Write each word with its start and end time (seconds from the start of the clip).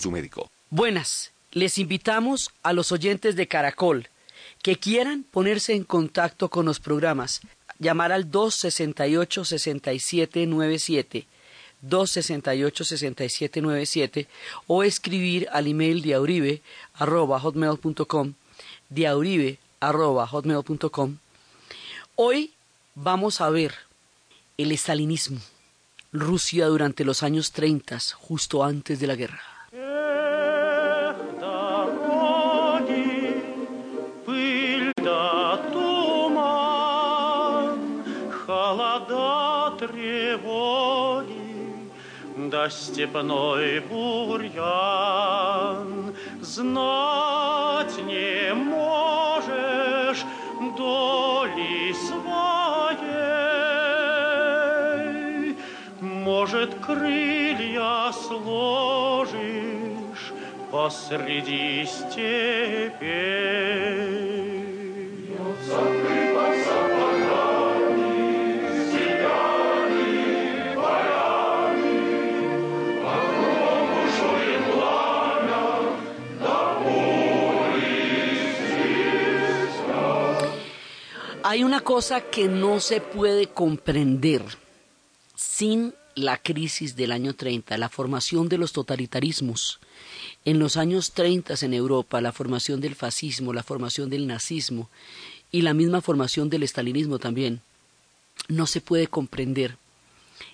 su 0.00 0.10
médico. 0.10 0.50
Buenas, 0.70 1.32
les 1.52 1.76
invitamos 1.78 2.50
a 2.62 2.72
los 2.72 2.90
oyentes 2.92 3.36
de 3.36 3.48
Caracol 3.48 4.08
que 4.62 4.76
quieran 4.76 5.26
ponerse 5.30 5.74
en 5.74 5.84
contacto 5.84 6.48
con 6.48 6.64
los 6.66 6.80
programas, 6.80 7.42
llamar 7.78 8.10
al 8.12 8.30
268-6797, 8.30 11.26
268-6797 11.86 14.26
o 14.66 14.82
escribir 14.82 15.48
al 15.52 15.68
email 15.68 16.02
diauribe 16.02 16.60
arroba 16.94 17.38
hotmail.com, 17.38 18.34
arroba. 19.80 20.28
Hoy 22.16 22.52
vamos 22.94 23.40
a 23.40 23.48
ver 23.48 23.74
el 24.56 24.72
estalinismo, 24.72 25.38
Rusia 26.12 26.66
durante 26.66 27.04
los 27.04 27.22
años 27.22 27.52
30, 27.52 28.00
justo 28.16 28.64
antes 28.64 28.98
de 28.98 29.06
la 29.06 29.14
guerra. 29.14 29.57
Степной 42.70 43.80
бурьян 43.80 44.58
знать 46.40 47.98
не 48.06 48.54
можешь 48.54 50.24
доли 50.76 51.92
своей. 51.92 52.28
Может, 56.00 56.74
крылья 56.80 58.12
сложишь 58.12 59.38
посреди 60.70 61.86
степей. 61.86 63.38
Hay 81.50 81.64
una 81.64 81.80
cosa 81.80 82.20
que 82.20 82.46
no 82.46 82.78
se 82.78 83.00
puede 83.00 83.46
comprender 83.46 84.42
sin 85.34 85.94
la 86.14 86.36
crisis 86.36 86.94
del 86.94 87.10
año 87.10 87.34
30, 87.34 87.78
la 87.78 87.88
formación 87.88 88.50
de 88.50 88.58
los 88.58 88.74
totalitarismos. 88.74 89.80
En 90.44 90.58
los 90.58 90.76
años 90.76 91.12
30 91.12 91.54
en 91.62 91.72
Europa, 91.72 92.20
la 92.20 92.32
formación 92.32 92.82
del 92.82 92.94
fascismo, 92.94 93.54
la 93.54 93.62
formación 93.62 94.10
del 94.10 94.26
nazismo 94.26 94.90
y 95.50 95.62
la 95.62 95.72
misma 95.72 96.02
formación 96.02 96.50
del 96.50 96.64
estalinismo 96.64 97.18
también, 97.18 97.62
no 98.48 98.66
se 98.66 98.82
puede 98.82 99.06
comprender 99.06 99.78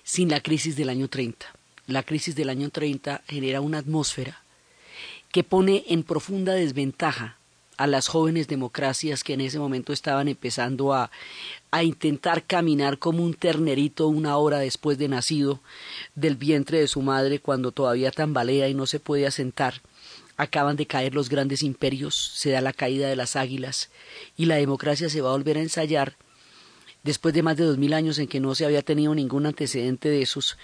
sin 0.05 0.29
la 0.29 0.39
crisis 0.39 0.77
del 0.77 0.87
año 0.87 1.09
30. 1.09 1.45
La 1.87 2.03
crisis 2.03 2.37
del 2.37 2.47
año 2.47 2.69
30 2.69 3.21
genera 3.27 3.59
una 3.59 3.79
atmósfera 3.79 4.43
que 5.33 5.43
pone 5.43 5.83
en 5.89 6.03
profunda 6.03 6.53
desventaja 6.53 7.37
a 7.77 7.87
las 7.87 8.07
jóvenes 8.07 8.47
democracias 8.47 9.23
que 9.23 9.33
en 9.33 9.41
ese 9.41 9.59
momento 9.59 9.93
estaban 9.93 10.27
empezando 10.27 10.93
a, 10.93 11.11
a 11.71 11.83
intentar 11.83 12.43
caminar 12.43 12.99
como 12.99 13.23
un 13.23 13.33
ternerito 13.33 14.07
una 14.07 14.37
hora 14.37 14.59
después 14.59 14.97
de 14.97 15.07
nacido 15.07 15.59
del 16.15 16.35
vientre 16.35 16.79
de 16.79 16.87
su 16.87 17.01
madre 17.01 17.39
cuando 17.39 17.71
todavía 17.71 18.11
tambalea 18.11 18.69
y 18.69 18.73
no 18.73 18.85
se 18.85 18.99
puede 18.99 19.27
asentar. 19.27 19.81
Acaban 20.37 20.75
de 20.75 20.85
caer 20.85 21.15
los 21.15 21.29
grandes 21.29 21.63
imperios, 21.63 22.15
se 22.15 22.51
da 22.51 22.61
la 22.61 22.73
caída 22.73 23.07
de 23.07 23.15
las 23.15 23.35
águilas 23.35 23.89
y 24.35 24.45
la 24.45 24.55
democracia 24.55 25.09
se 25.09 25.21
va 25.21 25.29
a 25.29 25.33
volver 25.33 25.57
a 25.57 25.61
ensayar 25.61 26.17
después 27.05 27.35
de 27.35 27.43
más 27.43 27.55
de 27.55 27.65
dos 27.65 27.77
mil 27.77 27.93
años 27.93 28.17
en 28.17 28.27
que 28.27 28.39
no 28.39 28.55
se 28.55 28.65
había 28.65 28.81
tenido 28.81 29.13
ningún 29.13 29.45
antecedente 29.45 30.09
de 30.09 30.23
esos, 30.23 30.57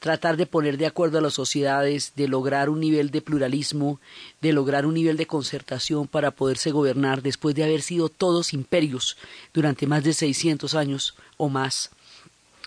tratar 0.00 0.36
de 0.36 0.44
poner 0.44 0.76
de 0.76 0.86
acuerdo 0.86 1.18
a 1.18 1.20
las 1.20 1.34
sociedades, 1.34 2.12
de 2.16 2.26
lograr 2.26 2.68
un 2.68 2.80
nivel 2.80 3.12
de 3.12 3.22
pluralismo, 3.22 4.00
de 4.42 4.52
lograr 4.52 4.86
un 4.86 4.94
nivel 4.94 5.16
de 5.16 5.28
concertación 5.28 6.08
para 6.08 6.32
poderse 6.32 6.72
gobernar 6.72 7.22
después 7.22 7.54
de 7.54 7.62
haber 7.62 7.80
sido 7.80 8.08
todos 8.08 8.52
imperios 8.52 9.16
durante 9.54 9.86
más 9.86 10.02
de 10.02 10.14
600 10.14 10.74
años 10.74 11.14
o 11.36 11.48
más, 11.48 11.90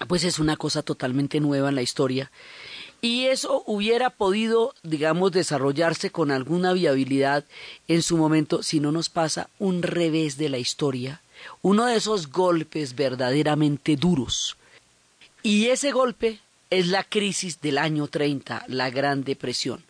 pues 0.08 0.24
es 0.24 0.40
una 0.40 0.56
cosa 0.56 0.82
totalmente 0.82 1.42
nueva 1.42 1.68
en 1.68 1.76
la 1.76 1.82
historia. 1.82 2.32
Y 3.02 3.26
eso 3.26 3.62
hubiera 3.68 4.10
podido, 4.10 4.74
digamos, 4.84 5.34
desarrollarse 5.34 6.12
con 6.12 6.32
alguna 6.32 6.72
viabilidad 6.72 7.44
en 7.90 8.02
su 8.02 8.16
momento 8.16 8.64
si 8.64 8.80
no 8.80 8.94
nos 8.94 9.10
pasa 9.10 9.50
un 9.60 9.84
revés 9.84 10.38
de 10.38 10.48
la 10.48 10.60
historia 10.60 11.22
uno 11.62 11.86
de 11.86 11.96
esos 11.96 12.32
golpes 12.32 12.96
verdaderamente 12.96 13.96
duros. 13.96 14.58
Y 15.44 15.68
ese 15.68 15.92
golpe 15.92 16.40
es 16.70 16.88
la 16.88 17.04
crisis 17.04 17.62
del 17.62 17.78
año 17.78 18.08
30, 18.08 18.66
la 18.68 18.90
Gran 18.90 19.24
Depresión. 19.24 19.84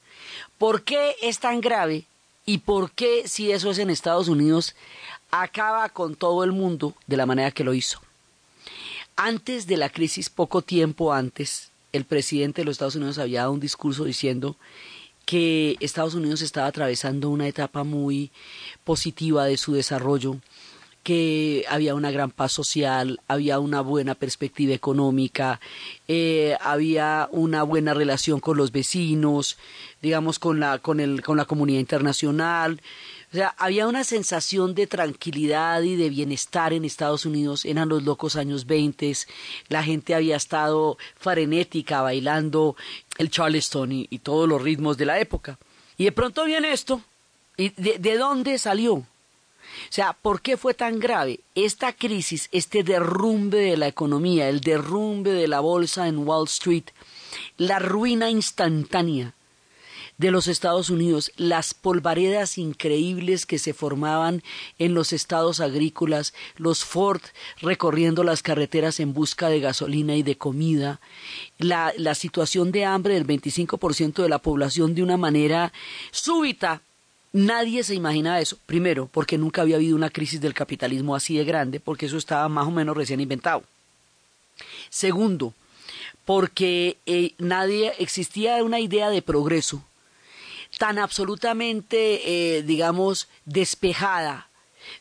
¿Por 0.58 0.84
qué 0.84 1.16
es 1.22 1.40
tan 1.40 1.62
grave 1.62 2.06
y 2.46 2.60
por 2.60 2.92
qué, 2.92 3.28
si 3.28 3.52
eso 3.52 3.72
es 3.72 3.80
en 3.80 3.90
Estados 3.90 4.28
Unidos, 4.28 4.76
acaba 5.32 5.90
con 5.90 6.16
todo 6.16 6.44
el 6.44 6.52
mundo 6.52 6.94
de 7.08 7.18
la 7.18 7.26
manera 7.26 7.52
que 7.52 7.64
lo 7.64 7.74
hizo? 7.74 8.02
Antes 9.16 9.66
de 9.66 9.78
la 9.78 9.90
crisis, 9.90 10.30
poco 10.30 10.62
tiempo 10.62 11.14
antes, 11.14 11.72
el 11.92 12.06
presidente 12.06 12.62
de 12.62 12.66
los 12.66 12.74
Estados 12.74 12.96
Unidos 12.96 13.18
había 13.18 13.42
dado 13.42 13.54
un 13.54 13.60
discurso 13.60 14.04
diciendo 14.04 14.56
que 15.26 15.76
Estados 15.80 16.14
Unidos 16.14 16.42
estaba 16.42 16.68
atravesando 16.68 17.30
una 17.30 17.48
etapa 17.48 17.84
muy 17.84 18.32
positiva 18.84 19.46
de 19.46 19.58
su 19.58 19.74
desarrollo, 19.74 20.38
que 21.08 21.64
había 21.70 21.96
una 21.96 22.12
gran 22.12 22.32
paz 22.32 22.52
social, 22.52 23.22
había 23.30 23.60
una 23.60 23.80
buena 23.80 24.14
perspectiva 24.14 24.74
económica, 24.74 25.62
eh, 26.10 26.58
había 26.60 27.30
una 27.32 27.64
buena 27.64 27.94
relación 27.94 28.42
con 28.42 28.58
los 28.58 28.74
vecinos, 28.74 29.58
digamos 30.02 30.38
con 30.38 30.60
la, 30.60 30.80
con 30.80 31.00
el, 31.00 31.22
con 31.22 31.38
la 31.38 31.46
comunidad 31.46 31.80
internacional. 31.80 32.82
O 33.32 33.36
sea, 33.38 33.56
había 33.58 33.88
una 33.88 34.04
sensación 34.04 34.76
de 34.76 34.86
tranquilidad 34.86 35.82
y 35.84 35.96
de 35.96 36.10
bienestar 36.10 36.74
en 36.74 36.84
Estados 36.84 37.26
Unidos. 37.26 37.64
Eran 37.64 37.88
los 37.88 38.04
locos 38.04 38.36
años 38.36 38.66
20. 38.66 39.14
La 39.70 39.84
gente 39.84 40.14
había 40.14 40.36
estado 40.36 40.98
frenética 41.18 42.02
bailando 42.02 42.76
el 43.18 43.30
Charleston 43.30 43.94
y, 43.94 44.20
todos 44.20 44.50
los 44.50 44.62
ritmos 44.62 44.98
de 44.98 45.06
la 45.06 45.22
época. 45.22 45.58
Y 45.98 46.04
de 46.04 46.12
pronto 46.12 46.44
viene 46.44 46.74
esto. 46.74 47.02
¿Y 47.56 47.70
de 47.70 48.18
dónde 48.18 48.58
salió? 48.58 49.06
O 49.90 49.92
sea, 49.92 50.14
¿por 50.14 50.42
qué 50.42 50.58
fue 50.58 50.74
tan 50.74 51.00
grave? 51.00 51.40
Esta 51.56 51.94
crisis, 51.94 52.50
este 52.52 52.84
derrumbe 52.84 53.58
de 53.58 53.78
la 53.78 53.88
economía, 53.88 54.50
el 54.50 54.62
derrumbe 54.62 55.32
de 55.32 55.48
la 55.48 55.60
bolsa 55.60 56.08
en 56.08 56.28
Wall 56.28 56.46
Street, 56.46 56.86
la 57.58 57.80
ruina 57.80 58.30
instantánea 58.30 59.34
de 60.18 60.32
los 60.32 60.48
Estados 60.48 60.90
Unidos, 60.90 61.32
las 61.38 61.74
polvaredas 61.74 62.58
increíbles 62.58 63.46
que 63.46 63.60
se 63.60 63.74
formaban 63.74 64.42
en 64.80 64.94
los 64.94 65.14
estados 65.14 65.60
agrícolas, 65.60 66.34
los 66.56 66.84
Ford 66.84 67.22
recorriendo 67.62 68.24
las 68.24 68.42
carreteras 68.42 69.00
en 69.00 69.14
busca 69.14 69.50
de 69.50 69.60
gasolina 69.60 70.16
y 70.16 70.24
de 70.24 70.38
comida, 70.38 71.00
la, 71.60 71.94
la 71.98 72.16
situación 72.16 72.72
de 72.72 72.86
hambre 72.86 73.14
del 73.14 73.28
25% 73.28 74.24
de 74.24 74.30
la 74.30 74.40
población 74.40 74.96
de 74.96 75.04
una 75.04 75.18
manera 75.18 75.72
súbita, 76.12 76.82
Nadie 77.38 77.84
se 77.84 77.94
imagina 77.94 78.40
eso. 78.40 78.58
Primero, 78.66 79.10
porque 79.12 79.38
nunca 79.38 79.62
había 79.62 79.76
habido 79.76 79.96
una 79.96 80.10
crisis 80.10 80.42
del 80.42 80.56
capitalismo 80.56 81.16
así 81.16 81.38
de 81.38 81.46
grande, 81.46 81.80
porque 81.80 82.08
eso 82.08 82.18
estaba 82.18 82.50
más 82.50 82.66
o 82.66 82.72
menos 82.72 82.98
recién 82.98 83.20
inventado. 83.20 83.62
Segundo, 84.90 85.54
porque 86.26 86.98
eh, 87.06 87.34
nadie 87.38 87.94
existía 88.00 88.64
una 88.64 88.80
idea 88.80 89.12
de 89.12 89.22
progreso 89.22 89.84
tan 90.80 90.98
absolutamente, 90.98 92.58
eh, 92.58 92.64
digamos, 92.64 93.28
despejada 93.46 94.50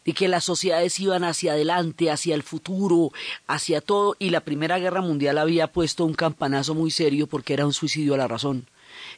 de 0.05 0.13
que 0.13 0.29
las 0.29 0.45
sociedades 0.45 1.01
iban 1.01 1.25
hacia 1.25 1.53
adelante, 1.53 2.11
hacia 2.11 2.35
el 2.35 2.43
futuro, 2.43 3.13
hacia 3.47 3.81
todo, 3.81 4.15
y 4.19 4.29
la 4.29 4.41
Primera 4.41 4.79
Guerra 4.79 5.01
Mundial 5.01 5.39
había 5.39 5.69
puesto 5.69 6.05
un 6.05 6.13
campanazo 6.13 6.75
muy 6.75 6.91
serio 6.91 7.29
porque 7.29 7.55
era 7.55 7.65
un 7.65 7.73
suicidio 7.73 8.13
a 8.13 8.19
la 8.19 8.29
razón. 8.29 8.67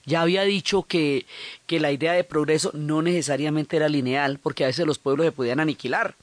Ya 0.04 0.22
había 0.22 0.42
dicho 0.42 0.82
que, 0.84 1.26
que 1.66 1.80
la 1.80 1.92
idea 1.92 2.12
de 2.12 2.24
progreso 2.24 2.70
no 2.74 3.02
necesariamente 3.02 3.76
era 3.76 3.88
lineal, 3.88 4.38
porque 4.38 4.64
a 4.64 4.68
veces 4.68 4.86
los 4.86 4.98
pueblos 4.98 5.26
se 5.26 5.32
podían 5.32 5.60
aniquilar. 5.60 6.14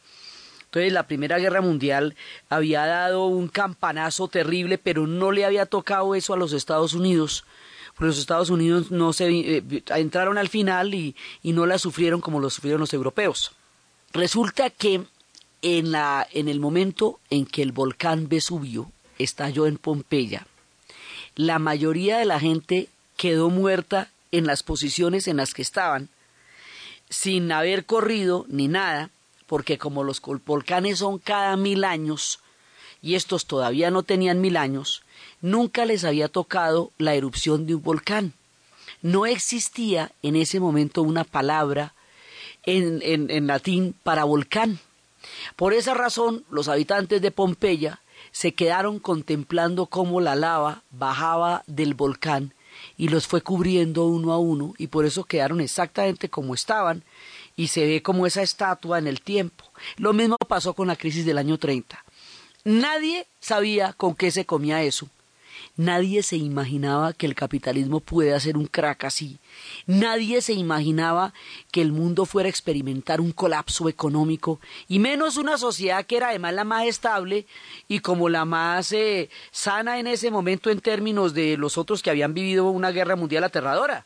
Entonces 0.66 0.92
la 0.92 1.07
Primera 1.07 1.38
Guerra 1.39 1.62
Mundial 1.62 2.16
había 2.50 2.86
dado 2.86 3.27
un 3.27 3.48
campanazo 3.48 4.27
terrible, 4.27 4.77
pero 4.77 5.07
no 5.07 5.31
le 5.31 5.45
había 5.45 5.66
tocado 5.66 6.16
eso 6.16 6.33
a 6.33 6.38
los 6.38 6.51
Estados 6.51 6.94
Unidos. 6.94 7.45
Porque 7.94 8.07
los 8.07 8.19
Estados 8.19 8.50
Unidos 8.50 8.92
no 8.92 9.13
se 9.13 9.30
eh, 9.30 9.63
entraron 9.95 10.38
al 10.38 10.50
final 10.50 10.94
y, 10.94 11.16
y 11.44 11.54
no 11.54 11.66
la 11.66 11.80
sufrieron 11.80 12.19
como 12.19 12.42
lo 12.42 12.50
sufrieron 12.50 12.81
los 12.81 12.94
europeos. 12.94 13.54
Resulta 14.12 14.69
que 14.69 15.04
en, 15.62 15.92
la, 15.92 16.27
en 16.31 16.50
el 16.50 16.60
momento 16.60 17.19
en 17.30 17.45
que 17.45 17.62
el 17.62 17.72
volcán 17.72 18.27
Vesubio 18.27 18.92
estalló 19.18 19.68
en 19.68 19.77
Pompeya, 19.77 20.45
la 21.36 21.57
mayoría 21.57 22.18
de 22.18 22.25
la 22.25 22.39
gente 22.39 22.89
quedó 23.17 23.50
muerta 23.50 24.09
en 24.31 24.45
las 24.45 24.63
posiciones 24.63 25.27
en 25.27 25.38
las 25.38 25.53
que 25.53 25.62
estaban, 25.62 26.09
sin 27.09 27.51
haber 27.51 27.85
corrido 27.85 28.45
ni 28.50 28.67
nada, 28.67 29.09
porque 29.47 29.77
como 29.77 30.03
los 30.03 30.21
volcanes 30.45 31.00
son 31.00 31.19
cada 31.19 31.56
mil 31.56 31.83
años, 31.83 32.39
y 33.01 33.15
estos 33.15 33.45
todavía 33.45 33.91
no 33.91 34.03
tenían 34.03 34.41
mil 34.41 34.57
años, 34.57 35.03
nunca 35.41 35.85
les 35.85 36.03
había 36.03 36.27
tocado 36.27 36.91
la 36.97 37.13
erupción 37.13 37.67
de 37.67 37.75
un 37.75 37.83
volcán. 37.83 38.33
No 39.01 39.25
existía 39.25 40.12
en 40.23 40.35
ese 40.35 40.59
momento 40.59 41.03
una 41.03 41.23
palabra 41.23 41.94
en, 42.63 43.01
en, 43.03 43.47
latín 43.47 43.94
para 44.01 44.23
volcán. 44.23 44.79
Por 45.56 45.73
esa 45.73 45.94
razón, 45.94 46.44
los 46.50 46.67
habitantes 46.67 47.21
de 47.21 47.29
Pompeya 47.29 48.00
se 48.31 48.53
quedaron 48.53 48.97
contemplando 48.97 49.85
cómo 49.85 50.19
la 50.19 50.35
lava 50.35 50.81
bajaba 50.89 51.63
del 51.67 51.94
volcán 51.94 52.53
y 52.97 53.09
los 53.09 53.27
fue 53.27 53.42
cubriendo 53.42 54.06
uno 54.06 54.31
a 54.31 54.38
uno 54.38 54.74
y 54.77 54.88
por 54.88 55.06
eso 55.06 55.24
quedaron 55.24 55.62
exactamente 55.62 56.30
como 56.30 56.53
estaban 56.53 57.03
y 57.56 57.68
se 57.68 57.86
ve 57.86 58.01
como 58.01 58.25
esa 58.25 58.42
estatua 58.42 59.00
en 59.00 59.07
el 59.07 59.21
tiempo. 59.21 59.65
Lo 59.97 60.13
mismo 60.13 60.38
pasó 60.38 60.74
con 60.74 60.88
la 60.88 60.95
crisis 60.95 61.25
del 61.25 61.38
año 61.38 61.57
30. 61.57 62.03
Nadie 62.63 63.27
sabía 63.39 63.94
con 63.94 64.15
qué 64.15 64.31
se 64.31 64.45
comía 64.45 64.83
eso. 64.83 65.07
Nadie 65.77 66.24
se 66.24 66.38
imaginaba 66.38 67.12
que 67.12 67.25
el 67.25 67.36
capitalismo 67.36 68.00
puede 68.00 68.33
hacer 68.33 68.57
un 68.57 68.66
crack 68.66 69.04
así. 69.04 69.39
Nadie 69.86 70.42
se 70.42 70.54
imaginaba 70.54 71.33
que 71.72 71.81
el 71.81 71.92
mundo 71.92 72.25
fuera 72.25 72.48
a 72.48 72.50
experimentar 72.50 73.19
un 73.19 73.31
colapso 73.31 73.89
económico, 73.89 74.62
y 74.88 75.00
menos 75.00 75.36
una 75.36 75.57
sociedad 75.57 76.06
que 76.06 76.18
era 76.18 76.30
además 76.30 76.54
la 76.54 76.63
más 76.63 76.86
estable 76.86 77.45
y 77.89 78.00
como 78.00 78.30
la 78.30 78.45
más 78.45 78.94
eh, 78.94 79.30
sana 79.51 80.00
en 80.00 80.07
ese 80.07 80.31
momento 80.31 80.69
en 80.69 80.80
términos 80.80 81.33
de 81.33 81.57
los 81.57 81.77
otros 81.77 82.01
que 82.01 82.10
habían 82.10 82.33
vivido 82.33 82.69
una 82.69 82.92
guerra 82.92 83.16
mundial 83.16 83.44
aterradora. 83.44 84.06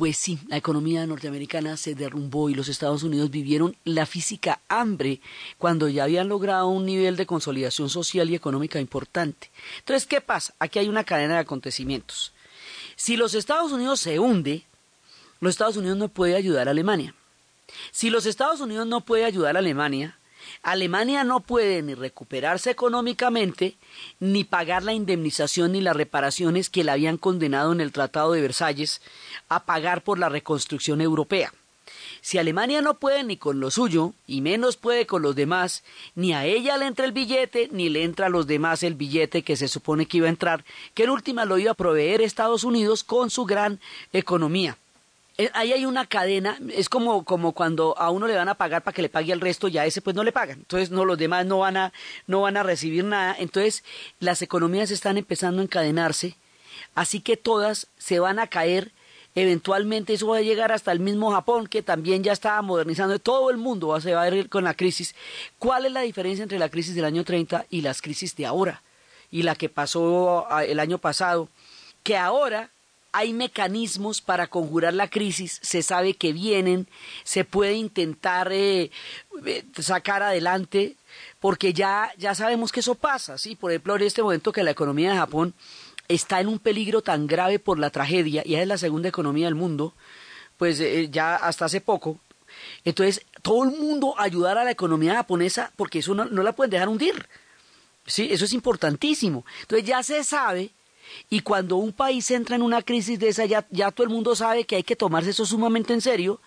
Pues 0.00 0.16
sí, 0.16 0.38
la 0.48 0.56
economía 0.56 1.06
norteamericana 1.06 1.76
se 1.76 1.94
derrumbó 1.94 2.48
y 2.48 2.54
los 2.54 2.68
Estados 2.68 3.02
Unidos 3.02 3.30
vivieron 3.30 3.76
la 3.84 4.06
física 4.06 4.58
hambre 4.66 5.20
cuando 5.58 5.90
ya 5.90 6.04
habían 6.04 6.26
logrado 6.26 6.68
un 6.68 6.86
nivel 6.86 7.16
de 7.16 7.26
consolidación 7.26 7.90
social 7.90 8.30
y 8.30 8.34
económica 8.34 8.80
importante. 8.80 9.50
Entonces, 9.80 10.06
¿qué 10.06 10.22
pasa? 10.22 10.54
Aquí 10.58 10.78
hay 10.78 10.88
una 10.88 11.04
cadena 11.04 11.34
de 11.34 11.40
acontecimientos. 11.40 12.32
Si 12.96 13.18
los 13.18 13.34
Estados 13.34 13.72
Unidos 13.72 14.00
se 14.00 14.18
hunde, 14.18 14.64
los 15.38 15.50
Estados 15.50 15.76
Unidos 15.76 15.98
no 15.98 16.08
puede 16.08 16.34
ayudar 16.34 16.68
a 16.68 16.70
Alemania. 16.70 17.14
Si 17.90 18.08
los 18.08 18.24
Estados 18.24 18.62
Unidos 18.62 18.86
no 18.86 19.02
puede 19.02 19.26
ayudar 19.26 19.56
a 19.56 19.58
Alemania, 19.58 20.16
Alemania 20.62 21.24
no 21.24 21.40
puede 21.40 21.82
ni 21.82 21.94
recuperarse 21.94 22.70
económicamente, 22.70 23.76
ni 24.18 24.44
pagar 24.44 24.82
la 24.82 24.92
indemnización 24.92 25.72
ni 25.72 25.80
las 25.80 25.96
reparaciones 25.96 26.70
que 26.70 26.84
le 26.84 26.90
habían 26.90 27.16
condenado 27.16 27.72
en 27.72 27.80
el 27.80 27.92
Tratado 27.92 28.32
de 28.32 28.40
Versalles 28.40 29.00
a 29.48 29.64
pagar 29.64 30.02
por 30.02 30.18
la 30.18 30.28
reconstrucción 30.28 31.00
europea. 31.00 31.52
Si 32.22 32.38
Alemania 32.38 32.82
no 32.82 32.94
puede 32.98 33.24
ni 33.24 33.36
con 33.36 33.60
lo 33.60 33.70
suyo, 33.70 34.12
y 34.26 34.40
menos 34.42 34.76
puede 34.76 35.06
con 35.06 35.22
los 35.22 35.34
demás, 35.34 35.82
ni 36.14 36.34
a 36.34 36.44
ella 36.44 36.76
le 36.76 36.86
entra 36.86 37.06
el 37.06 37.12
billete, 37.12 37.68
ni 37.72 37.88
le 37.88 38.04
entra 38.04 38.26
a 38.26 38.30
los 38.30 38.46
demás 38.46 38.82
el 38.82 38.94
billete 38.94 39.42
que 39.42 39.56
se 39.56 39.68
supone 39.68 40.06
que 40.06 40.18
iba 40.18 40.26
a 40.26 40.30
entrar, 40.30 40.64
que 40.94 41.04
en 41.04 41.10
última 41.10 41.44
lo 41.46 41.58
iba 41.58 41.72
a 41.72 41.74
proveer 41.74 42.20
Estados 42.20 42.64
Unidos 42.64 43.04
con 43.04 43.30
su 43.30 43.46
gran 43.46 43.80
economía. 44.12 44.76
Eh, 45.40 45.50
ahí 45.54 45.72
hay 45.72 45.86
una 45.86 46.04
cadena, 46.04 46.58
es 46.68 46.90
como, 46.90 47.24
como 47.24 47.52
cuando 47.52 47.96
a 47.96 48.10
uno 48.10 48.26
le 48.26 48.34
van 48.34 48.50
a 48.50 48.56
pagar 48.56 48.82
para 48.82 48.94
que 48.94 49.00
le 49.00 49.08
pague 49.08 49.32
al 49.32 49.40
resto, 49.40 49.68
ya 49.68 49.86
ese 49.86 50.02
pues 50.02 50.14
no 50.14 50.22
le 50.22 50.32
pagan. 50.32 50.58
Entonces 50.58 50.90
no, 50.90 51.06
los 51.06 51.16
demás 51.16 51.46
no 51.46 51.60
van 51.60 51.78
a, 51.78 51.94
no 52.26 52.42
van 52.42 52.58
a 52.58 52.62
recibir 52.62 53.04
nada. 53.04 53.34
Entonces 53.38 53.82
las 54.18 54.42
economías 54.42 54.90
están 54.90 55.16
empezando 55.16 55.62
a 55.62 55.64
encadenarse, 55.64 56.36
así 56.94 57.20
que 57.20 57.38
todas 57.38 57.86
se 57.96 58.20
van 58.20 58.38
a 58.38 58.48
caer. 58.48 58.92
Eventualmente 59.34 60.12
eso 60.12 60.26
va 60.26 60.38
a 60.38 60.42
llegar 60.42 60.72
hasta 60.72 60.92
el 60.92 61.00
mismo 61.00 61.30
Japón, 61.30 61.68
que 61.68 61.82
también 61.82 62.22
ya 62.22 62.32
estaba 62.32 62.60
modernizando. 62.60 63.18
Todo 63.18 63.48
el 63.48 63.56
mundo 63.56 63.98
se 63.98 64.12
va 64.12 64.22
a 64.22 64.28
ir 64.28 64.50
con 64.50 64.64
la 64.64 64.74
crisis. 64.74 65.14
¿Cuál 65.58 65.86
es 65.86 65.92
la 65.92 66.02
diferencia 66.02 66.42
entre 66.42 66.58
la 66.58 66.68
crisis 66.68 66.94
del 66.94 67.06
año 67.06 67.24
30 67.24 67.64
y 67.70 67.80
las 67.80 68.02
crisis 68.02 68.36
de 68.36 68.44
ahora? 68.44 68.82
Y 69.30 69.42
la 69.42 69.54
que 69.54 69.70
pasó 69.70 70.46
ah, 70.50 70.64
el 70.64 70.80
año 70.80 70.98
pasado. 70.98 71.48
Que 72.02 72.18
ahora 72.18 72.70
hay 73.12 73.32
mecanismos 73.32 74.20
para 74.20 74.46
conjurar 74.46 74.94
la 74.94 75.08
crisis, 75.08 75.58
se 75.62 75.82
sabe 75.82 76.14
que 76.14 76.32
vienen, 76.32 76.88
se 77.24 77.44
puede 77.44 77.74
intentar 77.74 78.52
eh, 78.52 78.90
eh, 79.46 79.64
sacar 79.78 80.22
adelante, 80.22 80.96
porque 81.40 81.72
ya, 81.72 82.12
ya 82.18 82.34
sabemos 82.34 82.72
que 82.72 82.80
eso 82.80 82.94
pasa, 82.94 83.38
¿sí? 83.38 83.56
Por 83.56 83.72
ejemplo, 83.72 83.96
en 83.96 84.02
este 84.02 84.22
momento 84.22 84.52
que 84.52 84.62
la 84.62 84.70
economía 84.70 85.10
de 85.10 85.18
Japón 85.18 85.54
está 86.08 86.40
en 86.40 86.48
un 86.48 86.58
peligro 86.58 87.02
tan 87.02 87.26
grave 87.26 87.58
por 87.58 87.78
la 87.78 87.90
tragedia, 87.90 88.42
y 88.44 88.54
es 88.54 88.66
la 88.66 88.78
segunda 88.78 89.08
economía 89.08 89.46
del 89.46 89.54
mundo, 89.54 89.94
pues 90.56 90.78
eh, 90.80 91.08
ya 91.10 91.36
hasta 91.36 91.64
hace 91.64 91.80
poco, 91.80 92.20
entonces 92.84 93.24
todo 93.42 93.64
el 93.64 93.70
mundo 93.70 94.14
ayudar 94.18 94.58
a 94.58 94.64
la 94.64 94.70
economía 94.70 95.14
japonesa 95.14 95.72
porque 95.76 96.00
eso 96.00 96.14
no, 96.14 96.24
no 96.26 96.42
la 96.42 96.52
pueden 96.52 96.70
dejar 96.70 96.88
hundir, 96.88 97.28
¿sí? 98.06 98.28
Eso 98.30 98.44
es 98.44 98.52
importantísimo. 98.52 99.44
Entonces 99.62 99.86
ya 99.86 100.02
se 100.02 100.22
sabe 100.24 100.70
y 101.28 101.40
cuando 101.40 101.76
un 101.76 101.92
país 101.92 102.30
entra 102.30 102.56
en 102.56 102.62
una 102.62 102.82
crisis 102.82 103.18
de 103.18 103.28
esa, 103.28 103.44
ya, 103.44 103.62
todo 103.90 104.04
el 104.04 104.12
mundo 104.12 104.34
sabe 104.34 104.64
que 104.64 104.76
hay 104.76 104.82
que 104.82 104.96
tomarse 104.96 105.30
eso 105.30 105.46
sumamente 105.46 105.92
en 105.92 106.00
serio, 106.00 106.40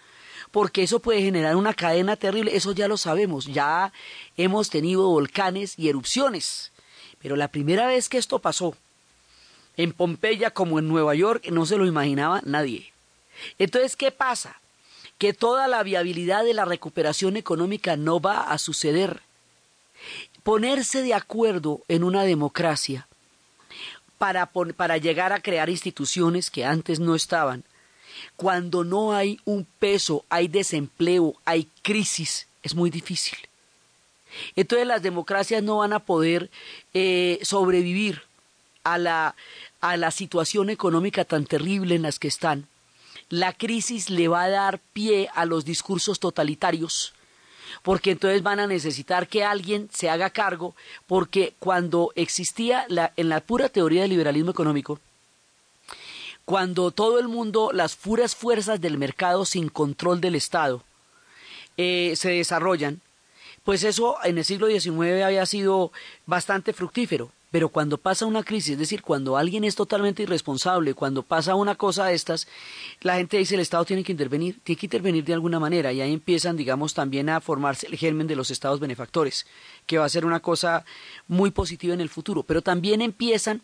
porque 0.51 0.83
eso 0.83 0.99
puede 0.99 1.21
generar 1.21 1.55
una 1.55 1.73
cadena 1.73 2.15
terrible, 2.15 2.55
eso 2.55 2.73
ya 2.73 2.87
lo 2.87 2.97
sabemos, 2.97 3.45
ya 3.45 3.91
hemos 4.37 4.69
tenido 4.69 5.07
volcanes 5.07 5.77
y 5.77 5.89
erupciones. 5.89 6.71
Pero 7.19 7.35
la 7.35 7.47
primera 7.47 7.87
vez 7.87 8.09
que 8.09 8.17
esto 8.17 8.39
pasó, 8.39 8.75
en 9.77 9.93
Pompeya 9.93 10.51
como 10.51 10.79
en 10.79 10.87
Nueva 10.87 11.15
York, 11.15 11.47
no 11.49 11.65
se 11.65 11.77
lo 11.77 11.85
imaginaba 11.85 12.41
nadie. 12.45 12.93
Entonces, 13.57 13.95
¿qué 13.95 14.11
pasa? 14.11 14.59
Que 15.17 15.33
toda 15.33 15.67
la 15.67 15.81
viabilidad 15.81 16.43
de 16.43 16.53
la 16.53 16.65
recuperación 16.65 17.37
económica 17.37 17.95
no 17.97 18.19
va 18.19 18.51
a 18.51 18.57
suceder. 18.57 19.21
Ponerse 20.43 21.01
de 21.01 21.13
acuerdo 21.13 21.81
en 21.87 22.03
una 22.03 22.23
democracia 22.23 23.07
para, 24.77 24.97
llegar 24.97 25.33
a 25.33 25.41
crear 25.41 25.69
instituciones 25.69 26.49
que 26.49 26.63
antes 26.63 27.01
no 27.01 27.13
estaban. 27.13 27.65
Cuando 28.37 28.85
no 28.85 29.13
hay 29.13 29.37
un 29.43 29.65
peso, 29.79 30.23
hay 30.29 30.47
desempleo, 30.47 31.35
hay 31.43 31.67
crisis, 31.81 32.47
es 32.61 32.73
muy 32.73 32.89
difícil. 32.89 33.37
Entonces 34.55 34.87
las 34.87 35.01
democracias 35.01 35.61
no 35.61 35.79
van 35.79 35.91
a 35.91 35.99
poder 35.99 36.49
eh, 36.93 37.39
sobrevivir 37.43 38.21
a 38.85 38.97
la, 38.97 39.35
a 39.81 39.97
la 39.97 40.09
situación 40.09 40.69
económica 40.69 41.25
tan 41.25 41.45
terrible 41.45 41.95
en 41.95 42.03
las 42.03 42.17
que 42.17 42.29
están. 42.29 42.67
La 43.27 43.51
crisis 43.51 44.09
le 44.09 44.29
va 44.29 44.43
a 44.43 44.49
dar 44.49 44.79
pie 44.93 45.29
a 45.35 45.45
los 45.45 45.65
discursos 45.65 46.21
totalitarios 46.21 47.13
porque 47.81 48.11
entonces 48.11 48.43
van 48.43 48.59
a 48.59 48.67
necesitar 48.67 49.27
que 49.27 49.43
alguien 49.43 49.89
se 49.91 50.09
haga 50.09 50.29
cargo, 50.29 50.75
porque 51.07 51.53
cuando 51.59 52.11
existía 52.15 52.85
en 53.15 53.29
la 53.29 53.39
pura 53.41 53.69
teoría 53.69 54.01
del 54.01 54.11
liberalismo 54.11 54.51
económico, 54.51 54.99
cuando 56.45 56.91
todo 56.91 57.19
el 57.19 57.27
mundo, 57.27 57.71
las 57.73 57.95
puras 57.95 58.35
fuerzas 58.35 58.81
del 58.81 58.97
mercado 58.97 59.45
sin 59.45 59.69
control 59.69 60.19
del 60.19 60.35
Estado, 60.35 60.83
eh, 61.77 62.13
se 62.15 62.31
desarrollan, 62.31 63.01
pues 63.63 63.83
eso 63.83 64.17
en 64.23 64.37
el 64.37 64.45
siglo 64.45 64.67
XIX 64.67 65.23
había 65.23 65.45
sido 65.45 65.91
bastante 66.25 66.73
fructífero. 66.73 67.31
Pero 67.53 67.69
cuando 67.69 67.99
pasa 67.99 68.25
una 68.25 68.41
crisis, 68.41 68.71
es 68.71 68.79
decir, 68.79 69.03
cuando 69.03 69.37
alguien 69.37 69.63
es 69.63 69.75
totalmente 69.75 70.23
irresponsable, 70.23 70.95
cuando 70.95 71.21
pasa 71.21 71.53
una 71.53 71.75
cosa 71.75 72.07
de 72.07 72.15
estas, 72.15 72.47
la 73.01 73.17
gente 73.17 73.37
dice 73.37 73.53
el 73.53 73.61
Estado 73.61 73.85
tiene 73.85 74.03
que 74.03 74.11
intervenir, 74.11 74.59
tiene 74.63 74.79
que 74.79 74.87
intervenir 74.87 75.23
de 75.23 75.35
alguna 75.35 75.59
manera 75.59 75.93
y 75.93 76.01
ahí 76.01 76.11
empiezan, 76.11 76.57
digamos, 76.57 76.95
también 76.95 77.29
a 77.29 77.41
formarse 77.41 77.85
el 77.85 77.95
germen 77.95 78.25
de 78.25 78.35
los 78.35 78.49
estados 78.49 78.79
benefactores, 78.79 79.45
que 79.85 79.99
va 79.99 80.05
a 80.05 80.09
ser 80.09 80.25
una 80.25 80.39
cosa 80.39 80.83
muy 81.27 81.51
positiva 81.51 81.93
en 81.93 82.01
el 82.01 82.09
futuro. 82.09 82.41
Pero 82.41 82.63
también 82.63 83.03
empiezan 83.03 83.61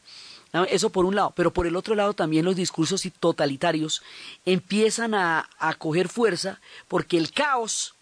eso 0.69 0.91
por 0.91 1.05
un 1.05 1.15
lado, 1.15 1.33
pero 1.35 1.51
por 1.51 1.65
el 1.65 1.75
otro 1.75 1.95
lado 1.95 2.13
también 2.13 2.45
los 2.45 2.55
discursos 2.55 3.01
totalitarios 3.19 4.03
empiezan 4.45 5.15
a, 5.15 5.49
a 5.57 5.73
coger 5.73 6.09
fuerza 6.09 6.61
porque 6.87 7.17
el 7.17 7.31
caos 7.31 7.95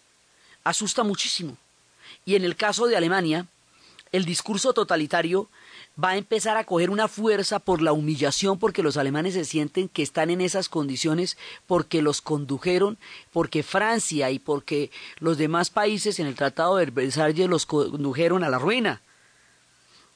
asusta 0.64 1.02
muchísimo. 1.02 1.56
Y 2.26 2.34
en 2.34 2.44
el 2.44 2.56
caso 2.56 2.88
de 2.88 2.96
Alemania, 2.98 3.46
el 4.12 4.26
discurso 4.26 4.74
totalitario 4.74 5.48
va 6.02 6.10
a 6.10 6.16
empezar 6.16 6.56
a 6.56 6.64
coger 6.64 6.90
una 6.90 7.08
fuerza 7.08 7.58
por 7.58 7.82
la 7.82 7.92
humillación, 7.92 8.58
porque 8.58 8.82
los 8.82 8.96
alemanes 8.96 9.34
se 9.34 9.44
sienten 9.44 9.88
que 9.88 10.02
están 10.02 10.30
en 10.30 10.40
esas 10.40 10.68
condiciones, 10.68 11.36
porque 11.66 12.02
los 12.02 12.20
condujeron, 12.20 12.98
porque 13.32 13.62
Francia 13.62 14.30
y 14.30 14.38
porque 14.38 14.90
los 15.18 15.38
demás 15.38 15.70
países 15.70 16.20
en 16.20 16.26
el 16.26 16.36
Tratado 16.36 16.76
de 16.76 16.86
Versalles 16.86 17.48
los 17.48 17.66
condujeron 17.66 18.44
a 18.44 18.48
la 18.48 18.58
ruina. 18.58 19.02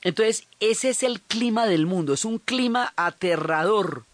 Entonces, 0.03 0.47
ese 0.61 0.91
es 0.91 1.03
el 1.03 1.21
clima 1.21 1.67
del 1.67 1.87
mundo, 1.87 2.13
es 2.13 2.25
un 2.25 2.39
clima 2.39 2.93
aterrador 2.97 4.05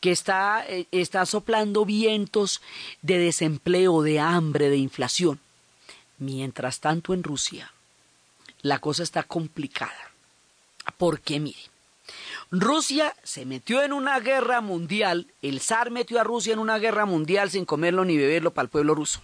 que 0.00 0.10
está, 0.10 0.64
eh, 0.66 0.86
está 0.92 1.26
soplando 1.26 1.84
vientos 1.84 2.62
de 3.02 3.18
desempleo, 3.18 4.02
de 4.02 4.18
hambre, 4.18 4.70
de 4.70 4.78
inflación. 4.78 5.40
Mientras 6.18 6.80
tanto 6.80 7.14
en 7.14 7.22
Rusia, 7.22 7.72
la 8.62 8.78
cosa 8.78 9.02
está 9.02 9.22
complicada 9.22 10.09
porque 10.96 11.40
mire, 11.40 11.58
Rusia 12.50 13.14
se 13.22 13.46
metió 13.46 13.82
en 13.82 13.92
una 13.92 14.18
guerra 14.20 14.60
mundial, 14.60 15.26
el 15.42 15.60
zar 15.60 15.90
metió 15.90 16.20
a 16.20 16.24
Rusia 16.24 16.52
en 16.52 16.58
una 16.58 16.78
guerra 16.78 17.06
mundial 17.06 17.50
sin 17.50 17.64
comerlo 17.64 18.04
ni 18.04 18.16
beberlo 18.16 18.52
para 18.52 18.64
el 18.64 18.70
pueblo 18.70 18.94
ruso. 18.94 19.20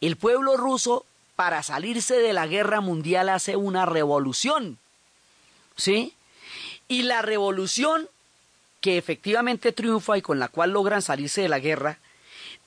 El 0.00 0.16
pueblo 0.16 0.56
ruso, 0.56 1.06
para 1.36 1.62
salirse 1.62 2.16
de 2.16 2.32
la 2.32 2.46
guerra 2.46 2.80
mundial, 2.80 3.28
hace 3.28 3.56
una 3.56 3.86
revolución. 3.86 4.78
¿Sí? 5.76 6.14
Y 6.88 7.02
la 7.02 7.22
revolución 7.22 8.08
que 8.80 8.98
efectivamente 8.98 9.72
triunfa 9.72 10.18
y 10.18 10.22
con 10.22 10.38
la 10.38 10.48
cual 10.48 10.72
logran 10.72 11.00
salirse 11.00 11.40
de 11.40 11.48
la 11.48 11.58
guerra, 11.58 11.98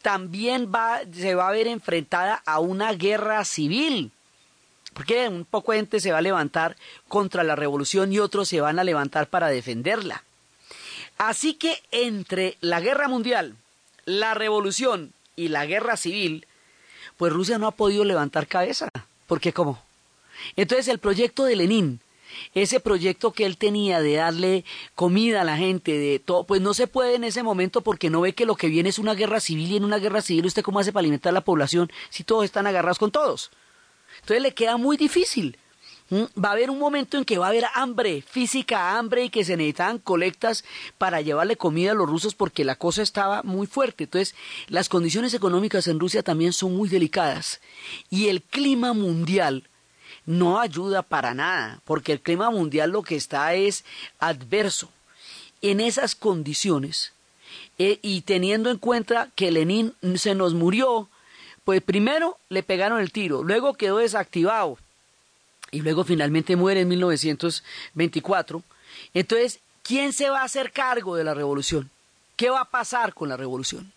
también 0.02 0.72
va, 0.74 1.02
se 1.14 1.36
va 1.36 1.48
a 1.48 1.52
ver 1.52 1.68
enfrentada 1.68 2.42
a 2.46 2.60
una 2.60 2.94
guerra 2.94 3.44
civil. 3.46 4.12
Porque 4.98 5.28
un 5.28 5.46
poco 5.46 5.74
de 5.74 5.78
gente 5.78 6.00
se 6.00 6.12
va 6.12 6.18
a 6.18 6.22
levantar 6.22 6.76
contra 7.08 7.44
la 7.44 7.56
revolución 7.56 8.12
y 8.12 8.18
otros 8.18 8.50
se 8.50 8.62
van 8.62 8.80
a 8.80 8.84
levantar 8.84 9.28
para 9.28 9.48
defenderla. 9.48 10.24
Así 11.20 11.54
que 11.54 11.84
entre 11.92 12.58
la 12.62 12.80
guerra 12.80 13.08
mundial, 13.08 13.56
la 14.06 14.34
revolución 14.34 15.14
y 15.36 15.50
la 15.50 15.68
guerra 15.68 15.98
civil, 15.98 16.48
pues 17.16 17.32
Rusia 17.32 17.60
no 17.60 17.68
ha 17.68 17.76
podido 17.76 18.06
levantar 18.06 18.48
cabeza. 18.48 18.90
¿Por 19.28 19.40
qué 19.40 19.54
cómo? 19.54 19.80
Entonces 20.56 20.88
el 20.88 20.98
proyecto 20.98 21.44
de 21.44 21.58
Lenin, 21.58 22.00
ese 22.56 22.80
proyecto 22.80 23.34
que 23.34 23.46
él 23.46 23.58
tenía 23.58 24.02
de 24.02 24.16
darle 24.16 24.66
comida 24.96 25.42
a 25.42 25.44
la 25.44 25.58
gente, 25.58 25.92
de 25.92 26.18
todo, 26.18 26.44
pues 26.44 26.60
no 26.60 26.74
se 26.74 26.88
puede 26.88 27.14
en 27.14 27.24
ese 27.24 27.44
momento 27.44 27.82
porque 27.82 28.10
no 28.10 28.22
ve 28.22 28.34
que 28.34 28.48
lo 28.48 28.56
que 28.56 28.68
viene 28.68 28.90
es 28.90 28.98
una 28.98 29.14
guerra 29.14 29.42
civil 29.42 29.74
y 29.74 29.78
en 29.78 29.86
una 29.86 30.00
guerra 30.00 30.24
civil 30.24 30.48
usted 30.48 30.64
cómo 30.64 30.80
hace 30.80 30.92
para 30.92 31.02
alimentar 31.02 31.30
a 31.30 31.34
la 31.36 31.42
población 31.42 31.92
si 32.10 32.24
todos 32.24 32.46
están 32.46 32.66
agarrados 32.66 32.98
con 32.98 33.12
todos. 33.12 33.52
Entonces 34.28 34.44
le 34.44 34.54
queda 34.54 34.76
muy 34.76 34.98
difícil. 34.98 35.58
Va 36.12 36.50
a 36.50 36.52
haber 36.52 36.70
un 36.70 36.80
momento 36.80 37.18
en 37.18 37.24
que 37.24 37.38
va 37.38 37.46
a 37.46 37.50
haber 37.50 37.64
hambre, 37.76 38.22
física 38.22 38.98
hambre 38.98 39.24
y 39.24 39.30
que 39.30 39.46
se 39.46 39.56
necesitan 39.56 40.00
colectas 40.00 40.66
para 40.98 41.22
llevarle 41.22 41.56
comida 41.56 41.92
a 41.92 41.96
los 41.96 42.10
rusos 42.10 42.36
porque 42.36 42.66
la 42.66 42.76
cosa 42.76 43.04
estaba 43.04 43.42
muy 43.44 43.68
fuerte. 43.68 44.04
Entonces, 44.04 44.36
las 44.68 44.90
condiciones 44.90 45.34
económicas 45.34 45.88
en 45.88 45.98
Rusia 45.98 46.24
también 46.24 46.52
son 46.52 46.76
muy 46.76 46.90
delicadas. 46.90 47.62
Y 48.10 48.28
el 48.28 48.42
clima 48.42 48.92
mundial 48.92 49.70
no 50.26 50.60
ayuda 50.60 51.04
para 51.04 51.34
nada, 51.34 51.80
porque 51.86 52.12
el 52.12 52.20
clima 52.20 52.52
mundial 52.52 52.90
lo 52.90 53.04
que 53.04 53.16
está 53.16 53.54
es 53.54 53.86
adverso. 54.20 54.90
En 55.62 55.80
esas 55.80 56.16
condiciones, 56.16 57.14
eh, 57.78 58.00
y 58.02 58.22
teniendo 58.24 58.72
en 58.72 58.78
cuenta 58.78 59.30
que 59.36 59.52
Lenin 59.52 59.94
se 60.16 60.36
nos 60.36 60.54
murió, 60.54 61.08
pues 61.68 61.82
primero 61.82 62.38
le 62.48 62.64
pegaron 62.64 63.02
el 63.02 63.12
tiro, 63.12 63.44
luego 63.44 63.74
quedó 63.74 63.98
desactivado 63.98 64.78
y 65.70 65.82
luego 65.82 66.06
finalmente 66.06 66.56
muere 66.56 66.80
en 66.80 66.88
1924. 66.88 68.64
Entonces, 69.14 69.60
¿quién 69.84 70.14
se 70.14 70.30
va 70.30 70.44
a 70.44 70.46
hacer 70.46 70.72
cargo 70.72 71.18
de 71.18 71.26
la 71.26 71.34
revolución? 71.34 71.90
¿Qué 72.38 72.50
va 72.50 72.62
a 72.62 72.70
pasar 72.72 73.14
con 73.14 73.28
la 73.28 73.36
revolución? 73.36 73.92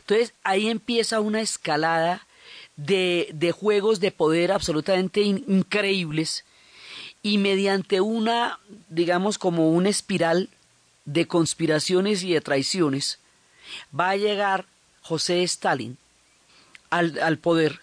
Entonces, 0.00 0.34
ahí 0.44 0.68
empieza 0.68 1.20
una 1.20 1.40
escalada 1.40 2.26
de, 2.76 3.30
de 3.32 3.50
juegos 3.50 4.00
de 4.00 4.12
poder 4.12 4.52
absolutamente 4.52 5.22
increíbles 5.22 6.44
y 7.22 7.38
mediante 7.38 8.02
una, 8.02 8.58
digamos, 8.90 9.38
como 9.38 9.70
una 9.70 9.88
espiral 9.88 10.50
de 11.06 11.26
conspiraciones 11.26 12.22
y 12.24 12.34
de 12.34 12.42
traiciones, 12.42 13.18
va 13.98 14.10
a 14.10 14.16
llegar 14.16 14.66
José 15.00 15.42
Stalin 15.44 15.96
al, 16.90 17.38
poder 17.38 17.80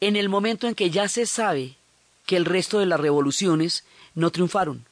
en 0.00 0.16
el 0.16 0.28
momento 0.28 0.68
en 0.68 0.74
que 0.74 0.90
ya 0.90 1.08
se 1.08 1.26
sabe 1.26 1.74
que 2.26 2.36
el 2.36 2.44
resto 2.44 2.78
de 2.78 2.86
las 2.86 3.00
revoluciones 3.00 3.84
no 4.14 4.30
triunfaron. 4.30 4.84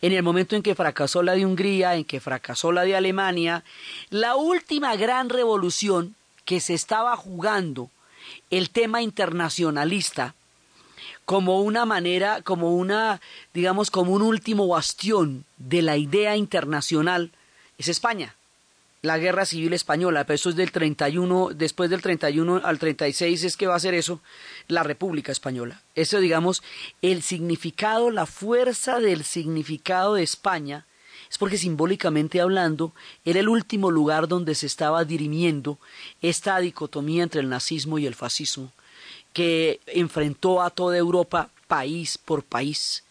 En 0.00 0.12
el 0.12 0.22
momento 0.22 0.56
en 0.56 0.62
que 0.62 0.74
fracasó 0.74 1.22
la 1.22 1.32
de 1.32 1.46
Hungría, 1.46 1.94
en 1.96 2.04
que 2.04 2.20
fracasó 2.20 2.72
la 2.72 2.82
de 2.82 2.96
Alemania, 2.96 3.64
la 4.10 4.36
última 4.36 4.96
gran 4.96 5.28
revolución 5.28 6.14
que 6.44 6.60
se 6.60 6.74
estaba 6.74 7.16
jugando 7.16 7.90
el 8.50 8.70
tema 8.70 9.02
internacionalista 9.02 10.34
como 11.24 11.60
una 11.60 11.84
manera, 11.86 12.42
como 12.42 12.74
una, 12.74 13.20
digamos, 13.54 13.90
como 13.90 14.12
un 14.12 14.22
último 14.22 14.66
bastión 14.66 15.44
de 15.56 15.82
la 15.82 15.96
idea 15.96 16.36
internacional, 16.36 17.30
es 17.78 17.88
España 17.88 18.34
la 19.02 19.18
guerra 19.18 19.44
civil 19.44 19.72
española, 19.72 20.24
pero 20.24 20.36
eso 20.36 20.50
es 20.50 20.56
del 20.56 20.70
31, 20.70 21.50
después 21.54 21.90
del 21.90 22.00
31 22.00 22.60
al 22.64 22.78
36 22.78 23.42
es 23.42 23.56
que 23.56 23.66
va 23.66 23.74
a 23.74 23.80
ser 23.80 23.94
eso, 23.94 24.20
la 24.68 24.84
República 24.84 25.32
Española. 25.32 25.82
Eso, 25.96 26.20
digamos, 26.20 26.62
el 27.02 27.22
significado, 27.22 28.12
la 28.12 28.26
fuerza 28.26 29.00
del 29.00 29.24
significado 29.24 30.14
de 30.14 30.22
España, 30.22 30.86
es 31.28 31.36
porque 31.36 31.58
simbólicamente 31.58 32.40
hablando, 32.40 32.94
era 33.24 33.40
el 33.40 33.48
último 33.48 33.90
lugar 33.90 34.28
donde 34.28 34.54
se 34.54 34.66
estaba 34.66 35.04
dirimiendo 35.04 35.78
esta 36.20 36.58
dicotomía 36.60 37.24
entre 37.24 37.40
el 37.40 37.48
nazismo 37.48 37.98
y 37.98 38.06
el 38.06 38.14
fascismo, 38.14 38.70
que 39.32 39.80
enfrentó 39.86 40.62
a 40.62 40.70
toda 40.70 40.96
Europa 40.96 41.50
país 41.66 42.18
por 42.18 42.44
país. 42.44 43.02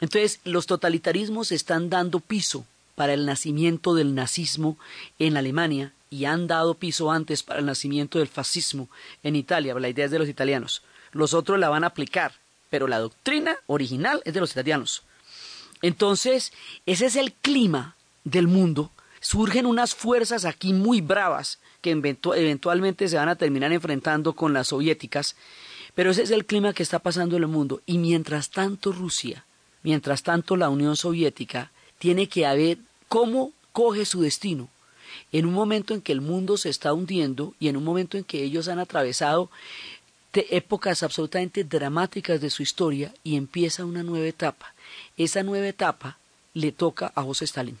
Entonces, 0.00 0.40
los 0.42 0.66
totalitarismos 0.66 1.52
están 1.52 1.90
dando 1.90 2.18
piso 2.18 2.66
para 2.94 3.14
el 3.14 3.26
nacimiento 3.26 3.94
del 3.94 4.14
nazismo 4.14 4.78
en 5.18 5.36
Alemania 5.36 5.92
y 6.10 6.26
han 6.26 6.46
dado 6.46 6.74
piso 6.74 7.10
antes 7.10 7.42
para 7.42 7.60
el 7.60 7.66
nacimiento 7.66 8.18
del 8.18 8.28
fascismo 8.28 8.88
en 9.22 9.34
Italia. 9.34 9.74
La 9.74 9.88
idea 9.88 10.04
es 10.04 10.10
de 10.10 10.18
los 10.18 10.28
italianos. 10.28 10.82
Los 11.12 11.34
otros 11.34 11.58
la 11.58 11.68
van 11.68 11.84
a 11.84 11.88
aplicar, 11.88 12.34
pero 12.68 12.86
la 12.86 12.98
doctrina 12.98 13.56
original 13.66 14.22
es 14.24 14.34
de 14.34 14.40
los 14.40 14.52
italianos. 14.52 15.02
Entonces, 15.80 16.52
ese 16.86 17.06
es 17.06 17.16
el 17.16 17.32
clima 17.32 17.96
del 18.24 18.46
mundo. 18.46 18.90
Surgen 19.20 19.66
unas 19.66 19.94
fuerzas 19.94 20.44
aquí 20.44 20.72
muy 20.72 21.00
bravas 21.00 21.58
que 21.80 21.90
eventualmente 21.90 23.08
se 23.08 23.16
van 23.16 23.28
a 23.28 23.36
terminar 23.36 23.72
enfrentando 23.72 24.34
con 24.34 24.52
las 24.52 24.68
soviéticas, 24.68 25.36
pero 25.94 26.10
ese 26.10 26.22
es 26.22 26.30
el 26.30 26.46
clima 26.46 26.72
que 26.72 26.82
está 26.82 26.98
pasando 26.98 27.36
en 27.36 27.42
el 27.42 27.48
mundo. 27.48 27.82
Y 27.86 27.98
mientras 27.98 28.50
tanto 28.50 28.92
Rusia, 28.92 29.44
mientras 29.82 30.22
tanto 30.22 30.56
la 30.56 30.68
Unión 30.68 30.96
Soviética, 30.96 31.72
tiene 32.02 32.26
que 32.26 32.46
haber 32.46 32.78
cómo 33.06 33.52
coge 33.70 34.04
su 34.06 34.22
destino. 34.22 34.68
En 35.30 35.46
un 35.46 35.54
momento 35.54 35.94
en 35.94 36.00
que 36.00 36.10
el 36.10 36.20
mundo 36.20 36.56
se 36.56 36.68
está 36.68 36.92
hundiendo 36.92 37.54
y 37.60 37.68
en 37.68 37.76
un 37.76 37.84
momento 37.84 38.18
en 38.18 38.24
que 38.24 38.42
ellos 38.42 38.66
han 38.66 38.80
atravesado 38.80 39.50
épocas 40.32 41.04
absolutamente 41.04 41.62
dramáticas 41.62 42.40
de 42.40 42.50
su 42.50 42.64
historia 42.64 43.14
y 43.22 43.36
empieza 43.36 43.84
una 43.84 44.02
nueva 44.02 44.26
etapa. 44.26 44.74
Esa 45.16 45.44
nueva 45.44 45.68
etapa 45.68 46.18
le 46.54 46.72
toca 46.72 47.12
a 47.14 47.22
José 47.22 47.44
Stalin. 47.44 47.78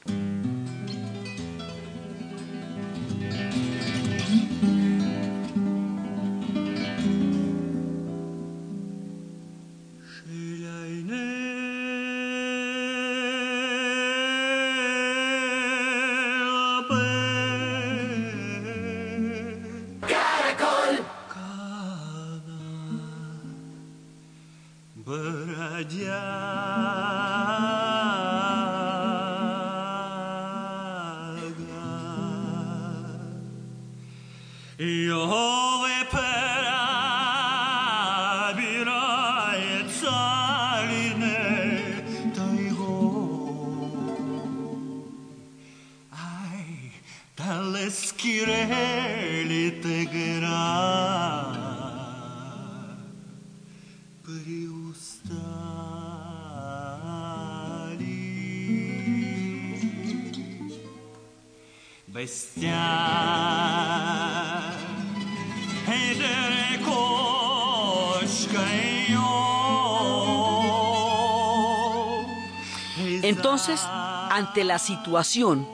Entonces, 73.62 73.86
ante 73.86 74.64
la 74.64 74.80
situación, 74.80 75.68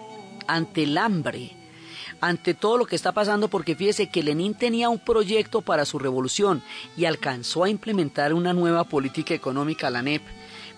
ante 0.47 0.83
el 0.83 0.99
hambre, 0.99 1.57
ante 2.21 2.52
todo 2.52 2.76
lo 2.76 2.85
que 2.85 2.95
está 2.95 3.12
pasando, 3.12 3.49
porque 3.49 3.75
fíjese 3.75 4.11
que 4.11 4.23
Lenin 4.23 4.52
tenía 4.52 4.90
un 4.90 4.99
proyecto 4.99 5.62
para 5.62 5.87
su 5.87 5.99
revolución 5.99 6.62
y 6.99 7.07
alcanzó 7.07 7.64
a 7.64 7.71
implementar 7.71 8.35
una 8.35 8.52
nueva 8.52 8.85
política 8.85 9.33
económica, 9.33 9.88
la 9.88 10.02
NEP, 10.02 10.21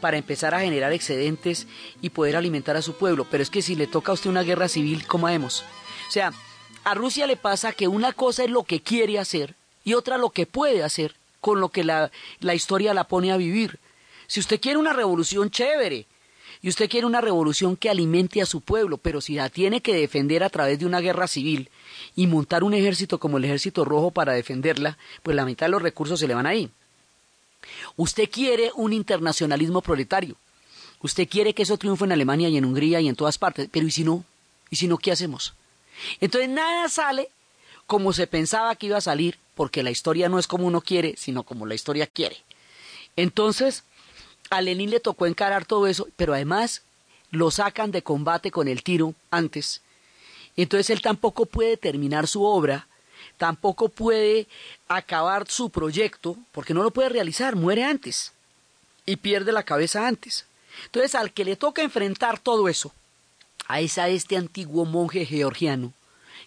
para 0.00 0.18
empezar 0.18 0.54
a 0.54 0.60
generar 0.60 0.92
excedentes 0.92 1.66
y 2.00 2.10
poder 2.10 2.36
alimentar 2.36 2.76
a 2.76 2.82
su 2.82 2.94
pueblo. 2.94 3.26
Pero 3.28 3.42
es 3.42 3.50
que 3.50 3.60
si 3.60 3.74
le 3.74 3.88
toca 3.88 4.12
a 4.12 4.14
usted 4.14 4.30
una 4.30 4.44
guerra 4.44 4.68
civil, 4.68 5.04
¿cómo 5.08 5.26
hacemos? 5.26 5.64
O 6.06 6.12
sea, 6.12 6.32
a 6.84 6.94
Rusia 6.94 7.26
le 7.26 7.36
pasa 7.36 7.72
que 7.72 7.88
una 7.88 8.12
cosa 8.12 8.44
es 8.44 8.50
lo 8.50 8.62
que 8.62 8.82
quiere 8.82 9.18
hacer 9.18 9.56
y 9.82 9.94
otra 9.94 10.16
lo 10.16 10.30
que 10.30 10.46
puede 10.46 10.84
hacer 10.84 11.16
con 11.40 11.58
lo 11.58 11.70
que 11.70 11.82
la, 11.82 12.12
la 12.38 12.54
historia 12.54 12.94
la 12.94 13.02
pone 13.02 13.32
a 13.32 13.36
vivir. 13.36 13.80
Si 14.28 14.38
usted 14.38 14.60
quiere 14.60 14.78
una 14.78 14.92
revolución 14.92 15.50
chévere, 15.50 16.06
y 16.62 16.68
usted 16.68 16.88
quiere 16.88 17.06
una 17.06 17.20
revolución 17.20 17.76
que 17.76 17.90
alimente 17.90 18.42
a 18.42 18.46
su 18.46 18.60
pueblo, 18.60 18.98
pero 18.98 19.20
si 19.20 19.34
la 19.34 19.48
tiene 19.48 19.80
que 19.80 19.94
defender 19.94 20.42
a 20.42 20.50
través 20.50 20.78
de 20.78 20.86
una 20.86 21.00
guerra 21.00 21.26
civil 21.26 21.70
y 22.16 22.26
montar 22.26 22.64
un 22.64 22.74
ejército 22.74 23.18
como 23.18 23.38
el 23.38 23.44
ejército 23.44 23.84
rojo 23.84 24.10
para 24.10 24.32
defenderla, 24.32 24.98
pues 25.22 25.36
la 25.36 25.44
mitad 25.44 25.66
de 25.66 25.70
los 25.70 25.82
recursos 25.82 26.20
se 26.20 26.28
le 26.28 26.34
van 26.34 26.46
ahí. 26.46 26.70
Usted 27.96 28.28
quiere 28.30 28.70
un 28.74 28.92
internacionalismo 28.92 29.82
proletario. 29.82 30.36
Usted 31.02 31.28
quiere 31.28 31.54
que 31.54 31.62
eso 31.62 31.78
triunfe 31.78 32.04
en 32.04 32.12
Alemania 32.12 32.48
y 32.48 32.56
en 32.56 32.64
Hungría 32.64 33.00
y 33.00 33.08
en 33.08 33.16
todas 33.16 33.38
partes, 33.38 33.68
pero 33.70 33.86
¿y 33.86 33.90
si 33.90 34.04
no? 34.04 34.24
¿Y 34.70 34.76
si 34.76 34.86
no 34.86 34.98
qué 34.98 35.12
hacemos? 35.12 35.54
Entonces 36.20 36.48
nada 36.50 36.88
sale 36.88 37.28
como 37.86 38.12
se 38.12 38.26
pensaba 38.26 38.76
que 38.76 38.86
iba 38.86 38.98
a 38.98 39.02
salir, 39.02 39.38
porque 39.56 39.82
la 39.82 39.90
historia 39.90 40.28
no 40.28 40.38
es 40.38 40.46
como 40.46 40.66
uno 40.66 40.80
quiere, 40.80 41.14
sino 41.16 41.42
como 41.42 41.66
la 41.66 41.74
historia 41.74 42.06
quiere. 42.06 42.36
Entonces, 43.16 43.82
a 44.50 44.60
Lenin 44.60 44.90
le 44.90 45.00
tocó 45.00 45.26
encarar 45.26 45.64
todo 45.64 45.86
eso, 45.86 46.08
pero 46.16 46.34
además 46.34 46.82
lo 47.30 47.50
sacan 47.52 47.92
de 47.92 48.02
combate 48.02 48.50
con 48.50 48.66
el 48.66 48.82
tiro 48.82 49.14
antes. 49.30 49.80
Entonces 50.56 50.90
él 50.90 51.00
tampoco 51.00 51.46
puede 51.46 51.76
terminar 51.76 52.26
su 52.26 52.44
obra, 52.44 52.88
tampoco 53.38 53.88
puede 53.88 54.48
acabar 54.88 55.48
su 55.48 55.70
proyecto, 55.70 56.36
porque 56.50 56.74
no 56.74 56.82
lo 56.82 56.90
puede 56.90 57.08
realizar, 57.08 57.54
muere 57.54 57.84
antes 57.84 58.32
y 59.06 59.16
pierde 59.16 59.52
la 59.52 59.62
cabeza 59.62 60.06
antes. 60.06 60.44
Entonces 60.86 61.14
al 61.14 61.32
que 61.32 61.44
le 61.44 61.56
toca 61.56 61.82
enfrentar 61.82 62.40
todo 62.40 62.68
eso, 62.68 62.92
a 63.68 63.80
esa 63.80 64.08
este 64.08 64.36
antiguo 64.36 64.84
monje 64.84 65.24
georgiano 65.24 65.92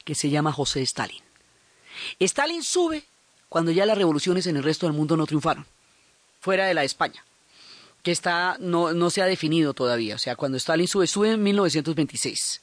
que 0.03 0.13
se 0.13 0.29
llama 0.29 0.51
José 0.51 0.81
Stalin. 0.81 1.23
Stalin 2.19 2.63
sube 2.63 3.05
cuando 3.47 3.71
ya 3.71 3.85
las 3.85 3.97
revoluciones 3.97 4.45
en 4.47 4.57
el 4.57 4.63
resto 4.63 4.87
del 4.87 4.95
mundo 4.95 5.15
no 5.15 5.25
triunfaron, 5.25 5.65
fuera 6.41 6.65
de 6.65 6.73
la 6.73 6.83
España 6.83 7.23
que 8.03 8.11
está, 8.11 8.57
no, 8.59 8.93
no 8.93 9.09
se 9.09 9.21
ha 9.21 9.25
definido 9.25 9.73
todavía. 9.73 10.15
O 10.15 10.19
sea, 10.19 10.35
cuando 10.35 10.57
Stalin 10.57 10.87
sube, 10.87 11.07
sube 11.07 11.31
en 11.31 11.41
1926. 11.41 12.61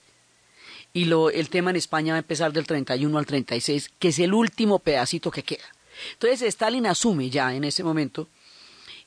Y 0.93 1.07
lo, 1.07 1.31
el 1.31 1.49
tema 1.49 1.71
en 1.71 1.77
España 1.77 2.13
va 2.13 2.17
a 2.17 2.21
empezar 2.21 2.53
del 2.53 2.67
31 2.67 3.19
al 3.19 3.27
36, 3.27 3.91
que 3.99 4.09
es 4.09 4.19
el 4.19 4.35
último 4.35 4.79
pedacito 4.79 5.31
que 5.31 5.43
queda. 5.43 5.65
Entonces 6.13 6.43
Stalin 6.43 6.87
asume 6.87 7.31
ya 7.31 7.55
en 7.55 7.65
ese 7.65 7.83
momento 7.83 8.29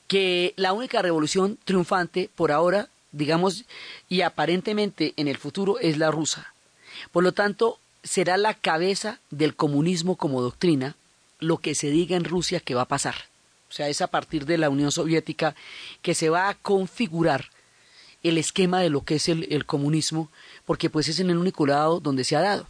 que 0.08 0.54
la 0.56 0.72
única 0.72 1.02
revolución 1.02 1.58
triunfante 1.64 2.28
por 2.34 2.52
ahora, 2.52 2.88
digamos, 3.12 3.64
y 4.08 4.20
aparentemente 4.22 5.14
en 5.16 5.28
el 5.28 5.38
futuro 5.38 5.78
es 5.78 5.98
la 5.98 6.10
rusa. 6.10 6.52
Por 7.12 7.22
lo 7.22 7.32
tanto, 7.32 7.78
será 8.02 8.36
la 8.36 8.54
cabeza 8.54 9.18
del 9.30 9.54
comunismo 9.54 10.16
como 10.16 10.42
doctrina 10.42 10.96
lo 11.38 11.58
que 11.58 11.74
se 11.74 11.90
diga 11.90 12.16
en 12.16 12.24
Rusia 12.24 12.60
que 12.60 12.74
va 12.74 12.82
a 12.82 12.88
pasar. 12.88 13.14
O 13.68 13.72
sea, 13.72 13.88
es 13.88 14.00
a 14.02 14.06
partir 14.06 14.46
de 14.46 14.58
la 14.58 14.70
Unión 14.70 14.92
Soviética 14.92 15.54
que 16.02 16.14
se 16.14 16.30
va 16.30 16.48
a 16.48 16.54
configurar 16.54 17.50
el 18.24 18.38
esquema 18.38 18.80
de 18.80 18.90
lo 18.90 19.02
que 19.02 19.16
es 19.16 19.28
el, 19.28 19.66
comunismo, 19.66 20.30
porque 20.64 20.90
pues 20.90 21.08
es 21.08 21.20
en 21.20 21.30
el 21.30 21.36
único 21.36 21.66
lado 21.66 22.00
donde 22.00 22.24
se 22.24 22.36
ha 22.36 22.40
dado. 22.40 22.66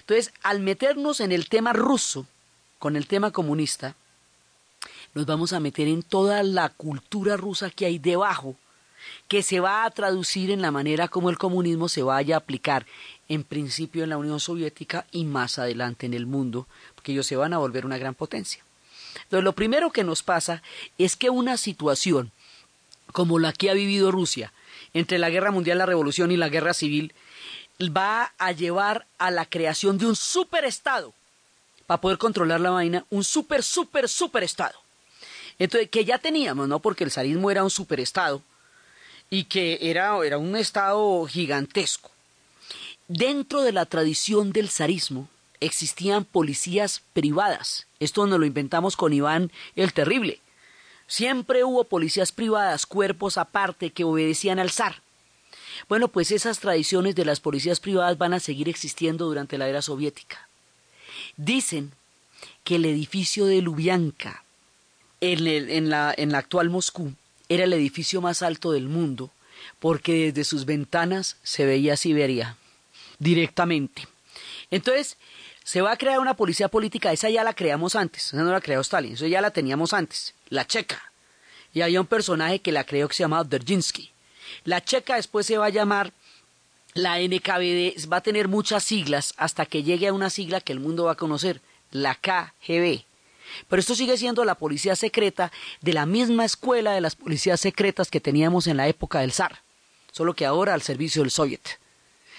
Entonces, 0.00 0.32
al 0.42 0.60
meternos 0.60 1.20
en 1.20 1.32
el 1.32 1.48
tema 1.48 1.72
ruso, 1.72 2.26
con 2.78 2.96
el 2.96 3.06
tema 3.06 3.30
comunista, 3.30 3.94
nos 5.14 5.26
vamos 5.26 5.52
a 5.52 5.60
meter 5.60 5.86
en 5.88 6.02
toda 6.02 6.42
la 6.42 6.70
cultura 6.70 7.36
rusa 7.36 7.70
que 7.70 7.86
hay 7.86 7.98
debajo, 7.98 8.56
que 9.28 9.42
se 9.42 9.60
va 9.60 9.84
a 9.84 9.90
traducir 9.90 10.50
en 10.50 10.62
la 10.62 10.70
manera 10.70 11.08
como 11.08 11.30
el 11.30 11.38
comunismo 11.38 11.88
se 11.88 12.02
vaya 12.02 12.36
a 12.36 12.38
aplicar, 12.38 12.86
en 13.28 13.44
principio 13.44 14.02
en 14.02 14.10
la 14.10 14.18
Unión 14.18 14.40
Soviética 14.40 15.06
y 15.10 15.24
más 15.24 15.58
adelante 15.58 16.06
en 16.06 16.14
el 16.14 16.26
mundo, 16.26 16.66
porque 16.94 17.12
ellos 17.12 17.26
se 17.26 17.36
van 17.36 17.52
a 17.52 17.58
volver 17.58 17.84
una 17.84 17.98
gran 17.98 18.14
potencia. 18.14 18.65
Entonces, 19.24 19.44
lo 19.44 19.54
primero 19.54 19.90
que 19.90 20.04
nos 20.04 20.22
pasa 20.22 20.62
es 20.98 21.16
que 21.16 21.30
una 21.30 21.56
situación 21.56 22.32
como 23.12 23.38
la 23.38 23.52
que 23.52 23.70
ha 23.70 23.74
vivido 23.74 24.10
Rusia, 24.10 24.52
entre 24.92 25.18
la 25.18 25.30
guerra 25.30 25.50
mundial, 25.50 25.78
la 25.78 25.86
revolución 25.86 26.30
y 26.32 26.36
la 26.36 26.48
guerra 26.48 26.74
civil, 26.74 27.14
va 27.80 28.32
a 28.38 28.52
llevar 28.52 29.06
a 29.18 29.30
la 29.30 29.46
creación 29.46 29.98
de 29.98 30.06
un 30.06 30.16
superestado 30.16 31.14
para 31.86 32.00
poder 32.00 32.18
controlar 32.18 32.60
la 32.60 32.70
vaina, 32.70 33.04
un 33.10 33.24
super, 33.24 33.62
super, 33.62 34.08
superestado. 34.08 34.78
Entonces, 35.58 35.88
que 35.88 36.04
ya 36.04 36.18
teníamos, 36.18 36.68
¿no? 36.68 36.80
Porque 36.80 37.04
el 37.04 37.10
zarismo 37.10 37.50
era 37.50 37.64
un 37.64 37.70
superestado 37.70 38.42
y 39.30 39.44
que 39.44 39.78
era, 39.80 40.16
era 40.24 40.38
un 40.38 40.56
estado 40.56 41.26
gigantesco. 41.26 42.10
Dentro 43.08 43.62
de 43.62 43.72
la 43.72 43.86
tradición 43.86 44.52
del 44.52 44.68
zarismo, 44.68 45.28
existían 45.60 46.24
policías 46.24 47.02
privadas. 47.12 47.86
Esto 48.00 48.26
nos 48.26 48.38
lo 48.38 48.46
inventamos 48.46 48.96
con 48.96 49.12
Iván 49.12 49.50
el 49.74 49.92
Terrible. 49.92 50.40
Siempre 51.06 51.64
hubo 51.64 51.84
policías 51.84 52.32
privadas, 52.32 52.86
cuerpos 52.86 53.38
aparte, 53.38 53.90
que 53.90 54.04
obedecían 54.04 54.58
al 54.58 54.70
zar. 54.70 55.02
Bueno, 55.88 56.08
pues 56.08 56.30
esas 56.30 56.58
tradiciones 56.58 57.14
de 57.14 57.24
las 57.24 57.40
policías 57.40 57.80
privadas 57.80 58.18
van 58.18 58.32
a 58.32 58.40
seguir 58.40 58.68
existiendo 58.68 59.26
durante 59.26 59.58
la 59.58 59.68
era 59.68 59.82
soviética. 59.82 60.48
Dicen 61.36 61.92
que 62.64 62.76
el 62.76 62.84
edificio 62.84 63.46
de 63.46 63.62
Lubyanka, 63.62 64.44
en, 65.20 65.90
la, 65.90 66.14
en 66.16 66.32
la 66.32 66.38
actual 66.38 66.70
Moscú, 66.70 67.12
era 67.48 67.64
el 67.64 67.72
edificio 67.72 68.20
más 68.20 68.42
alto 68.42 68.72
del 68.72 68.88
mundo, 68.88 69.30
porque 69.78 70.32
desde 70.32 70.44
sus 70.44 70.64
ventanas 70.64 71.36
se 71.42 71.64
veía 71.64 71.96
Siberia 71.96 72.56
directamente. 73.18 74.08
Entonces, 74.70 75.16
se 75.66 75.80
va 75.82 75.90
a 75.90 75.96
crear 75.96 76.20
una 76.20 76.34
policía 76.34 76.68
política, 76.68 77.10
esa 77.10 77.28
ya 77.28 77.42
la 77.42 77.52
creamos 77.52 77.96
antes, 77.96 78.28
esa 78.28 78.36
no 78.36 78.52
la 78.52 78.60
creó 78.60 78.82
Stalin, 78.82 79.14
esa 79.14 79.26
ya 79.26 79.40
la 79.40 79.50
teníamos 79.50 79.92
antes, 79.92 80.32
la 80.48 80.64
checa. 80.64 81.10
Y 81.74 81.80
había 81.80 82.00
un 82.00 82.06
personaje 82.06 82.60
que 82.60 82.70
la 82.70 82.84
creó 82.84 83.08
que 83.08 83.14
se 83.14 83.24
llamaba 83.24 83.42
Derjinsky. 83.42 84.12
La 84.62 84.84
checa 84.84 85.16
después 85.16 85.44
se 85.44 85.58
va 85.58 85.66
a 85.66 85.70
llamar 85.70 86.12
la 86.94 87.18
NKVD, 87.18 88.08
va 88.08 88.18
a 88.18 88.20
tener 88.20 88.46
muchas 88.46 88.84
siglas 88.84 89.34
hasta 89.38 89.66
que 89.66 89.82
llegue 89.82 90.06
a 90.06 90.12
una 90.12 90.30
sigla 90.30 90.60
que 90.60 90.72
el 90.72 90.78
mundo 90.78 91.06
va 91.06 91.12
a 91.12 91.16
conocer, 91.16 91.60
la 91.90 92.14
KGB. 92.14 93.02
Pero 93.66 93.80
esto 93.80 93.96
sigue 93.96 94.16
siendo 94.16 94.44
la 94.44 94.54
policía 94.54 94.94
secreta 94.94 95.50
de 95.80 95.92
la 95.94 96.06
misma 96.06 96.44
escuela 96.44 96.92
de 96.92 97.00
las 97.00 97.16
policías 97.16 97.58
secretas 97.58 98.08
que 98.08 98.20
teníamos 98.20 98.68
en 98.68 98.76
la 98.76 98.86
época 98.86 99.18
del 99.18 99.32
zar, 99.32 99.62
solo 100.12 100.32
que 100.32 100.46
ahora 100.46 100.74
al 100.74 100.82
servicio 100.82 101.22
del 101.22 101.32
Soviet. 101.32 101.80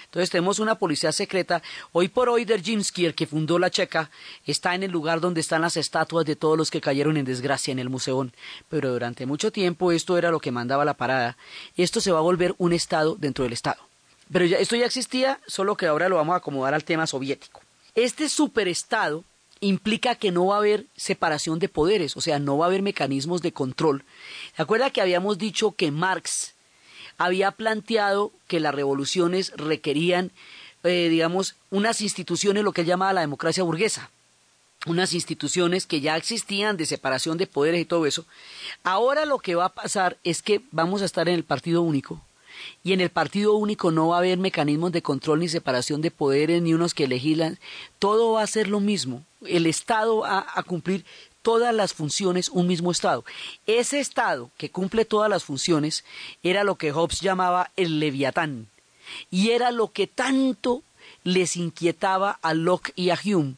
Entonces 0.08 0.30
tenemos 0.30 0.60
una 0.60 0.76
policía 0.76 1.12
secreta. 1.12 1.62
Hoy 1.92 2.08
por 2.08 2.30
hoy 2.30 2.46
Derjinsky, 2.46 3.06
el 3.06 3.14
que 3.14 3.28
fundó 3.28 3.60
la 3.60 3.70
Checa, 3.70 4.10
está 4.46 4.74
en 4.74 4.84
el 4.84 4.92
lugar 4.92 5.20
donde 5.20 5.42
están 5.42 5.62
las 5.62 5.76
estatuas 5.78 6.26
de 6.26 6.38
todos 6.38 6.58
los 6.58 6.72
que 6.72 6.82
cayeron 6.82 7.18
en 7.18 7.26
desgracia 7.26 7.72
en 7.72 7.80
el 7.80 7.90
museo. 7.90 8.28
Pero 8.70 8.92
durante 8.92 9.26
mucho 9.26 9.52
tiempo 9.52 9.92
esto 9.92 10.18
era 10.18 10.32
lo 10.32 10.40
que 10.40 10.52
mandaba 10.52 10.86
la 10.86 10.96
parada. 10.96 11.38
Esto 11.76 12.00
se 12.00 12.12
va 12.12 12.20
a 12.20 12.22
volver 12.22 12.56
un 12.58 12.72
Estado 12.72 13.16
dentro 13.16 13.44
del 13.44 13.54
Estado. 13.54 13.82
Pero 14.32 14.46
ya, 14.46 14.58
esto 14.58 14.76
ya 14.76 14.86
existía, 14.86 15.40
solo 15.46 15.76
que 15.76 15.88
ahora 15.88 16.10
lo 16.10 16.16
vamos 16.16 16.34
a 16.34 16.38
acomodar 16.38 16.74
al 16.74 16.84
tema 16.84 17.06
soviético. 17.06 17.62
Este 17.96 18.30
superestado 18.30 19.24
implica 19.60 20.16
que 20.16 20.32
no 20.32 20.48
va 20.48 20.56
a 20.56 20.60
haber 20.60 20.86
separación 20.96 21.60
de 21.60 21.70
poderes, 21.70 22.16
o 22.16 22.22
sea, 22.22 22.40
no 22.40 22.58
va 22.58 22.66
a 22.66 22.70
haber 22.70 22.82
mecanismos 22.82 23.42
de 23.42 23.52
control. 23.52 24.04
¿Se 24.56 24.62
acuerda 24.62 24.92
que 24.92 25.02
habíamos 25.02 25.38
dicho 25.38 25.72
que 25.74 25.92
Marx 25.92 26.54
había 27.18 27.52
planteado 27.52 28.32
que 28.48 28.60
las 28.60 28.74
revoluciones 28.74 29.52
requerían, 29.56 30.32
eh, 30.84 31.10
digamos, 31.10 31.56
unas 31.70 32.02
instituciones, 32.02 32.64
lo 32.64 32.72
que 32.72 32.82
él 32.82 32.88
llamaba 32.88 33.14
la 33.14 33.22
democracia 33.22 33.64
burguesa, 33.64 34.10
unas 34.86 35.14
instituciones 35.14 35.86
que 35.86 36.02
ya 36.02 36.16
existían 36.16 36.78
de 36.78 36.86
separación 36.86 37.38
de 37.38 37.48
poderes 37.48 37.82
y 37.82 37.86
todo 37.86 38.06
eso. 38.06 38.26
Ahora 38.84 39.26
lo 39.26 39.40
que 39.40 39.56
va 39.56 39.66
a 39.66 39.74
pasar 39.74 40.18
es 40.24 40.42
que 40.42 40.62
vamos 40.72 41.02
a 41.02 41.06
estar 41.06 41.28
en 41.28 41.36
el 41.36 41.44
partido 41.44 41.82
único. 41.82 42.22
Y 42.84 42.94
en 42.94 43.02
el 43.02 43.10
partido 43.10 43.54
único 43.54 43.92
no 43.92 44.10
va 44.10 44.16
a 44.16 44.20
haber 44.20 44.38
mecanismos 44.38 44.92
de 44.92 45.04
control 45.04 45.40
ni 45.40 45.50
separación 45.50 46.02
de 46.02 46.10
poderes, 46.10 46.62
ni 46.62 46.74
unos 46.74 46.94
que 46.94 47.08
legislan. 47.08 47.60
Todo 48.00 48.34
va 48.34 48.42
a 48.42 48.48
ser 48.48 48.68
lo 48.68 48.80
mismo. 48.80 49.24
El 49.46 49.68
Estado 49.68 50.20
va 50.20 50.46
a 50.54 50.64
cumplir 50.64 51.06
todas 51.48 51.74
las 51.74 51.94
funciones 51.94 52.50
un 52.50 52.68
mismo 52.68 52.92
Estado. 52.92 53.24
Ese 53.68 54.02
Estado 54.02 54.52
que 54.58 54.70
cumple 54.70 55.06
todas 55.06 55.30
las 55.30 55.46
funciones 55.46 56.04
era 56.44 56.66
lo 56.66 56.76
que 56.76 56.92
Hobbes 56.92 57.22
llamaba 57.22 57.72
el 57.78 58.02
leviatán, 58.02 58.68
y 59.32 59.52
era 59.52 59.72
lo 59.72 59.94
que 59.94 60.08
tanto 60.08 60.84
les 61.24 61.56
inquietaba 61.56 62.38
a 62.42 62.54
Locke 62.54 62.92
y 62.98 63.12
a 63.12 63.20
Hume 63.24 63.54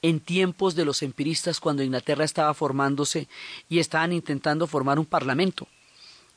en 0.00 0.20
tiempos 0.20 0.74
de 0.74 0.86
los 0.86 1.02
empiristas 1.02 1.60
cuando 1.60 1.82
Inglaterra 1.82 2.24
estaba 2.24 2.54
formándose 2.54 3.28
y 3.68 3.78
estaban 3.78 4.14
intentando 4.14 4.66
formar 4.66 4.98
un 4.98 5.04
parlamento. 5.04 5.68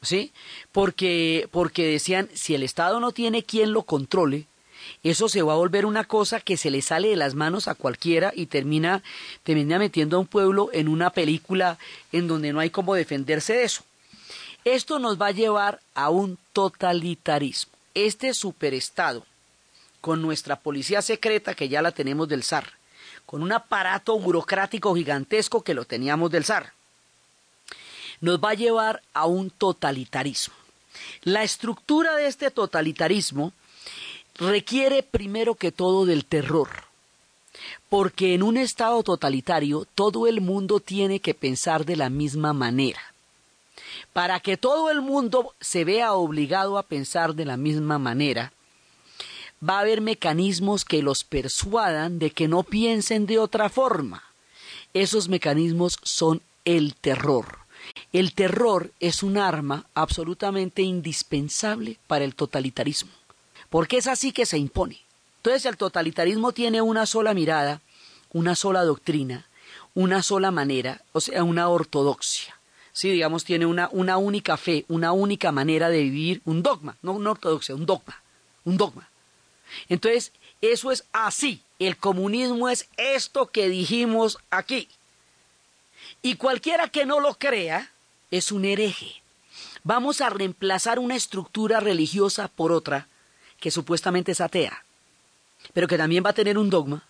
¿Sí? 0.01 0.33
Porque, 0.73 1.47
porque 1.51 1.87
decían, 1.87 2.27
si 2.33 2.53
el 2.53 2.63
Estado 2.63 2.99
no 2.99 3.13
tiene 3.13 3.43
quien 3.43 3.71
lo 3.71 3.83
controle, 3.83 4.45
eso 5.03 5.29
se 5.29 5.41
va 5.41 5.53
a 5.53 5.57
volver 5.57 5.85
una 5.85 6.03
cosa 6.03 6.39
que 6.39 6.57
se 6.57 6.69
le 6.69 6.81
sale 6.81 7.09
de 7.09 7.15
las 7.15 7.35
manos 7.35 7.67
a 7.67 7.75
cualquiera 7.75 8.31
y 8.35 8.47
termina, 8.47 9.03
termina 9.43 9.79
metiendo 9.79 10.17
a 10.17 10.19
un 10.19 10.27
pueblo 10.27 10.69
en 10.73 10.87
una 10.87 11.11
película 11.11 11.77
en 12.11 12.27
donde 12.27 12.53
no 12.53 12.59
hay 12.59 12.69
cómo 12.69 12.95
defenderse 12.95 13.53
de 13.53 13.63
eso. 13.63 13.83
Esto 14.65 14.99
nos 14.99 15.19
va 15.21 15.27
a 15.27 15.31
llevar 15.31 15.79
a 15.93 16.09
un 16.09 16.37
totalitarismo. 16.51 17.71
Este 17.93 18.33
superestado, 18.33 19.25
con 20.01 20.21
nuestra 20.21 20.59
policía 20.59 21.01
secreta 21.01 21.55
que 21.55 21.69
ya 21.69 21.81
la 21.81 21.91
tenemos 21.91 22.27
del 22.27 22.43
zar, 22.43 22.73
con 23.25 23.43
un 23.43 23.51
aparato 23.51 24.17
burocrático 24.19 24.93
gigantesco 24.95 25.63
que 25.63 25.73
lo 25.73 25.85
teníamos 25.85 26.31
del 26.31 26.45
zar, 26.45 26.73
nos 28.21 28.39
va 28.39 28.51
a 28.51 28.55
llevar 28.55 29.01
a 29.13 29.25
un 29.25 29.49
totalitarismo. 29.49 30.55
La 31.23 31.43
estructura 31.43 32.15
de 32.15 32.27
este 32.27 32.51
totalitarismo 32.51 33.53
requiere 34.39 35.03
primero 35.03 35.55
que 35.55 35.71
todo 35.71 36.05
del 36.05 36.25
terror, 36.25 36.69
porque 37.89 38.33
en 38.33 38.43
un 38.43 38.57
estado 38.57 39.03
totalitario 39.03 39.85
todo 39.95 40.27
el 40.27 40.41
mundo 40.41 40.79
tiene 40.79 41.19
que 41.19 41.33
pensar 41.33 41.85
de 41.85 41.95
la 41.95 42.09
misma 42.09 42.53
manera. 42.53 43.01
Para 44.13 44.39
que 44.39 44.57
todo 44.57 44.89
el 44.89 45.01
mundo 45.01 45.53
se 45.59 45.83
vea 45.83 46.13
obligado 46.13 46.77
a 46.77 46.83
pensar 46.83 47.35
de 47.35 47.45
la 47.45 47.57
misma 47.57 47.99
manera, 47.99 48.51
va 49.67 49.77
a 49.77 49.81
haber 49.81 50.01
mecanismos 50.01 50.85
que 50.85 51.01
los 51.01 51.23
persuadan 51.23 52.19
de 52.19 52.31
que 52.31 52.47
no 52.47 52.63
piensen 52.63 53.25
de 53.25 53.39
otra 53.39 53.69
forma. 53.69 54.23
Esos 54.93 55.29
mecanismos 55.29 55.97
son 56.03 56.41
el 56.65 56.95
terror. 56.95 57.59
El 58.11 58.33
terror 58.33 58.91
es 58.99 59.23
un 59.23 59.37
arma 59.37 59.85
absolutamente 59.93 60.81
indispensable 60.81 61.97
para 62.07 62.25
el 62.25 62.35
totalitarismo, 62.35 63.11
porque 63.69 63.97
es 63.97 64.07
así 64.07 64.31
que 64.31 64.45
se 64.45 64.57
impone. 64.57 65.01
Entonces 65.37 65.65
el 65.65 65.77
totalitarismo 65.77 66.51
tiene 66.51 66.81
una 66.81 67.05
sola 67.05 67.33
mirada, 67.33 67.81
una 68.31 68.55
sola 68.55 68.83
doctrina, 68.83 69.47
una 69.93 70.21
sola 70.23 70.51
manera, 70.51 71.01
o 71.13 71.21
sea, 71.21 71.43
una 71.43 71.69
ortodoxia. 71.69 72.55
Sí, 72.93 73.11
digamos, 73.11 73.43
tiene 73.43 73.65
una, 73.65 73.89
una 73.91 74.17
única 74.17 74.57
fe, 74.57 74.85
una 74.87 75.11
única 75.11 75.51
manera 75.51 75.89
de 75.89 76.01
vivir, 76.01 76.41
un 76.45 76.63
dogma, 76.63 76.97
no 77.01 77.13
una 77.13 77.31
ortodoxia, 77.31 77.75
un 77.75 77.85
dogma, 77.85 78.21
un 78.65 78.77
dogma. 78.77 79.07
Entonces, 79.87 80.31
eso 80.61 80.91
es 80.91 81.03
así. 81.13 81.61
El 81.79 81.97
comunismo 81.97 82.69
es 82.69 82.89
esto 82.97 83.47
que 83.47 83.69
dijimos 83.69 84.39
aquí. 84.49 84.89
Y 86.21 86.35
cualquiera 86.35 86.87
que 86.89 87.05
no 87.05 87.19
lo 87.19 87.35
crea 87.35 87.91
es 88.31 88.51
un 88.51 88.65
hereje. 88.65 89.21
Vamos 89.83 90.21
a 90.21 90.29
reemplazar 90.29 90.99
una 90.99 91.15
estructura 91.15 91.79
religiosa 91.79 92.47
por 92.47 92.71
otra 92.71 93.07
que 93.59 93.71
supuestamente 93.71 94.31
es 94.31 94.41
atea, 94.41 94.83
pero 95.73 95.87
que 95.87 95.97
también 95.97 96.23
va 96.25 96.31
a 96.31 96.33
tener 96.33 96.57
un 96.57 96.69
dogma, 96.69 97.03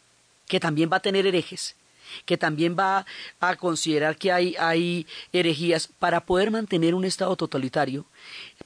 que 0.48 0.60
también 0.60 0.90
va 0.92 0.98
a 0.98 1.02
tener 1.02 1.26
herejes, 1.28 1.76
que 2.26 2.38
también 2.38 2.76
va 2.78 3.06
a 3.40 3.56
considerar 3.58 4.18
que 4.18 4.32
hay, 4.32 4.56
hay 4.58 5.06
herejías. 5.34 5.90
Para 6.00 6.22
poder 6.22 6.52
mantener 6.52 6.96
un 6.96 7.04
Estado 7.04 7.36
totalitario, 7.36 8.06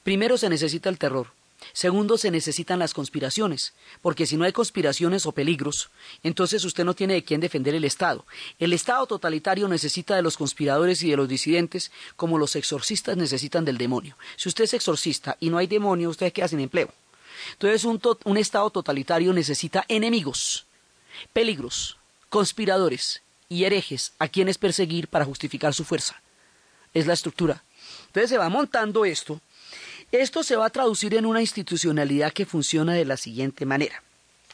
primero 0.03 0.37
se 0.37 0.49
necesita 0.49 0.89
el 0.89 0.99
terror, 0.99 1.27
Segundo, 1.73 2.17
se 2.17 2.31
necesitan 2.31 2.79
las 2.79 2.93
conspiraciones, 2.93 3.73
porque 4.01 4.25
si 4.25 4.35
no 4.35 4.45
hay 4.45 4.51
conspiraciones 4.51 5.25
o 5.25 5.31
peligros, 5.31 5.89
entonces 6.23 6.65
usted 6.65 6.83
no 6.83 6.95
tiene 6.95 7.13
de 7.13 7.23
quién 7.23 7.39
defender 7.39 7.75
el 7.75 7.85
Estado. 7.85 8.25
El 8.59 8.73
Estado 8.73 9.05
totalitario 9.05 9.67
necesita 9.67 10.15
de 10.15 10.21
los 10.21 10.37
conspiradores 10.37 11.01
y 11.03 11.11
de 11.11 11.17
los 11.17 11.29
disidentes 11.29 11.91
como 12.15 12.37
los 12.37 12.55
exorcistas 12.55 13.15
necesitan 13.15 13.63
del 13.63 13.77
demonio. 13.77 14.17
Si 14.35 14.49
usted 14.49 14.65
es 14.65 14.73
exorcista 14.73 15.37
y 15.39 15.49
no 15.49 15.59
hay 15.59 15.67
demonio, 15.67 16.09
usted 16.09 16.33
queda 16.33 16.47
sin 16.47 16.59
empleo. 16.59 16.91
Entonces 17.53 17.83
un, 17.85 18.01
un 18.25 18.37
Estado 18.37 18.69
totalitario 18.69 19.33
necesita 19.33 19.85
enemigos, 19.87 20.65
peligros, 21.33 21.97
conspiradores 22.29 23.21
y 23.49 23.65
herejes 23.65 24.13
a 24.19 24.27
quienes 24.27 24.57
perseguir 24.57 25.07
para 25.07 25.25
justificar 25.25 25.73
su 25.73 25.83
fuerza. 25.83 26.21
Es 26.93 27.07
la 27.07 27.13
estructura. 27.13 27.63
Entonces 28.07 28.29
se 28.29 28.37
va 28.37 28.49
montando 28.49 29.05
esto 29.05 29.41
esto 30.11 30.43
se 30.43 30.57
va 30.57 30.65
a 30.65 30.69
traducir 30.71 31.15
en 31.15 31.25
una 31.25 31.39
institucionalidad 31.39 32.33
que 32.33 32.45
funciona 32.45 32.93
de 32.93 33.05
la 33.05 33.15
siguiente 33.15 33.65
manera. 33.65 34.03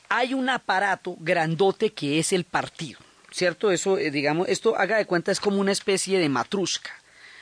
Hay 0.08 0.36
un 0.36 0.50
aparato 0.50 1.18
grandote 1.20 1.94
que 1.94 2.20
es 2.20 2.32
el 2.32 2.44
partido, 2.44 3.00
¿cierto? 3.32 3.72
Eso, 3.72 3.98
eh, 3.98 4.12
digamos, 4.12 4.48
esto 4.50 4.78
haga 4.78 4.98
de 4.98 5.08
cuenta 5.08 5.32
es 5.32 5.40
como 5.40 5.60
una 5.60 5.72
especie 5.72 6.20
de 6.20 6.30
matrusca, 6.30 6.92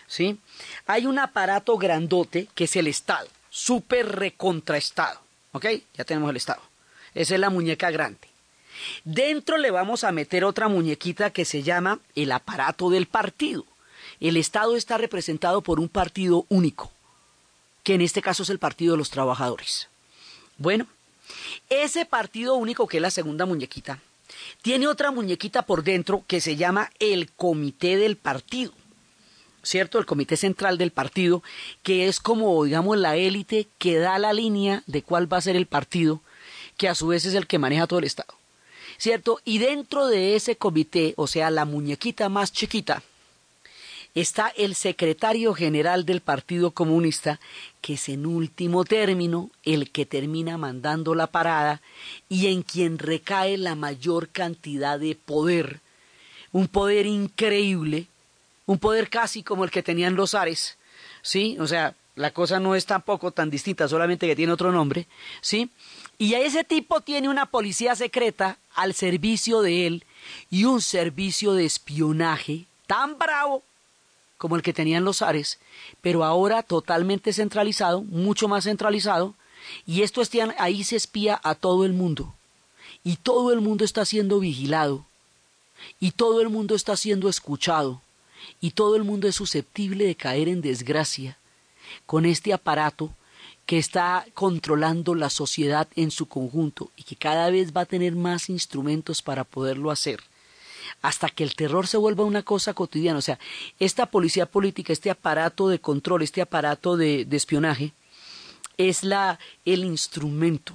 ¿sí? 0.07 0.39
Hay 0.87 1.05
un 1.05 1.19
aparato 1.19 1.77
grandote 1.77 2.47
que 2.55 2.63
es 2.63 2.75
el 2.77 2.87
Estado, 2.87 3.27
súper 3.49 4.07
recontraestado, 4.15 5.19
¿ok? 5.55 5.65
Ya 5.95 6.03
tenemos 6.03 6.29
el 6.29 6.35
Estado. 6.35 6.61
Esa 7.13 7.35
es 7.35 7.39
la 7.39 7.49
muñeca 7.49 7.89
grande. 7.89 8.27
Dentro 9.05 9.57
le 9.57 9.71
vamos 9.71 10.03
a 10.03 10.11
meter 10.11 10.43
otra 10.43 10.67
muñequita 10.67 11.29
que 11.29 11.45
se 11.45 11.63
llama 11.63 11.99
el 12.13 12.33
aparato 12.33 12.89
del 12.89 13.05
partido. 13.05 13.65
El 14.19 14.35
Estado 14.35 14.75
está 14.75 14.97
representado 14.97 15.61
por 15.61 15.79
un 15.79 15.87
partido 15.87 16.45
único 16.49 16.91
que 17.83 17.93
en 17.93 18.01
este 18.01 18.21
caso 18.21 18.43
es 18.43 18.49
el 18.49 18.59
Partido 18.59 18.93
de 18.93 18.97
los 18.97 19.11
Trabajadores. 19.11 19.87
Bueno, 20.57 20.87
ese 21.69 22.05
partido 22.05 22.55
único 22.55 22.87
que 22.87 22.97
es 22.97 23.01
la 23.01 23.11
segunda 23.11 23.45
muñequita, 23.45 23.99
tiene 24.63 24.87
otra 24.87 25.11
muñequita 25.11 25.61
por 25.61 25.83
dentro 25.83 26.23
que 26.27 26.41
se 26.41 26.55
llama 26.55 26.89
el 26.99 27.31
Comité 27.31 27.95
del 27.95 28.17
Partido. 28.17 28.73
¿Cierto? 29.65 29.97
El 29.97 30.05
Comité 30.05 30.37
Central 30.37 30.77
del 30.77 30.91
Partido, 30.91 31.41
que 31.81 32.07
es 32.07 32.19
como, 32.19 32.63
digamos, 32.63 32.99
la 32.99 33.15
élite 33.15 33.67
que 33.79 33.97
da 33.97 34.19
la 34.19 34.31
línea 34.31 34.83
de 34.85 35.01
cuál 35.01 35.31
va 35.31 35.37
a 35.37 35.41
ser 35.41 35.55
el 35.55 35.65
partido, 35.65 36.21
que 36.77 36.87
a 36.87 36.93
su 36.93 37.07
vez 37.07 37.25
es 37.25 37.33
el 37.33 37.47
que 37.47 37.57
maneja 37.57 37.87
todo 37.87 37.97
el 37.97 38.05
Estado. 38.05 38.31
¿Cierto? 38.99 39.41
Y 39.43 39.57
dentro 39.57 40.05
de 40.05 40.35
ese 40.35 40.55
comité, 40.55 41.15
o 41.17 41.25
sea, 41.25 41.49
la 41.49 41.65
muñequita 41.65 42.29
más 42.29 42.53
chiquita, 42.53 43.01
está 44.13 44.49
el 44.55 44.75
secretario 44.75 45.55
general 45.55 46.05
del 46.05 46.21
Partido 46.21 46.69
Comunista, 46.69 47.39
que 47.81 47.95
es 47.95 48.07
en 48.07 48.27
último 48.27 48.85
término 48.85 49.49
el 49.63 49.89
que 49.89 50.05
termina 50.05 50.59
mandando 50.59 51.15
la 51.15 51.25
parada 51.25 51.81
y 52.29 52.47
en 52.47 52.61
quien 52.61 52.99
recae 52.99 53.57
la 53.57 53.73
mayor 53.73 54.29
cantidad 54.29 54.99
de 54.99 55.15
poder, 55.15 55.79
un 56.51 56.67
poder 56.67 57.07
increíble, 57.07 58.07
un 58.65 58.79
poder 58.79 59.09
casi 59.09 59.43
como 59.43 59.63
el 59.63 59.71
que 59.71 59.83
tenían 59.83 60.15
los 60.15 60.33
Ares, 60.35 60.77
¿sí? 61.21 61.57
O 61.59 61.67
sea, 61.67 61.95
la 62.15 62.31
cosa 62.31 62.59
no 62.59 62.75
es 62.75 62.85
tampoco 62.85 63.31
tan 63.31 63.49
distinta, 63.49 63.87
solamente 63.87 64.27
que 64.27 64.35
tiene 64.35 64.53
otro 64.53 64.71
nombre, 64.71 65.07
¿sí? 65.41 65.69
Y 66.17 66.33
ese 66.33 66.63
tipo 66.63 67.01
tiene 67.01 67.29
una 67.29 67.45
policía 67.45 67.95
secreta 67.95 68.57
al 68.73 68.93
servicio 68.93 69.61
de 69.61 69.87
él 69.87 70.05
y 70.49 70.63
un 70.63 70.81
servicio 70.81 71.53
de 71.53 71.65
espionaje 71.65 72.65
tan 72.87 73.17
bravo 73.17 73.63
como 74.37 74.55
el 74.55 74.61
que 74.61 74.73
tenían 74.73 75.05
los 75.05 75.21
Ares, 75.21 75.59
pero 76.01 76.23
ahora 76.23 76.63
totalmente 76.63 77.33
centralizado, 77.33 78.01
mucho 78.01 78.47
más 78.47 78.65
centralizado, 78.65 79.33
y 79.87 80.03
esto 80.03 80.21
ahí 80.57 80.83
se 80.83 80.95
espía 80.95 81.39
a 81.43 81.55
todo 81.55 81.85
el 81.85 81.93
mundo, 81.93 82.33
y 83.03 83.15
todo 83.15 83.51
el 83.51 83.61
mundo 83.61 83.83
está 83.85 84.05
siendo 84.05 84.39
vigilado, 84.39 85.05
y 85.99 86.11
todo 86.11 86.41
el 86.41 86.49
mundo 86.49 86.75
está 86.75 86.95
siendo 86.95 87.29
escuchado, 87.29 88.01
y 88.61 88.71
todo 88.71 88.95
el 88.95 89.03
mundo 89.03 89.27
es 89.27 89.35
susceptible 89.35 90.05
de 90.05 90.15
caer 90.15 90.47
en 90.47 90.61
desgracia 90.61 91.37
con 92.05 92.25
este 92.25 92.53
aparato 92.53 93.11
que 93.65 93.77
está 93.77 94.25
controlando 94.33 95.15
la 95.15 95.29
sociedad 95.29 95.87
en 95.95 96.11
su 96.11 96.27
conjunto 96.27 96.91
y 96.95 97.03
que 97.03 97.15
cada 97.15 97.49
vez 97.49 97.75
va 97.75 97.81
a 97.81 97.85
tener 97.85 98.15
más 98.15 98.49
instrumentos 98.49 99.21
para 99.21 99.43
poderlo 99.43 99.91
hacer 99.91 100.21
hasta 101.01 101.29
que 101.29 101.43
el 101.43 101.55
terror 101.55 101.87
se 101.87 101.97
vuelva 101.97 102.23
una 102.23 102.43
cosa 102.43 102.73
cotidiana. 102.73 103.19
O 103.19 103.21
sea, 103.21 103.39
esta 103.79 104.05
policía 104.05 104.45
política, 104.45 104.93
este 104.93 105.09
aparato 105.09 105.67
de 105.67 105.79
control, 105.79 106.21
este 106.21 106.41
aparato 106.41 106.97
de, 106.97 107.27
espionaje, 107.31 107.93
es 108.77 109.03
la, 109.03 109.39
el 109.65 109.83
instrumento 109.83 110.73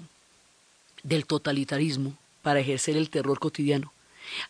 del 1.03 1.27
totalitarismo 1.27 2.15
para 2.43 2.61
ejercer 2.61 2.97
el 2.97 3.11
terror 3.11 3.39
cotidiano. 3.39 3.93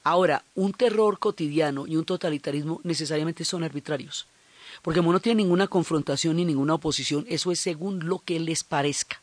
Ahora, 0.02 0.44
un 0.54 0.72
terror 0.72 1.18
cotidiano 1.18 1.86
y 1.86 1.96
un 1.96 2.04
totalitarismo 2.04 2.80
necesariamente 2.84 3.44
son 3.44 3.64
arbitrarios, 3.64 4.26
porque 4.82 5.00
como 5.00 5.12
no 5.12 5.20
tiene 5.20 5.42
ninguna 5.42 5.66
confrontación 5.66 6.36
ni 6.36 6.44
ninguna 6.44 6.74
oposición, 6.74 7.26
eso 7.28 7.52
es 7.52 7.60
según 7.60 8.06
lo 8.06 8.18
que 8.18 8.40
les 8.40 8.64
parezca. 8.64 9.20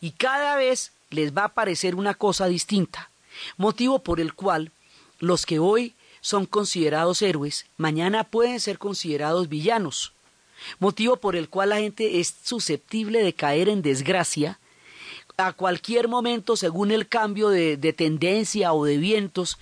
Y 0.00 0.12
cada 0.12 0.56
vez 0.56 0.92
les 1.10 1.32
va 1.32 1.44
a 1.44 1.54
parecer 1.54 1.94
una 1.94 2.14
cosa 2.14 2.46
distinta, 2.46 3.10
motivo 3.56 4.00
por 4.00 4.20
el 4.20 4.34
cual 4.34 4.72
los 5.20 5.46
que 5.46 5.58
hoy 5.58 5.94
son 6.20 6.46
considerados 6.46 7.22
héroes, 7.22 7.66
mañana 7.76 8.24
pueden 8.24 8.58
ser 8.60 8.78
considerados 8.78 9.48
villanos, 9.48 10.12
motivo 10.78 11.16
por 11.16 11.36
el 11.36 11.48
cual 11.48 11.70
la 11.70 11.78
gente 11.78 12.20
es 12.20 12.34
susceptible 12.42 13.22
de 13.22 13.34
caer 13.34 13.68
en 13.68 13.82
desgracia 13.82 14.58
a 15.36 15.52
cualquier 15.52 16.08
momento 16.08 16.56
según 16.56 16.90
el 16.90 17.08
cambio 17.08 17.48
de, 17.48 17.76
tendencia 17.92 18.72
o 18.72 18.84
de 18.84 18.98
vientos. 18.98 19.58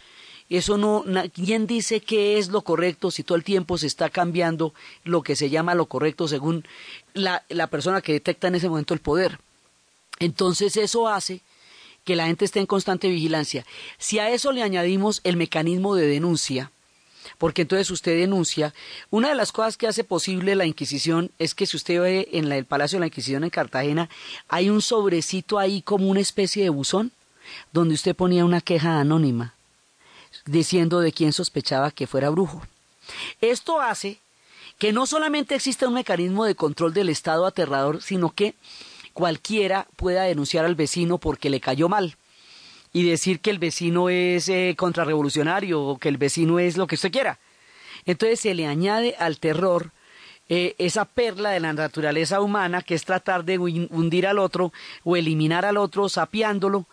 Eso 0.53 0.77
no, 0.77 1.03
¿quién 1.33 1.67
dice 1.67 2.01
qué 2.01 2.37
es 2.37 2.49
lo 2.49 2.61
correcto 2.61 3.11
si 3.11 3.23
todo 3.23 3.37
el 3.37 3.43
tiempo 3.43 3.79
se 3.79 3.87
está 3.87 4.11
cambiando 4.11 4.75
lo 5.03 5.23
que 5.23 5.35
se 5.35 5.49
llama 5.49 5.75
lo 5.75 5.87
correcto 5.87 6.29
según 6.29 6.67
la, 7.15 7.43
la 7.49 7.69
persona 7.69 8.03
que 8.03 8.13
detecta 8.13 8.49
en 8.49 8.57
ese 8.57 8.69
momento 8.69 8.93
el 8.93 9.01
poder? 9.01 9.39
Entonces 10.19 10.77
eso 10.77 11.09
hace 11.09 11.41
que 12.05 12.17
la 12.17 12.27
gente 12.27 12.45
esté 12.45 12.61
en 12.61 12.67
constante 12.67 13.09
vigilancia. 13.09 13.65
Si 13.97 14.19
a 14.19 14.29
eso 14.29 14.53
le 14.53 14.63
añadimos 14.63 15.23
el 15.25 15.39
mecanismo 15.39 15.95
de 15.95 16.07
denuncia, 16.07 16.71
porque 17.39 17.63
entonces 17.63 17.91
usted 17.91 18.19
denuncia. 18.19 18.75
Una 19.09 19.31
de 19.31 19.35
las 19.35 19.53
cosas 19.53 19.79
que 19.79 19.87
hace 19.87 20.05
posible 20.05 20.55
la 20.55 20.67
Inquisición 20.67 21.31
es 21.39 21.55
que 21.55 21.65
si 21.65 21.79
usted 21.79 21.99
ve 21.99 22.29
en 22.33 22.53
el 22.53 22.67
Palacio 22.67 22.97
de 22.97 23.01
la 23.01 23.07
Inquisición 23.07 23.45
en 23.45 23.49
Cartagena, 23.49 24.11
hay 24.49 24.69
un 24.69 24.83
sobrecito 24.83 25.59
ahí 25.59 25.81
como 25.81 26.09
una 26.09 26.21
especie 26.21 26.63
de 26.63 26.69
buzón, 26.69 27.11
donde 27.73 27.95
usted 27.95 28.15
ponía 28.15 28.45
una 28.45 28.61
queja 28.61 29.01
anónima, 29.01 29.55
diciendo 30.47 31.01
de 31.01 31.13
quién 31.13 31.33
sospechaba 31.33 31.91
que 31.91 32.07
fuera 32.07 32.31
brujo. 32.31 32.63
Esto 33.41 33.81
hace 33.81 34.19
que 34.79 34.93
no 34.93 35.07
solamente 35.07 35.55
exista 35.55 35.89
un 35.89 35.95
mecanismo 35.95 36.45
de 36.45 36.55
control 36.55 36.93
del 36.95 37.09
Estado 37.09 37.47
aterrador, 37.47 38.03
sino 38.03 38.31
que 38.31 38.55
cualquiera 39.13 39.87
pueda 39.97 40.25
denunciar 40.25 40.65
al 40.65 40.75
vecino 40.75 41.19
porque 41.19 41.51
le 41.51 41.61
cayó 41.61 41.89
mal 41.89 42.17
y 42.93 43.05
decir 43.05 43.41
que 43.41 43.51
el 43.51 43.59
vecino 43.59 44.09
es 44.09 44.49
eh, 44.49 44.75
contrarrevolucionario 44.77 45.81
o 45.81 45.99
que 45.99 46.09
el 46.09 46.19
vecino 46.19 46.59
es 46.59 46.77
lo 46.77 46.87
que 46.87 46.97
usted 46.97 47.13
quiera. 47.13 47.39
Entonces 48.05 48.41
se 48.41 48.55
le 48.55 48.67
añade 48.67 49.15
al 49.19 49.39
terror 49.39 49.93
eh, 50.49 50.75
esa 50.79 51.05
perla 51.05 51.51
de 51.51 51.61
la 51.61 51.73
naturaleza 51.73 52.41
humana 52.41 52.83
que 52.83 52.95
es 52.95 53.05
tratar 53.05 53.45
de 53.45 53.59
hundir 53.59 54.27
al 54.27 54.39
otro 54.39 54.73
o 55.05 55.17
eliminar 55.17 55.65
al 55.65 55.77
otro 55.77 56.09
sapiándolo, 56.09 56.87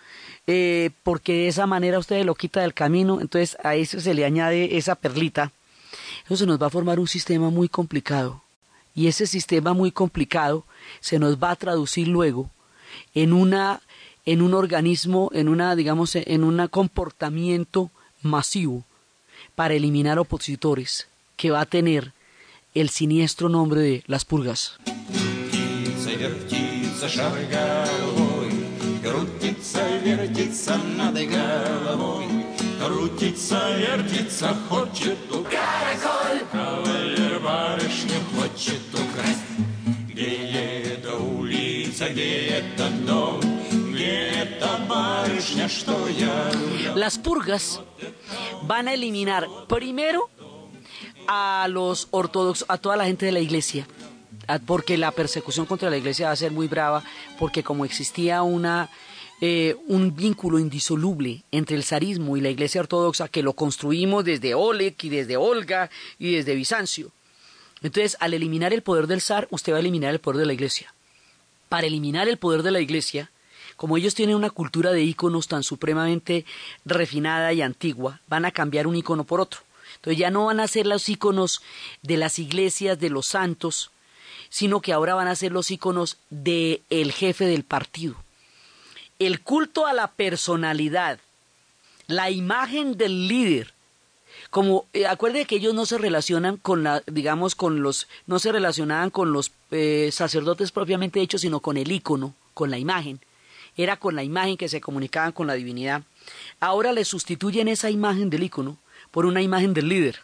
eh, 0.51 0.89
porque 1.03 1.33
de 1.33 1.47
esa 1.47 1.67
manera 1.67 1.99
usted 1.99 2.25
lo 2.25 2.33
quita 2.33 2.61
del 2.61 2.73
camino, 2.73 3.21
entonces 3.21 3.55
a 3.63 3.75
eso 3.75 3.99
se 3.99 4.15
le 4.15 4.25
añade 4.25 4.77
esa 4.77 4.95
perlita. 4.95 5.51
Eso 6.25 6.37
se 6.37 6.45
nos 6.47 6.59
va 6.59 6.65
a 6.65 6.71
formar 6.71 6.99
un 6.99 7.07
sistema 7.07 7.51
muy 7.51 7.69
complicado. 7.69 8.41
Y 8.95 9.05
ese 9.05 9.27
sistema 9.27 9.73
muy 9.73 9.91
complicado 9.91 10.65
se 11.01 11.19
nos 11.19 11.37
va 11.37 11.51
a 11.51 11.55
traducir 11.55 12.07
luego 12.07 12.49
en 13.13 13.31
una 13.31 13.81
en 14.25 14.41
un 14.41 14.55
organismo, 14.55 15.29
en 15.35 15.49
una, 15.49 15.75
digamos, 15.75 16.15
en 16.15 16.43
un 16.43 16.67
comportamiento 16.67 17.91
masivo 18.23 18.85
para 19.53 19.75
eliminar 19.75 20.17
opositores 20.17 21.07
que 21.37 21.51
va 21.51 21.61
a 21.61 21.67
tener 21.67 22.11
el 22.73 22.89
siniestro 22.89 23.49
nombre 23.49 23.81
de 23.81 24.03
las 24.07 24.25
purgas. 24.25 24.79
Las 46.95 47.17
purgas 47.17 47.81
van 48.63 48.87
a 48.87 48.93
eliminar 48.93 49.47
primero 49.67 50.29
a 51.27 51.67
los 51.69 52.07
ortodoxos, 52.11 52.65
a 52.69 52.77
toda 52.77 52.95
la 52.95 53.05
gente 53.05 53.25
de 53.25 53.31
la 53.31 53.39
iglesia, 53.39 53.85
porque 54.65 54.97
la 54.97 55.11
persecución 55.11 55.65
contra 55.65 55.89
la 55.89 55.97
iglesia 55.97 56.27
va 56.27 56.33
a 56.33 56.35
ser 56.35 56.51
muy 56.51 56.67
brava, 56.67 57.03
porque 57.37 57.63
como 57.63 57.85
existía 57.85 58.41
una 58.43 58.89
eh, 59.41 59.77
un 59.87 60.15
vínculo 60.15 60.59
indisoluble 60.59 61.43
entre 61.51 61.77
el 61.77 61.83
zarismo 61.83 62.35
y 62.35 62.41
la 62.41 62.49
iglesia 62.49 62.81
ortodoxa 62.81 63.29
que 63.29 63.43
lo 63.43 63.53
construimos 63.53 64.25
desde 64.25 64.53
Oleg 64.53 64.95
y 65.01 65.09
desde 65.09 65.37
Olga 65.37 65.89
y 66.17 66.33
desde 66.33 66.55
Bizancio. 66.55 67.11
Entonces, 67.81 68.17
al 68.19 68.33
eliminar 68.33 68.73
el 68.73 68.81
poder 68.81 69.07
del 69.07 69.21
zar, 69.21 69.47
usted 69.51 69.71
va 69.71 69.77
a 69.77 69.79
eliminar 69.79 70.13
el 70.13 70.19
poder 70.19 70.39
de 70.39 70.45
la 70.45 70.53
iglesia. 70.53 70.93
Para 71.69 71.87
eliminar 71.87 72.27
el 72.27 72.37
poder 72.37 72.63
de 72.63 72.71
la 72.71 72.81
iglesia, 72.81 73.31
como 73.77 73.95
ellos 73.95 74.13
tienen 74.13 74.35
una 74.35 74.49
cultura 74.49 74.91
de 74.91 75.03
íconos 75.03 75.47
tan 75.47 75.63
supremamente 75.63 76.43
refinada 76.83 77.53
y 77.53 77.61
antigua, 77.61 78.19
van 78.27 78.43
a 78.43 78.51
cambiar 78.51 78.87
un 78.87 78.97
ícono 78.97 79.23
por 79.23 79.39
otro. 79.39 79.61
Entonces 79.95 80.19
ya 80.19 80.31
no 80.31 80.47
van 80.47 80.59
a 80.59 80.67
ser 80.67 80.85
los 80.85 81.07
íconos 81.07 81.61
de 82.01 82.17
las 82.17 82.39
iglesias, 82.39 82.99
de 82.99 83.09
los 83.09 83.27
santos, 83.27 83.91
sino 84.49 84.81
que 84.81 84.91
ahora 84.91 85.15
van 85.15 85.29
a 85.29 85.35
ser 85.35 85.53
los 85.53 85.71
íconos 85.71 86.17
del 86.29 86.81
el 86.89 87.13
jefe 87.13 87.45
del 87.45 87.63
partido. 87.63 88.17
El 89.19 89.41
culto 89.41 89.85
a 89.85 89.93
la 89.93 90.07
personalidad, 90.07 91.19
la 92.07 92.29
imagen 92.29 92.97
del 92.97 93.27
líder, 93.27 93.73
como 94.49 94.85
eh, 94.93 95.05
acuerde 95.05 95.45
que 95.45 95.57
ellos 95.57 95.73
no 95.73 95.85
se 95.85 95.97
relacionan 95.97 96.57
con 96.57 96.83
la 96.83 97.03
digamos 97.05 97.53
con 97.53 97.83
los 97.83 98.07
no 98.25 98.39
se 98.39 98.51
relacionaban 98.51 99.11
con 99.11 99.31
los 99.31 99.51
eh, 99.71 100.09
sacerdotes 100.11 100.71
propiamente 100.71 101.21
hechos 101.21 101.41
sino 101.41 101.59
con 101.59 101.77
el 101.77 101.91
ícono 101.91 102.33
con 102.53 102.71
la 102.71 102.79
imagen 102.79 103.19
era 103.83 103.97
con 103.97 104.15
la 104.15 104.23
imagen 104.23 104.57
que 104.57 104.69
se 104.69 104.81
comunicaban 104.81 105.31
con 105.31 105.47
la 105.47 105.53
divinidad. 105.53 106.03
Ahora 106.59 106.91
le 106.91 107.05
sustituyen 107.05 107.67
esa 107.67 107.89
imagen 107.89 108.29
del 108.29 108.43
ícono 108.43 108.77
por 109.11 109.25
una 109.25 109.41
imagen 109.41 109.73
del 109.73 109.87
líder. 109.87 110.19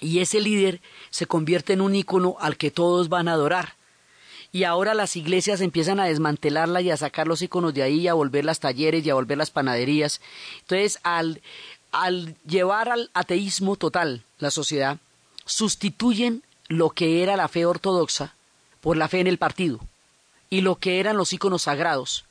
Y 0.00 0.18
ese 0.18 0.40
líder 0.40 0.80
se 1.10 1.26
convierte 1.26 1.72
en 1.72 1.80
un 1.80 1.94
ícono 1.94 2.36
al 2.38 2.56
que 2.56 2.70
todos 2.70 3.08
van 3.08 3.28
a 3.28 3.32
adorar. 3.32 3.74
Y 4.52 4.64
ahora 4.64 4.94
las 4.94 5.16
iglesias 5.16 5.60
empiezan 5.60 6.00
a 6.00 6.06
desmantelarla 6.06 6.80
y 6.80 6.90
a 6.90 6.96
sacar 6.96 7.26
los 7.26 7.42
íconos 7.42 7.74
de 7.74 7.82
ahí, 7.82 8.00
y 8.00 8.08
a 8.08 8.14
volver 8.14 8.44
las 8.44 8.60
talleres 8.60 9.04
y 9.04 9.10
a 9.10 9.14
volver 9.14 9.38
las 9.38 9.50
panaderías. 9.50 10.20
Entonces, 10.60 10.98
al, 11.02 11.42
llevar 12.46 12.88
al 12.88 13.10
ateísmo 13.14 13.76
total 13.76 14.22
la 14.38 14.50
sociedad, 14.50 14.98
sustituyen 15.44 16.42
lo 16.68 16.90
que 16.90 17.22
era 17.22 17.36
la 17.36 17.48
fe 17.48 17.66
ortodoxa 17.66 18.34
por 18.80 18.96
la 18.96 19.08
fe 19.08 19.20
en 19.20 19.26
el 19.26 19.38
partido 19.38 19.80
y 20.50 20.60
lo 20.60 20.76
que 20.76 21.00
eran 21.00 21.16
los 21.16 21.32
íconos 21.32 21.62
sagrados 21.62 22.24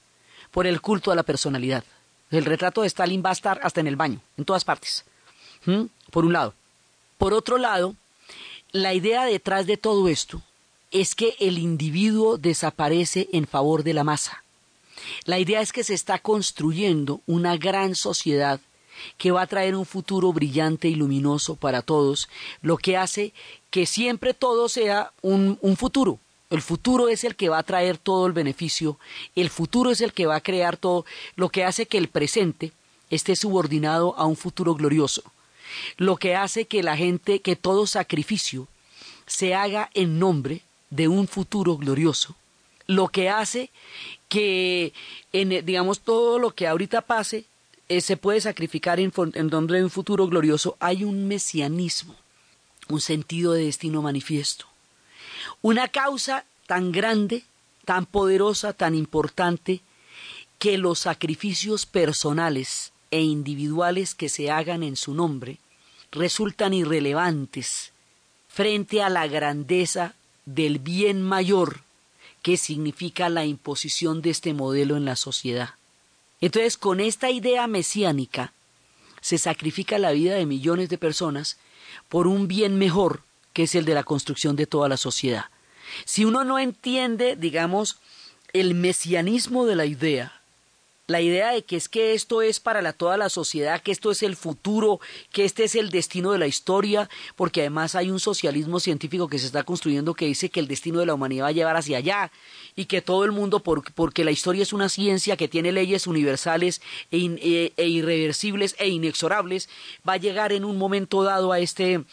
por 0.52 0.68
el 0.68 0.82
culto 0.82 1.12
a 1.12 1.16
la 1.16 1.24
personalidad. 1.24 1.84
El 2.32 2.46
retrato 2.46 2.82
de 2.82 2.88
Stalin 2.88 3.24
va 3.24 3.30
a 3.30 3.34
estar 3.34 3.60
hasta 3.64 3.82
en 3.82 3.88
el 3.88 3.96
baño, 3.96 4.20
en 4.38 4.46
todas 4.46 4.66
partes. 4.66 5.06
Por 6.12 6.26
un 6.26 6.34
lado. 6.34 6.54
Por 7.18 7.34
otro 7.34 7.58
lado, 7.58 7.96
la 8.72 8.94
idea 8.94 9.26
detrás 9.26 9.68
de 9.68 9.78
todo 9.78 10.08
esto 10.08 10.42
es 10.92 11.16
que 11.16 11.36
el 11.40 11.58
individuo 11.58 12.38
desaparece 12.38 13.28
en 13.32 13.48
favor 13.48 13.84
de 13.84 13.94
la 13.94 14.04
masa. 14.04 14.44
La 15.26 15.40
idea 15.40 15.62
es 15.62 15.74
que 15.74 15.84
se 15.84 15.94
está 15.94 16.20
construyendo 16.20 17.22
una 17.26 17.58
gran 17.58 17.96
sociedad 17.96 18.60
que 19.18 19.32
va 19.32 19.42
a 19.42 19.48
traer 19.48 19.76
un 19.76 19.86
futuro 19.86 20.32
brillante 20.34 20.88
y 20.88 20.96
luminoso 20.96 21.56
para 21.56 21.82
todos, 21.82 22.30
lo 22.62 22.78
que 22.78 22.98
hace 22.98 23.34
que 23.70 23.86
siempre 23.86 24.34
todo 24.34 24.70
sea 24.70 25.12
un, 25.22 25.58
futuro, 25.78 26.20
el 26.50 26.62
futuro 26.62 27.10
es 27.10 27.24
el 27.24 27.36
que 27.36 27.50
va 27.50 27.60
a 27.60 27.64
traer 27.64 27.98
todo 27.98 28.26
el 28.26 28.34
beneficio, 28.34 28.98
el 29.36 29.50
futuro 29.50 29.92
es 29.92 30.02
el 30.02 30.14
que 30.14 30.26
va 30.26 30.38
a 30.38 30.42
crear 30.42 30.78
todo, 30.78 31.06
lo 31.36 31.50
que 31.50 31.64
hace 31.64 31.86
que 31.88 31.98
el 31.98 32.08
presente 32.08 32.72
esté 33.10 33.36
subordinado 33.36 34.18
a 34.18 34.26
un 34.26 34.38
futuro 34.38 34.76
glorioso, 34.76 35.24
lo 35.98 36.16
que 36.16 36.36
hace 36.36 36.66
que 36.66 36.84
la 36.84 36.96
gente, 36.96 37.42
que 37.42 37.56
todo 37.56 37.88
sacrificio 37.88 38.68
se 39.28 39.56
haga 39.56 39.90
en 39.94 40.20
nombre 40.20 40.62
de 40.96 41.08
un 41.08 41.28
futuro 41.28 41.78
glorioso, 41.78 42.36
lo 42.88 43.08
que 43.10 43.30
hace 43.30 43.70
que, 44.30 44.94
en, 45.34 45.66
digamos, 45.66 46.00
todo 46.00 46.40
lo 46.40 46.54
que 46.56 46.68
ahorita 46.68 47.02
pase 47.02 47.46
eh, 47.90 48.02
se 48.02 48.18
puede 48.18 48.42
sacrificar 48.42 49.00
en, 49.00 49.12
en 49.34 49.48
nombre 49.48 49.80
de 49.80 49.84
un 49.84 49.90
futuro 49.90 50.28
glorioso, 50.28 50.78
hay 50.80 51.04
un 51.04 51.28
mesianismo, 51.28 52.16
un 52.90 53.02
sentido 53.02 53.54
de 53.54 53.66
destino 53.66 54.02
manifiesto. 54.02 54.66
Una 55.62 55.88
causa 55.88 56.46
tan 56.68 56.92
grande, 56.92 57.44
tan 57.86 58.06
poderosa, 58.06 58.74
tan 58.74 58.96
importante, 58.96 59.82
que 60.60 60.78
los 60.78 61.00
sacrificios 61.00 61.86
personales 61.86 62.92
e 63.12 63.22
individuales 63.22 64.16
que 64.16 64.30
se 64.30 64.50
hagan 64.50 64.84
en 64.84 64.96
su 64.96 65.14
nombre 65.14 65.58
resultan 66.12 66.74
irrelevantes 66.74 67.92
frente 68.48 69.04
a 69.04 69.10
la 69.10 69.28
grandeza 69.28 70.16
del 70.46 70.80
bien 70.80 71.22
mayor 71.22 71.82
que 72.42 72.58
significa 72.58 73.30
la 73.30 73.46
imposición 73.46 74.22
de 74.22 74.30
este 74.30 74.54
modelo 74.54 74.98
en 74.98 75.06
la 75.06 75.16
sociedad. 75.16 75.72
Entonces, 76.42 76.78
con 76.78 77.00
esta 77.00 77.32
idea 77.32 77.66
mesiánica, 77.68 78.54
se 79.22 79.40
sacrifica 79.40 79.98
la 79.98 80.12
vida 80.12 80.36
de 80.36 80.46
millones 80.46 80.90
de 80.90 81.00
personas 81.00 81.58
por 82.10 82.28
un 82.28 82.48
bien 82.48 82.78
mejor 82.78 83.24
que 83.54 83.64
es 83.64 83.74
el 83.74 83.86
de 83.86 83.96
la 83.96 84.04
construcción 84.04 84.56
de 84.56 84.68
toda 84.68 84.90
la 84.90 84.98
sociedad. 84.98 85.46
Si 86.04 86.26
uno 86.26 86.44
no 86.44 86.60
entiende, 86.60 87.36
digamos, 87.36 87.98
el 88.54 88.76
mesianismo 88.76 89.66
de 89.66 89.76
la 89.76 89.86
idea, 89.86 90.42
la 91.08 91.22
idea 91.22 91.52
de 91.52 91.64
que 91.64 91.76
es 91.76 91.88
que 91.88 92.14
esto 92.14 92.42
es 92.42 92.60
para 92.60 92.94
toda 92.94 93.18
la 93.18 93.30
sociedad, 93.30 93.82
que 93.82 93.92
esto 93.92 94.12
es 94.12 94.24
el 94.24 94.36
futuro, 94.36 95.00
que 95.32 95.46
este 95.46 95.66
es 95.66 95.76
el 95.76 95.90
destino 95.90 96.32
de 96.32 96.40
la 96.40 96.48
historia, 96.48 97.10
porque 97.36 97.62
además 97.62 97.96
hay 97.96 98.10
un 98.10 98.20
socialismo 98.20 98.80
científico 98.80 99.28
que 99.28 99.38
se 99.38 99.46
está 99.46 99.64
construyendo 99.64 100.16
que 100.16 100.26
dice 100.26 100.50
que 100.50 100.60
el 100.60 100.68
destino 100.68 101.00
de 101.00 101.06
la 101.06 101.14
humanidad 101.14 101.46
va 101.46 101.50
a 101.50 101.54
llevar 101.54 101.78
hacia 101.78 101.98
allá 101.98 102.32
y 102.76 102.86
que 102.86 103.02
todo 103.02 103.24
el 103.24 103.32
mundo, 103.32 103.60
porque 103.60 104.26
la 104.26 104.32
historia 104.32 104.64
es 104.64 104.74
una 104.74 104.90
ciencia 104.90 105.38
que 105.38 105.48
tiene 105.48 105.72
leyes 105.72 106.08
universales 106.08 106.82
e, 107.12 107.18
e, 107.18 107.74
e 107.78 107.88
irreversibles 107.88 108.76
e 108.80 108.90
inexorables, 108.90 109.70
va 110.08 110.14
a 110.14 110.18
llegar 110.18 110.52
en 110.54 110.66
un 110.66 110.78
momento 110.78 111.24
dado 111.24 111.52
a 111.52 111.60
este 111.60 112.04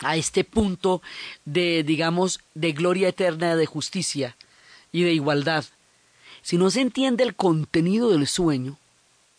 a 0.00 0.16
este 0.18 0.44
punto 0.44 1.00
de, 1.46 1.82
digamos, 1.82 2.40
de 2.54 2.72
gloria 2.72 3.08
eterna, 3.08 3.56
de 3.56 3.64
justicia 3.64 4.36
y 4.92 5.04
de 5.04 5.14
igualdad. 5.14 5.64
Si 6.46 6.58
no 6.58 6.70
se 6.70 6.80
entiende 6.80 7.24
el 7.24 7.34
contenido 7.34 8.10
del 8.10 8.28
sueño 8.28 8.78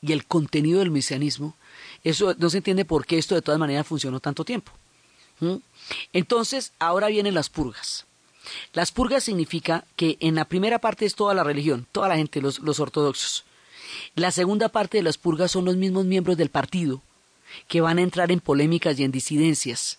y 0.02 0.12
el 0.12 0.26
contenido 0.26 0.80
del 0.80 0.92
mesianismo, 0.92 1.56
Eso 2.04 2.36
no 2.38 2.50
se 2.50 2.58
entiende 2.58 2.84
por 2.84 3.06
qué 3.06 3.18
esto 3.18 3.34
de 3.34 3.42
todas 3.42 3.58
maneras 3.58 3.88
funcionó 3.88 4.20
tanto 4.20 4.44
tiempo. 4.44 4.74
Entonces, 6.12 6.74
ahora 6.80 7.08
vienen 7.08 7.34
las 7.34 7.48
purgas. 7.48 8.06
Las 8.74 8.92
purgas 8.92 9.24
significa 9.24 9.86
que 9.96 10.18
en 10.20 10.36
la 10.36 10.44
primera 10.44 10.80
parte 10.80 11.06
es 11.06 11.16
toda 11.16 11.34
la 11.34 11.46
religión, 11.46 11.88
toda 11.94 12.10
la 12.10 12.18
gente, 12.18 12.42
los, 12.42 12.60
los 12.60 12.82
ortodoxos. 12.82 13.46
La 14.16 14.32
segunda 14.32 14.68
parte 14.68 14.98
de 14.98 15.04
las 15.04 15.18
purgas 15.18 15.52
son 15.52 15.64
los 15.64 15.78
mismos 15.78 16.04
miembros 16.04 16.36
del 16.36 16.50
partido 16.50 17.02
que 17.70 17.80
van 17.80 18.00
a 18.00 18.02
entrar 18.02 18.34
en 18.34 18.42
polémicas 18.42 19.00
y 19.00 19.06
en 19.06 19.14
disidencias 19.14 19.98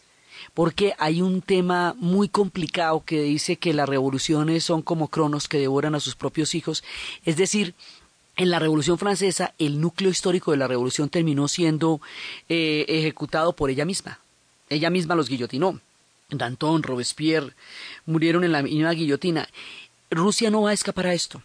porque 0.55 0.95
hay 0.99 1.23
un 1.23 1.43
tema 1.43 1.95
muy 1.99 2.29
complicado 2.29 3.05
que 3.05 3.23
dice 3.23 3.57
que 3.57 3.73
las 3.73 3.89
revoluciones 3.89 4.65
son 4.65 4.83
como 4.83 5.09
cronos 5.09 5.49
que 5.49 5.59
devoran 5.59 5.95
a 5.95 6.01
sus 6.01 6.15
propios 6.15 6.55
hijos, 6.55 6.85
es 7.25 7.37
decir, 7.37 7.75
en 8.39 8.51
la 8.51 8.61
Revolución 8.61 8.99
Francesa 8.99 9.53
el 9.59 9.81
núcleo 9.81 10.11
histórico 10.11 10.53
de 10.53 10.59
la 10.59 10.69
revolución 10.69 11.09
terminó 11.09 11.49
siendo 11.49 12.01
eh, 12.49 12.87
ejecutado 12.89 13.53
por 13.53 13.69
ella 13.69 13.85
misma. 13.85 14.21
Ella 14.71 14.91
misma 14.91 15.17
los 15.17 15.29
guillotinó. 15.29 15.81
Danton, 16.31 16.83
Robespierre 16.83 17.55
murieron 18.07 18.45
en 18.45 18.53
la 18.53 18.63
misma 18.63 18.93
guillotina. 18.93 19.49
Rusia 20.11 20.51
no 20.51 20.63
va 20.63 20.71
a 20.71 20.75
escapar 20.75 21.09
a 21.09 21.15
esto. 21.15 21.43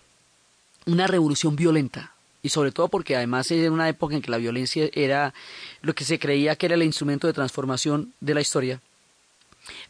Una 0.85 1.07
revolución 1.07 1.55
violenta, 1.55 2.12
y 2.43 2.49
sobre 2.49 2.71
todo 2.71 2.89
porque 2.89 3.15
además 3.15 3.49
era 3.49 3.71
una 3.71 3.89
época 3.89 4.15
en 4.15 4.21
que 4.21 4.29
la 4.29 4.37
violencia 4.37 4.89
era 4.93 5.33
lo 5.81 5.95
que 5.95 6.03
se 6.03 6.19
creía 6.19 6.55
que 6.55 6.67
era 6.67 6.75
el 6.75 6.83
instrumento 6.83 7.25
de 7.25 7.33
transformación 7.33 8.13
de 8.19 8.33
la 8.35 8.41
historia, 8.41 8.81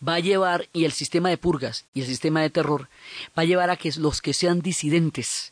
va 0.07 0.15
a 0.15 0.19
llevar, 0.19 0.69
y 0.71 0.85
el 0.85 0.91
sistema 0.91 1.29
de 1.29 1.37
purgas 1.37 1.85
y 1.93 2.01
el 2.01 2.07
sistema 2.07 2.41
de 2.41 2.51
terror, 2.51 2.87
va 3.37 3.41
a 3.41 3.45
llevar 3.45 3.71
a 3.71 3.75
que 3.75 3.91
los 3.97 4.21
que 4.21 4.33
sean 4.33 4.61
disidentes 4.61 5.51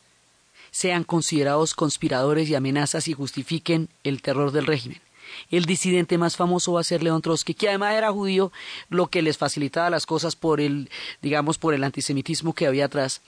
sean 0.69 1.03
considerados 1.03 1.73
conspiradores 1.73 2.47
y 2.47 2.55
amenazas 2.55 3.09
y 3.09 3.13
justifiquen 3.13 3.89
el 4.05 4.21
terror 4.21 4.51
del 4.51 4.67
régimen. 4.67 5.01
El 5.49 5.65
disidente 5.65 6.17
más 6.17 6.37
famoso 6.37 6.73
va 6.73 6.81
a 6.81 6.85
ser 6.85 7.03
León 7.03 7.21
Trotsky, 7.21 7.53
que 7.53 7.69
además 7.69 7.95
era 7.95 8.11
judío, 8.11 8.51
lo 8.89 9.07
que 9.07 9.21
les 9.21 9.37
facilitaba 9.37 9.89
las 9.89 10.05
cosas 10.05 10.35
por 10.35 10.61
el, 10.61 10.89
digamos, 11.21 11.57
por 11.57 11.73
el 11.73 11.83
antisemitismo 11.83 12.53
que 12.53 12.67
había 12.67 12.85
atrás. 12.85 13.21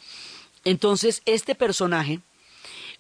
Entonces, 0.64 1.22
este 1.26 1.56
personaje 1.56 2.22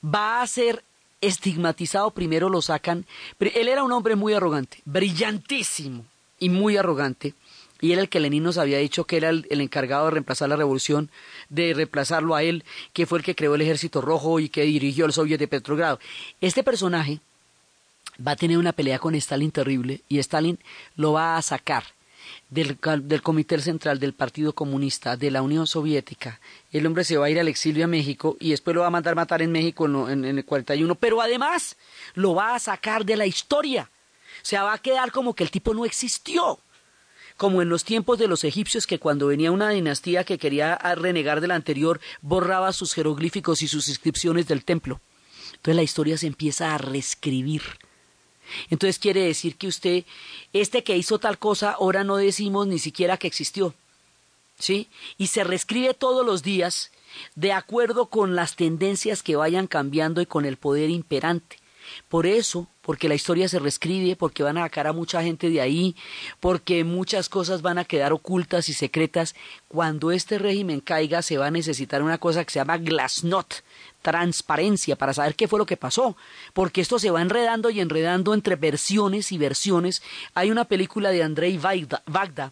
va 0.03 0.41
a 0.41 0.47
ser 0.47 0.83
estigmatizado, 1.21 2.11
primero 2.11 2.49
lo 2.49 2.61
sacan, 2.61 3.05
él 3.39 3.67
era 3.67 3.83
un 3.83 3.91
hombre 3.91 4.15
muy 4.15 4.33
arrogante, 4.33 4.79
brillantísimo 4.85 6.05
y 6.39 6.49
muy 6.49 6.75
arrogante, 6.75 7.33
y 7.79 7.91
era 7.91 8.01
el 8.01 8.09
que 8.09 8.19
Lenin 8.19 8.43
nos 8.43 8.57
había 8.57 8.77
dicho 8.77 9.05
que 9.05 9.17
era 9.17 9.29
el, 9.29 9.45
encargado 9.49 10.05
de 10.05 10.11
reemplazar 10.11 10.49
la 10.49 10.55
revolución, 10.55 11.09
de 11.49 11.73
reemplazarlo 11.73 12.35
a 12.35 12.43
él, 12.43 12.63
que 12.93 13.05
fue 13.05 13.19
el 13.19 13.25
que 13.25 13.35
creó 13.35 13.55
el 13.55 13.61
ejército 13.61 13.99
rojo 14.01 14.39
y 14.39 14.49
que 14.49 14.63
dirigió 14.63 15.05
el 15.05 15.13
soviet 15.13 15.37
de 15.37 15.49
Petrogrado. 15.49 15.99
Este 16.39 16.63
personaje 16.63 17.19
va 18.25 18.31
a 18.31 18.35
tener 18.37 18.57
una 18.57 18.71
pelea 18.71 18.99
con 18.99 19.15
Stalin 19.15 19.51
terrible 19.51 20.01
y 20.07 20.19
Stalin 20.19 20.59
lo 20.95 21.13
va 21.13 21.35
a 21.35 21.41
sacar 21.41 21.83
del, 22.53 22.77
Comité 23.21 23.59
Central 23.59 23.99
del 23.99 24.13
Partido 24.13 24.53
Comunista 24.53 25.17
de 25.17 25.31
la 25.31 25.41
Unión 25.41 25.65
Soviética. 25.65 26.39
El 26.71 26.85
hombre 26.85 27.03
se 27.03 27.17
va 27.17 27.25
a 27.25 27.29
ir 27.29 27.39
al 27.39 27.47
exilio 27.47 27.85
a 27.85 27.87
México 27.87 28.37
y 28.39 28.51
después 28.51 28.75
lo 28.75 28.81
va 28.81 28.87
a 28.87 28.91
mandar 28.91 29.15
matar 29.15 29.41
en 29.41 29.51
México 29.51 29.85
en, 29.85 30.25
en 30.25 30.37
el 30.37 30.45
41, 30.45 30.95
pero 30.95 31.21
además 31.21 31.75
lo 32.13 32.35
va 32.35 32.55
a 32.55 32.59
sacar 32.59 33.05
de 33.05 33.17
la 33.17 33.25
historia. 33.25 33.89
O 34.37 34.45
sea, 34.45 34.63
va 34.63 34.73
a 34.73 34.77
quedar 34.77 35.11
como 35.11 35.33
que 35.33 35.43
el 35.43 35.51
tipo 35.51 35.73
no 35.73 35.85
existió 35.85 36.59
como 37.37 37.63
en 37.63 37.69
los 37.69 37.83
tiempos 37.83 38.19
de 38.19 38.27
los 38.27 38.43
egipcios 38.43 38.85
que 38.85 38.99
cuando 38.99 39.27
venía 39.27 39.51
una 39.51 39.71
dinastía 39.71 40.23
que 40.23 40.37
quería 40.37 40.77
renegar 40.95 41.41
de 41.41 41.47
la 41.47 41.55
anterior 41.55 41.99
borraba 42.21 42.71
sus 42.73 42.93
jeroglíficos 42.93 43.63
y 43.63 43.67
sus 43.67 43.87
inscripciones 43.87 44.47
del 44.47 44.63
templo. 44.63 45.01
Entonces 45.53 45.75
la 45.75 45.83
historia 45.83 46.17
se 46.17 46.27
empieza 46.27 46.75
a 46.75 46.77
reescribir. 46.77 47.63
Entonces 48.69 48.99
quiere 48.99 49.21
decir 49.21 49.55
que 49.55 49.67
usted, 49.67 50.05
este 50.51 50.83
que 50.83 50.97
hizo 50.97 51.19
tal 51.19 51.39
cosa, 51.39 51.71
ahora 51.71 52.03
no 52.03 52.17
decimos 52.17 52.67
ni 52.67 52.79
siquiera 52.79 53.17
que 53.17 53.27
existió. 53.27 53.73
¿Sí? 54.59 54.87
Y 55.17 55.27
se 55.27 55.43
reescribe 55.43 55.93
todos 55.93 56.25
los 56.25 56.43
días 56.43 56.91
de 57.35 57.53
acuerdo 57.53 58.07
con 58.07 58.35
las 58.35 58.55
tendencias 58.55 59.23
que 59.23 59.35
vayan 59.35 59.67
cambiando 59.67 60.21
y 60.21 60.25
con 60.25 60.45
el 60.45 60.57
poder 60.57 60.89
imperante. 60.89 61.57
Por 62.09 62.25
eso, 62.25 62.67
porque 62.81 63.07
la 63.07 63.15
historia 63.15 63.47
se 63.47 63.59
reescribe, 63.59 64.15
porque 64.15 64.43
van 64.43 64.57
a 64.57 64.63
sacar 64.63 64.87
a 64.87 64.93
mucha 64.93 65.23
gente 65.23 65.49
de 65.49 65.61
ahí, 65.61 65.95
porque 66.39 66.83
muchas 66.83 67.29
cosas 67.29 67.61
van 67.61 67.77
a 67.77 67.85
quedar 67.85 68.13
ocultas 68.13 68.69
y 68.69 68.73
secretas, 68.73 69.35
cuando 69.67 70.11
este 70.11 70.37
régimen 70.37 70.79
caiga 70.79 71.21
se 71.21 71.37
va 71.37 71.47
a 71.47 71.51
necesitar 71.51 72.03
una 72.03 72.17
cosa 72.17 72.43
que 72.43 72.51
se 72.51 72.59
llama 72.59 72.77
glasnost, 72.77 73.61
transparencia 74.01 74.95
para 74.95 75.13
saber 75.13 75.35
qué 75.35 75.47
fue 75.47 75.59
lo 75.59 75.65
que 75.65 75.77
pasó, 75.77 76.15
porque 76.53 76.81
esto 76.81 76.99
se 76.99 77.09
va 77.09 77.21
enredando 77.21 77.69
y 77.69 77.79
enredando 77.79 78.33
entre 78.33 78.55
versiones 78.55 79.31
y 79.31 79.37
versiones. 79.37 80.03
Hay 80.33 80.51
una 80.51 80.65
película 80.65 81.11
de 81.11 81.23
Andrei 81.23 81.57
Vagda 81.57 82.51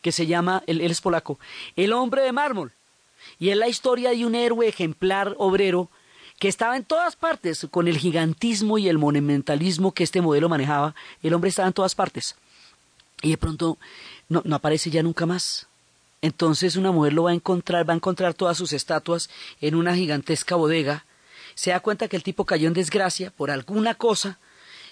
que 0.00 0.12
se 0.12 0.26
llama, 0.26 0.62
él, 0.66 0.80
es 0.80 1.00
polaco, 1.00 1.38
El 1.76 1.92
hombre 1.92 2.22
de 2.22 2.32
mármol, 2.32 2.72
y 3.38 3.50
es 3.50 3.56
la 3.56 3.68
historia 3.68 4.10
de 4.10 4.26
un 4.26 4.34
héroe 4.34 4.68
ejemplar 4.68 5.34
obrero 5.38 5.90
que 6.42 6.48
estaba 6.48 6.76
en 6.76 6.82
todas 6.82 7.14
partes, 7.14 7.68
con 7.70 7.86
el 7.86 7.96
gigantismo 7.96 8.76
y 8.76 8.88
el 8.88 8.98
monumentalismo 8.98 9.92
que 9.92 10.02
este 10.02 10.20
modelo 10.20 10.48
manejaba, 10.48 10.96
el 11.22 11.34
hombre 11.34 11.50
estaba 11.50 11.68
en 11.68 11.72
todas 11.72 11.94
partes. 11.94 12.34
Y 13.22 13.30
de 13.30 13.38
pronto 13.38 13.78
no, 14.28 14.42
aparece 14.50 14.90
ya 14.90 15.04
nunca 15.04 15.24
más. 15.24 15.68
Entonces 16.20 16.74
una 16.74 16.90
mujer 16.90 17.12
lo 17.12 17.22
va 17.22 17.30
a 17.30 17.34
encontrar, 17.34 17.88
va 17.88 17.92
a 17.92 17.96
encontrar 17.96 18.34
todas 18.34 18.56
sus 18.56 18.72
estatuas 18.72 19.30
en 19.60 19.76
una 19.76 19.94
gigantesca 19.94 20.56
bodega, 20.56 21.04
se 21.54 21.70
da 21.70 21.78
cuenta 21.78 22.08
que 22.08 22.16
el 22.16 22.24
tipo 22.24 22.44
cayó 22.44 22.66
en 22.66 22.74
desgracia 22.74 23.30
por 23.30 23.52
alguna 23.52 23.94
cosa, 23.94 24.40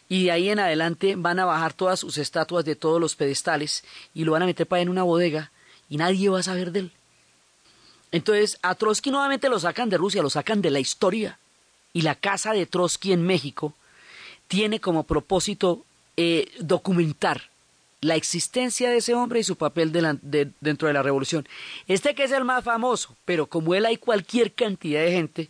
y 0.08 0.26
de 0.26 0.30
ahí 0.30 0.50
en 0.50 0.60
adelante 0.60 1.16
van 1.16 1.40
a 1.40 1.46
bajar 1.46 1.72
todas 1.72 1.98
sus 1.98 2.16
estatuas 2.16 2.64
de 2.64 2.76
todos 2.76 3.00
los 3.00 3.16
pedestales 3.16 3.82
y 4.14 4.22
lo 4.22 4.30
van 4.30 4.42
a 4.42 4.46
meter 4.46 4.68
para 4.68 4.82
en 4.82 4.88
una 4.88 5.02
bodega 5.02 5.50
y 5.88 5.96
nadie 5.96 6.28
va 6.28 6.38
a 6.38 6.44
saber 6.44 6.70
de 6.70 6.78
él. 6.78 6.92
Entonces 8.12 8.58
a 8.62 8.74
Trotsky 8.74 9.10
nuevamente 9.10 9.48
lo 9.48 9.58
sacan 9.60 9.90
de 9.90 9.98
Rusia, 9.98 10.22
lo 10.22 10.30
sacan 10.30 10.62
de 10.62 10.70
la 10.70 10.80
historia. 10.80 11.38
Y 11.92 12.02
la 12.02 12.14
casa 12.14 12.52
de 12.52 12.66
Trotsky 12.66 13.12
en 13.12 13.22
México 13.22 13.74
tiene 14.48 14.80
como 14.80 15.04
propósito 15.04 15.84
eh, 16.16 16.50
documentar 16.58 17.50
la 18.00 18.16
existencia 18.16 18.90
de 18.90 18.98
ese 18.98 19.14
hombre 19.14 19.40
y 19.40 19.44
su 19.44 19.56
papel 19.56 19.92
dentro 19.92 20.88
de 20.88 20.94
la 20.94 21.02
revolución. 21.02 21.46
Este 21.86 22.14
que 22.14 22.24
es 22.24 22.32
el 22.32 22.44
más 22.44 22.64
famoso, 22.64 23.14
pero 23.24 23.46
como 23.46 23.74
él 23.74 23.84
hay 23.86 23.96
cualquier 23.96 24.52
cantidad 24.52 25.02
de 25.02 25.12
gente 25.12 25.48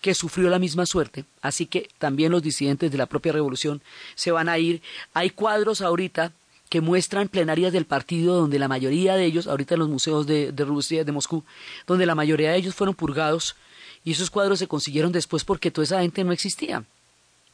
que 0.00 0.14
sufrió 0.14 0.50
la 0.50 0.58
misma 0.58 0.84
suerte, 0.84 1.24
así 1.42 1.66
que 1.66 1.88
también 1.98 2.32
los 2.32 2.42
disidentes 2.42 2.90
de 2.90 2.98
la 2.98 3.06
propia 3.06 3.32
revolución 3.32 3.80
se 4.16 4.32
van 4.32 4.48
a 4.48 4.58
ir. 4.58 4.82
Hay 5.14 5.30
cuadros 5.30 5.80
ahorita 5.80 6.32
que 6.72 6.80
muestran 6.80 7.28
plenarias 7.28 7.70
del 7.70 7.84
partido 7.84 8.34
donde 8.34 8.58
la 8.58 8.66
mayoría 8.66 9.14
de 9.14 9.26
ellos, 9.26 9.46
ahorita 9.46 9.74
en 9.74 9.80
los 9.80 9.90
museos 9.90 10.26
de, 10.26 10.50
Rusia, 10.56 11.04
de 11.04 11.12
Moscú, 11.12 11.44
donde 11.86 12.06
la 12.06 12.14
mayoría 12.14 12.50
de 12.50 12.56
ellos 12.56 12.74
fueron 12.74 12.94
purgados 12.94 13.56
y 14.04 14.12
esos 14.12 14.30
cuadros 14.30 14.58
se 14.58 14.66
consiguieron 14.66 15.12
después 15.12 15.44
porque 15.44 15.70
toda 15.70 15.84
esa 15.84 16.00
gente 16.00 16.24
no 16.24 16.32
existía. 16.32 16.82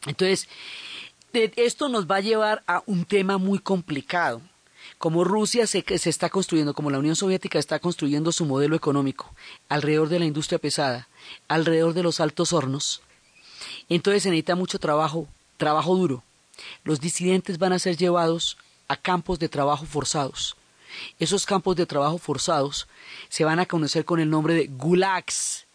Entonces, 0.06 0.48
esto 1.32 1.88
nos 1.88 2.06
va 2.06 2.18
a 2.18 2.20
llevar 2.20 2.62
a 2.68 2.84
un 2.86 3.04
tema 3.04 3.38
muy 3.38 3.58
complicado. 3.58 4.40
Como 4.98 5.24
Rusia 5.24 5.66
se, 5.66 5.82
se 5.98 6.10
está 6.10 6.30
construyendo, 6.30 6.72
como 6.72 6.88
la 6.88 7.00
Unión 7.00 7.16
Soviética 7.16 7.58
está 7.58 7.80
construyendo 7.80 8.30
su 8.30 8.46
modelo 8.46 8.76
económico 8.76 9.34
alrededor 9.68 10.10
de 10.10 10.20
la 10.20 10.26
industria 10.26 10.60
pesada, 10.60 11.08
alrededor 11.48 11.92
de 11.92 12.04
los 12.04 12.20
altos 12.20 12.52
hornos, 12.52 13.02
entonces 13.88 14.22
se 14.22 14.30
necesita 14.30 14.54
mucho 14.54 14.78
trabajo, 14.78 15.26
trabajo 15.56 15.96
duro. 15.96 16.22
Los 16.84 17.00
disidentes 17.00 17.58
van 17.58 17.72
a 17.72 17.80
ser 17.80 17.96
llevados 17.96 18.56
a 18.88 18.96
campos 18.96 19.38
de 19.38 19.48
trabajo 19.48 19.86
forzados. 19.86 20.56
Esos 21.18 21.46
campos 21.46 21.76
de 21.76 21.86
trabajo 21.86 22.18
forzados 22.18 22.88
se 23.28 23.44
van 23.44 23.60
a 23.60 23.66
conocer 23.66 24.04
con 24.04 24.20
el 24.20 24.30
nombre 24.30 24.54
de 24.54 24.66
gulags, 24.66 25.66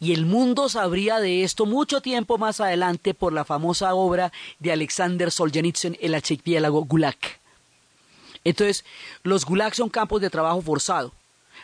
y 0.00 0.12
el 0.12 0.24
mundo 0.24 0.68
sabría 0.68 1.20
de 1.20 1.44
esto 1.44 1.66
mucho 1.66 2.00
tiempo 2.00 2.38
más 2.38 2.60
adelante 2.60 3.12
por 3.12 3.32
la 3.32 3.44
famosa 3.44 3.94
obra 3.94 4.32
de 4.58 4.72
Alexander 4.72 5.30
Solzhenitsyn, 5.30 5.98
El 6.00 6.14
archipiélago 6.14 6.84
Gulag. 6.84 7.18
Entonces, 8.44 8.84
los 9.22 9.44
Gulags 9.44 9.76
son 9.76 9.88
campos 9.88 10.20
de 10.20 10.30
trabajo 10.30 10.60
forzado, 10.62 11.12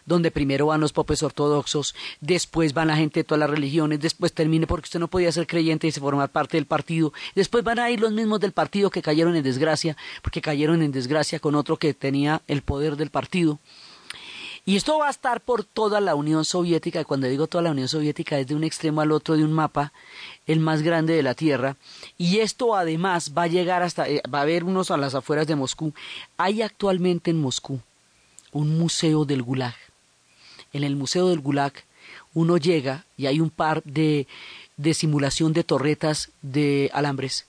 donde 0.07 0.31
primero 0.31 0.67
van 0.67 0.81
los 0.81 0.93
popes 0.93 1.23
ortodoxos, 1.23 1.95
después 2.21 2.75
van 2.75 2.89
la 2.89 2.97
gente 2.97 3.21
de 3.21 3.25
todas 3.25 3.41
las 3.41 3.51
religiones, 3.51 4.01
después 4.01 4.33
termine 4.33 4.67
porque 4.67 4.87
usted 4.87 5.01
no 5.01 5.09
podía 5.09 5.33
ser 5.33 5.47
creyente 5.47 5.87
y 5.87 5.93
se 5.93 6.01
formar 6.01 6.31
parte 6.31 6.57
del 6.57 6.67
partido, 6.67 7.13
después 7.35 7.65
van 7.65 7.79
a 7.79 7.91
ir 7.91 8.01
los 8.01 8.13
mismos 8.13 8.41
del 8.41 8.53
partido 8.53 8.91
que 8.91 9.03
cayeron 9.03 9.37
en 9.37 9.43
desgracia, 9.43 9.97
porque 10.23 10.41
cayeron 10.41 10.83
en 10.83 10.93
desgracia 10.93 11.41
con 11.41 11.55
otro 11.55 11.77
que 11.77 11.95
tenía 11.95 12.43
el 12.47 12.63
poder 12.63 12.97
del 12.97 13.11
partido. 13.11 13.59
Y 14.67 14.77
esto 14.77 14.99
va 14.99 15.09
a 15.09 15.11
estar 15.11 15.41
por 15.41 15.65
toda 15.65 16.01
la 16.01 16.15
Unión 16.15 16.45
Soviética, 16.45 17.01
y 17.01 17.05
cuando 17.05 17.27
digo 17.27 17.47
toda 17.47 17.63
la 17.63 17.71
Unión 17.71 17.89
Soviética 17.89 18.39
es 18.39 18.47
de 18.47 18.55
un 18.55 18.63
extremo 18.63 19.01
al 19.01 19.11
otro 19.11 19.37
de 19.37 19.45
un 19.45 19.53
mapa, 19.53 19.93
el 20.47 20.61
más 20.61 20.83
grande 20.83 21.15
de 21.15 21.23
la 21.23 21.35
Tierra, 21.35 21.77
y 22.19 22.39
esto 22.39 22.77
además 22.77 23.33
va 23.37 23.45
a 23.45 23.49
llegar 23.49 23.83
hasta, 23.83 24.09
eh, 24.09 24.23
va 24.33 24.41
a 24.41 24.43
haber 24.43 24.65
unos 24.65 24.91
a 24.91 24.99
las 24.99 25.15
afueras 25.15 25.47
de 25.47 25.57
Moscú. 25.57 25.95
Hay 26.37 26.61
actualmente 26.63 27.31
en 27.31 27.41
Moscú 27.41 27.81
un 28.53 28.79
museo 28.79 29.25
del 29.25 29.43
Gulag. 29.43 29.75
En 30.73 30.85
el 30.85 30.97
museo 30.97 31.29
del 31.29 31.41
Gulag 31.41 31.73
uno 32.35 32.57
llega 32.57 33.05
y 33.17 33.27
hay 33.27 33.41
un 33.41 33.51
par 33.51 33.83
de, 33.85 34.27
de 34.77 34.95
simulación 34.95 35.53
de 35.53 35.65
torretas 35.65 36.31
de 36.43 36.91
alambres 36.93 37.47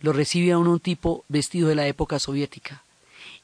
lo 0.00 0.12
recibe 0.12 0.52
a 0.52 0.58
un 0.58 0.80
tipo 0.80 1.24
vestido 1.28 1.68
de 1.68 1.74
la 1.74 1.86
época 1.86 2.18
soviética 2.18 2.82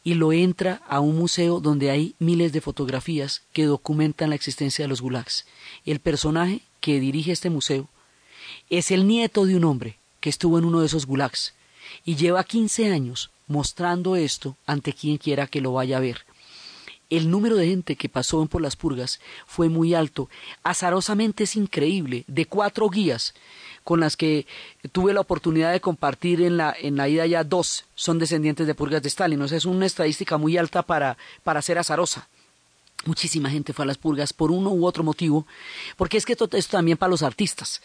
y 0.03 0.15
lo 0.15 0.33
entra 0.33 0.83
a 0.89 1.01
un 1.01 1.17
museo 1.17 1.61
donde 1.61 1.91
hay 1.91 2.15
miles 2.19 2.53
de 2.53 2.61
fotografías 2.61 3.43
que 3.53 3.67
documentan 3.67 4.31
la 4.31 4.37
existencia 4.37 4.85
de 4.85 4.89
los 4.89 5.03
gulags. 5.03 5.45
El 5.85 6.01
personaje 6.01 6.63
que 6.81 7.01
dirige 7.01 7.33
este 7.33 7.51
museo 7.51 7.89
es 8.71 8.91
el 8.91 9.07
nieto 9.07 9.45
de 9.45 9.57
un 9.57 9.65
hombre 9.65 9.97
que 10.21 10.31
estuvo 10.31 10.59
en 10.59 10.65
uno 10.65 10.81
de 10.81 10.87
esos 10.87 11.07
gulags 11.07 11.55
y 12.05 12.17
lleva 12.17 12.45
15 12.45 12.93
años 12.93 13.31
mostrando 13.47 14.17
esto 14.17 14.57
ante 14.67 14.93
quien 14.93 15.19
quiera 15.19 15.47
que 15.47 15.61
lo 15.61 15.73
vaya 15.73 15.99
a 15.99 16.01
ver. 16.01 16.25
El 17.11 17.31
número 17.31 17.57
de 17.57 17.67
gente 17.67 17.97
que 17.97 18.09
pasó 18.09 18.45
por 18.47 18.63
las 18.63 18.77
purgas 18.77 19.21
fue 19.47 19.69
muy 19.69 19.95
alto. 19.95 20.29
Azarosamente 20.63 21.45
es 21.45 21.57
increíble. 21.57 22.25
De 22.29 22.47
cuatro 22.47 22.89
guías 22.89 23.35
con 23.85 24.01
las 24.01 24.17
que 24.17 24.47
tuve 24.93 25.13
la 25.13 25.21
oportunidad 25.21 25.73
de 25.73 25.81
compartir 25.81 26.41
en 26.43 26.57
la, 26.57 26.75
en 26.79 26.97
la 26.97 27.09
ida 27.09 27.27
ya 27.27 27.45
dos 27.45 27.85
son 27.95 28.19
descendientes 28.19 28.67
de 28.67 28.75
purgas 28.75 29.03
de 29.03 29.09
Stalin. 29.09 29.43
O 29.43 29.49
sea, 29.49 29.59
es 29.59 29.65
una 29.65 29.87
estadística 29.87 30.39
muy 30.39 30.57
alta 30.57 30.83
para, 30.83 31.17
para 31.43 31.63
ser 31.63 31.79
azarosa. 31.79 32.29
Muchísima 33.07 33.49
gente 33.49 33.73
fue 33.73 33.85
a 33.85 33.87
las 33.87 33.99
purgas 33.99 34.33
por 34.33 34.51
uno 34.51 34.71
u 34.71 34.85
otro 34.85 35.03
motivo, 35.03 35.47
porque 35.97 36.19
es 36.19 36.27
que 36.27 36.33
esto, 36.33 36.49
esto 36.53 36.77
también 36.77 36.99
para 36.99 37.11
los 37.11 37.23
artistas. 37.23 37.81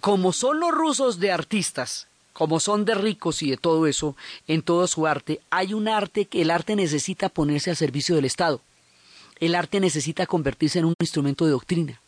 Como 0.00 0.32
son 0.32 0.60
los 0.60 0.72
rusos 0.72 1.20
de 1.20 1.30
artistas, 1.30 2.08
como 2.36 2.60
son 2.60 2.84
de 2.84 2.94
ricos 2.94 3.42
y 3.42 3.48
de 3.48 3.56
todo 3.56 3.86
eso, 3.86 4.14
en 4.46 4.60
todo 4.60 4.86
su 4.88 5.06
arte, 5.06 5.40
hay 5.48 5.72
un 5.72 5.88
arte 5.88 6.26
que 6.26 6.42
el 6.42 6.50
arte 6.50 6.76
necesita 6.76 7.30
ponerse 7.30 7.70
al 7.70 7.76
servicio 7.76 8.14
del 8.14 8.26
Estado. 8.26 8.60
El 9.40 9.54
arte 9.54 9.80
necesita 9.80 10.26
convertirse 10.26 10.78
en 10.78 10.84
un 10.84 10.94
instrumento 11.00 11.46
de 11.46 11.52
doctrina. 11.52 11.98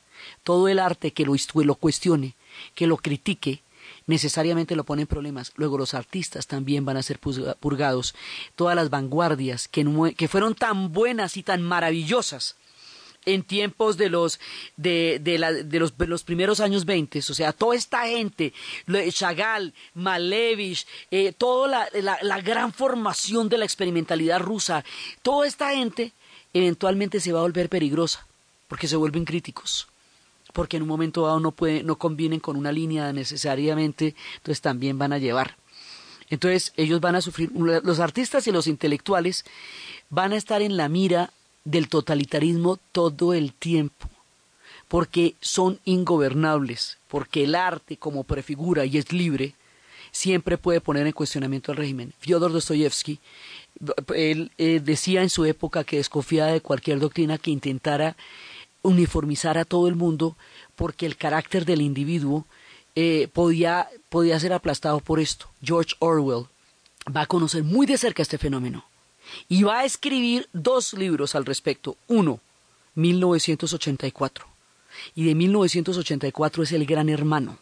Todo 0.43 0.69
el 0.69 0.81
arte 0.81 1.13
que 1.13 1.25
lo, 1.25 1.75
cuestione, 1.77 2.35
que 2.75 2.87
lo 2.87 2.99
critique, 2.99 3.63
necesariamente 4.07 4.77
lo 4.77 4.85
pone 4.85 5.03
en 5.03 5.09
problemas. 5.09 5.53
Luego 5.57 5.79
los 5.79 5.95
artistas 5.95 6.47
también 6.47 6.85
van 6.85 6.99
a 6.99 7.03
ser 7.03 7.19
purgados. 7.19 8.15
Todas 8.55 8.77
las 8.77 8.91
vanguardias 8.91 9.67
que 9.67 10.29
fueron 10.29 10.55
tan 10.55 10.93
buenas 10.93 11.39
y 11.39 11.43
tan 11.43 11.63
maravillosas 11.63 12.57
en 13.29 13.43
tiempos 13.43 13.97
de 13.97 14.09
los 14.09 14.41
de, 14.77 15.21
de, 15.23 15.39
los, 15.79 15.93
los, 15.99 16.23
primeros 16.23 16.61
años 16.61 16.85
20, 16.85 17.19
o 17.19 17.23
sea, 17.23 17.53
toda 17.53 17.77
esta 17.77 18.07
gente, 18.07 18.55
Chagall, 19.11 19.75
Malevich, 19.95 20.87
eh, 21.11 21.33
toda 21.37 21.89
la, 21.93 22.19
la, 22.23 22.41
gran 22.41 22.73
formación 22.73 23.49
de 23.49 23.59
la 23.59 23.65
experimentalidad 23.65 24.41
rusa, 24.41 24.85
toda 25.23 25.47
esta 25.47 25.71
gente 25.75 26.13
eventualmente 26.55 27.21
se 27.21 27.33
va 27.33 27.41
a 27.41 27.43
volver 27.43 27.69
peligrosa, 27.69 28.27
porque 28.67 28.89
se 28.89 28.97
vuelven 28.97 29.27
críticos, 29.27 29.89
porque 30.55 30.79
en 30.79 30.85
un 30.85 30.89
momento 30.89 31.27
dado 31.27 31.41
no, 31.41 31.53
puede, 31.53 31.83
no 31.83 31.97
convienen 31.97 32.41
con 32.41 32.57
una 32.57 32.73
línea 32.73 33.13
necesariamente, 33.13 34.15
entonces 34.37 34.63
también 34.63 34.99
van 34.99 35.13
a 35.13 35.19
llevar. 35.19 35.57
Entonces 36.31 36.73
ellos 36.77 37.01
van 37.01 37.15
a 37.15 37.21
sufrir, 37.21 37.51
los 37.53 38.01
artistas 38.01 38.47
y 38.47 38.53
los 38.53 38.67
intelectuales 38.67 39.45
van 40.11 40.33
a 40.33 40.37
estar 40.37 40.63
en 40.63 40.77
la 40.77 40.89
mira 40.89 41.33
del 41.65 41.89
totalitarismo 41.89 42.79
todo 42.93 43.35
el 43.35 43.53
tiempo, 43.53 44.09
porque 44.89 45.35
son 45.41 45.81
ingobernables, 45.85 46.99
porque 47.09 47.45
el 47.45 47.55
arte 47.55 47.97
como 47.97 48.25
prefigura 48.25 48.85
y 48.85 48.99
es 48.99 49.13
libre, 49.13 49.55
siempre 50.11 50.59
puede 50.59 50.81
poner 50.81 51.07
en 51.07 51.13
cuestionamiento 51.13 51.73
al 51.73 51.79
régimen. 51.79 52.15
Fyodor 52.19 52.53
Dostoyevsky, 52.53 53.19
eh, 54.15 54.81
decía 54.83 55.23
en 55.23 55.31
su 55.31 55.45
época 55.45 55.85
que 55.85 55.99
desconfiaba 55.99 56.53
de 56.53 56.61
cualquier 56.61 56.99
doctrina 56.99 57.39
que 57.39 57.51
intentara 57.51 58.17
uniformizar 58.83 59.59
a 59.59 59.65
todo 59.65 59.89
el 59.89 59.95
mundo, 59.95 60.37
porque 60.75 61.07
el 61.07 61.17
carácter 61.17 61.65
del 61.65 61.83
individuo 61.83 62.47
eh, 62.95 63.29
podía, 63.33 63.89
podía 64.09 64.41
ser 64.41 64.53
aplastado 64.53 65.01
por 65.01 65.21
esto. 65.21 65.47
George 65.63 65.95
Orwell 65.99 66.47
va 67.15 67.23
a 67.23 67.27
conocer 67.27 67.63
muy 67.63 67.87
de 67.87 67.99
cerca 67.99 68.23
este 68.23 68.39
fenómeno 68.39 68.88
y 69.49 69.63
va 69.63 69.81
a 69.81 69.85
escribir 69.85 70.49
dos 70.53 70.93
libros 70.95 71.35
al 71.35 71.45
respecto. 71.45 71.97
Uno, 72.07 72.41
1984. 72.95 74.47
Y 75.15 75.25
de 75.27 75.35
1984 75.35 76.63
es 76.63 76.73
el 76.73 76.87
gran 76.87 77.09
hermano. 77.09 77.59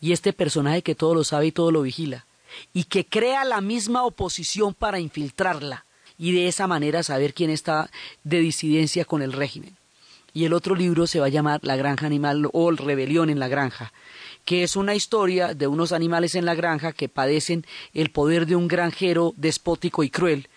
Y 0.00 0.12
este 0.12 0.32
personaje 0.32 0.82
que 0.82 0.94
todo 0.94 1.14
lo 1.14 1.24
sabe 1.24 1.46
y 1.46 1.52
todo 1.52 1.70
lo 1.70 1.82
vigila. 1.82 2.24
Y 2.72 2.84
que 2.84 3.06
crea 3.06 3.44
la 3.44 3.60
misma 3.60 4.04
oposición 4.04 4.74
para 4.74 5.00
infiltrarla. 5.00 5.84
Y 6.18 6.32
de 6.32 6.48
esa 6.48 6.66
manera 6.66 7.02
saber 7.02 7.34
quién 7.34 7.50
está 7.50 7.90
de 8.22 8.38
disidencia 8.38 9.04
con 9.04 9.22
el 9.22 9.32
régimen. 9.32 9.76
Y 10.34 10.44
el 10.44 10.52
otro 10.52 10.74
libro 10.74 11.06
se 11.06 11.20
va 11.20 11.26
a 11.26 11.30
llamar 11.30 11.60
La 11.62 11.76
granja 11.76 12.06
animal 12.06 12.48
o 12.52 12.70
Rebelión 12.70 13.28
en 13.28 13.38
la 13.38 13.48
granja, 13.48 13.92
que 14.46 14.62
es 14.62 14.76
una 14.76 14.94
historia 14.94 15.52
de 15.52 15.66
unos 15.66 15.92
animales 15.92 16.34
en 16.34 16.46
la 16.46 16.54
granja 16.54 16.92
que 16.92 17.10
padecen 17.10 17.66
el 17.92 18.10
poder 18.10 18.46
de 18.46 18.56
un 18.56 18.66
granjero 18.66 19.34
despótico 19.36 20.02
y 20.04 20.10
cruel 20.10 20.48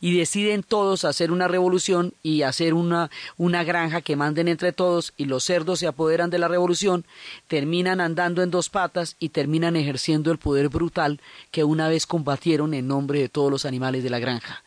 y 0.00 0.16
deciden 0.16 0.62
todos 0.62 1.04
hacer 1.04 1.32
una 1.32 1.48
revolución 1.48 2.14
y 2.22 2.42
hacer 2.42 2.74
una, 2.74 3.10
una 3.36 3.64
granja 3.64 4.00
que 4.00 4.16
manden 4.16 4.48
entre 4.48 4.72
todos 4.72 5.12
y 5.16 5.26
los 5.26 5.44
cerdos 5.44 5.78
se 5.78 5.86
apoderan 5.86 6.30
de 6.30 6.38
la 6.38 6.48
revolución, 6.48 7.04
terminan 7.48 8.00
andando 8.00 8.42
en 8.42 8.50
dos 8.50 8.70
patas 8.70 9.16
y 9.18 9.30
terminan 9.30 9.76
ejerciendo 9.76 10.30
el 10.32 10.38
poder 10.38 10.68
brutal 10.68 11.20
que 11.50 11.64
una 11.64 11.88
vez 11.88 12.06
combatieron 12.06 12.74
en 12.74 12.88
nombre 12.88 13.20
de 13.20 13.28
todos 13.28 13.50
los 13.50 13.64
animales 13.64 14.02
de 14.02 14.10
la 14.10 14.18
granja. 14.18 14.62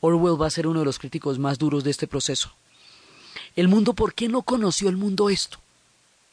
Orwell 0.00 0.40
va 0.40 0.46
a 0.46 0.50
ser 0.50 0.66
uno 0.66 0.80
de 0.80 0.86
los 0.86 0.98
críticos 0.98 1.38
más 1.38 1.58
duros 1.58 1.84
de 1.84 1.90
este 1.90 2.06
proceso. 2.06 2.52
El 3.56 3.68
mundo, 3.68 3.94
¿por 3.94 4.14
qué 4.14 4.28
no 4.28 4.42
conoció 4.42 4.88
el 4.88 4.96
mundo 4.96 5.30
esto? 5.30 5.58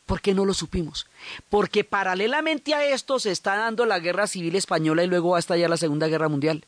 ¿Por 0.06 0.22
qué 0.22 0.36
no 0.36 0.46
lo 0.46 0.54
supimos? 0.54 1.08
Porque 1.50 1.84
paralelamente 1.84 2.76
a 2.76 2.86
esto 2.86 3.20
se 3.20 3.32
está 3.32 3.56
dando 3.56 3.86
la 3.86 4.00
guerra 4.00 4.28
civil 4.28 4.56
española 4.56 5.04
y 5.04 5.08
luego 5.08 5.32
va 5.32 5.38
a 5.38 5.40
estallar 5.40 5.70
la 5.70 5.78
Segunda 5.78 6.08
Guerra 6.08 6.30
Mundial. 6.30 6.64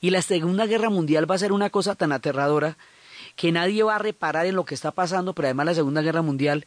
Y 0.00 0.10
la 0.10 0.22
Segunda 0.22 0.66
Guerra 0.66 0.90
Mundial 0.90 1.30
va 1.30 1.34
a 1.34 1.38
ser 1.38 1.52
una 1.52 1.70
cosa 1.70 1.94
tan 1.94 2.12
aterradora 2.12 2.76
que 3.36 3.52
nadie 3.52 3.82
va 3.82 3.96
a 3.96 3.98
reparar 3.98 4.46
en 4.46 4.56
lo 4.56 4.64
que 4.64 4.74
está 4.74 4.90
pasando, 4.90 5.34
pero 5.34 5.48
además 5.48 5.66
la 5.66 5.74
Segunda 5.74 6.02
Guerra 6.02 6.22
Mundial 6.22 6.66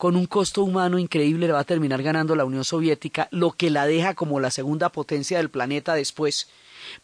con 0.00 0.16
un 0.16 0.24
costo 0.24 0.62
humano 0.62 0.98
increíble 0.98 1.46
le 1.46 1.52
va 1.52 1.60
a 1.60 1.64
terminar 1.64 2.02
ganando 2.02 2.34
la 2.34 2.46
Unión 2.46 2.64
Soviética, 2.64 3.28
lo 3.30 3.52
que 3.52 3.68
la 3.68 3.86
deja 3.86 4.14
como 4.14 4.40
la 4.40 4.50
segunda 4.50 4.88
potencia 4.88 5.36
del 5.36 5.50
planeta 5.50 5.92
después, 5.92 6.48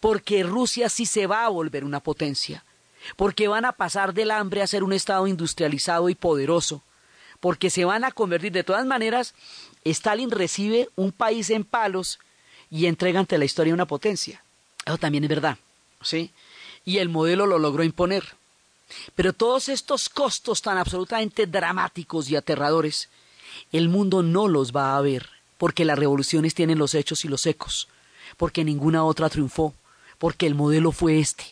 porque 0.01 0.42
Rusia 0.42 0.88
sí 0.88 1.05
se 1.05 1.26
va 1.26 1.44
a 1.44 1.51
volver 1.51 1.84
una 1.84 2.01
potencia, 2.01 2.64
porque 3.16 3.49
van 3.49 3.66
a 3.66 3.72
pasar 3.72 4.14
del 4.14 4.30
hambre 4.30 4.62
a 4.62 4.66
ser 4.66 4.82
un 4.82 4.94
Estado 4.94 5.26
industrializado 5.26 6.09
y 6.09 6.14
poderoso, 6.14 6.82
porque 7.38 7.68
se 7.68 7.84
van 7.84 8.03
a 8.03 8.12
convertir. 8.12 8.53
De 8.53 8.64
todas 8.64 8.86
maneras, 8.86 9.34
Stalin 9.84 10.30
recibe 10.30 10.88
un 10.97 11.12
país 11.12 11.51
en 11.51 11.64
palos 11.64 12.18
y 12.70 12.86
entrega 12.86 13.20
ante 13.20 13.36
la 13.36 13.44
historia 13.44 13.74
una 13.74 13.86
potencia. 13.86 14.42
Eso 14.87 14.99
también 14.99 15.24
es 15.24 15.30
verdad, 15.30 15.59
¿sí? 16.01 16.30
Y 16.84 16.99
el 16.99 17.09
modelo 17.09 17.47
lo 17.47 17.59
logró 17.59 17.82
imponer. 17.82 18.24
Pero 19.16 19.32
todos 19.32 19.68
estos 19.68 20.09
costos 20.09 20.62
tan 20.62 20.78
absolutamente 20.78 21.47
dramáticos 21.47 22.30
y 22.30 22.37
aterradores, 22.37 23.09
el 23.72 23.89
mundo 23.89 24.22
no 24.22 24.47
los 24.47 24.70
va 24.70 24.97
a 24.97 25.01
ver, 25.01 25.28
porque 25.59 25.84
las 25.84 25.99
revoluciones 25.99 26.55
tienen 26.55 26.78
los 26.78 26.95
hechos 26.95 27.24
y 27.24 27.28
los 27.28 27.47
ecos, 27.47 27.89
porque 28.37 28.64
ninguna 28.64 29.05
otra 29.05 29.28
triunfó, 29.28 29.74
porque 30.18 30.47
el 30.47 30.55
modelo 30.55 30.93
fue 30.93 31.18
este. 31.18 31.45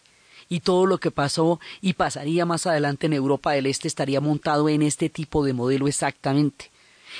Y 0.49 0.61
todo 0.61 0.87
lo 0.87 0.99
que 0.99 1.11
pasó 1.11 1.59
y 1.81 1.95
pasaría 1.95 2.47
más 2.47 2.67
adelante 2.67 3.07
en 3.07 3.15
Europa 3.15 3.53
del 3.53 3.67
Este 3.67 3.89
estaría 3.89 4.21
montado 4.21 4.69
en 4.69 4.83
este 4.83 5.09
tipo 5.09 5.45
de 5.45 5.55
modelo 5.55 5.89
exactamente. 5.89 6.71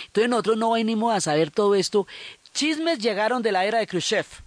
Entonces 0.07 0.31
nosotros 0.31 0.59
no 0.59 0.73
venimos 0.73 1.13
a 1.13 1.21
saber 1.21 1.51
todo 1.51 1.75
esto. 1.75 2.07
Chismes 2.53 2.99
llegaron 3.01 3.43
de 3.43 3.51
la 3.51 3.65
era 3.65 3.79
de 3.79 3.87
Khrushchev 3.89 4.44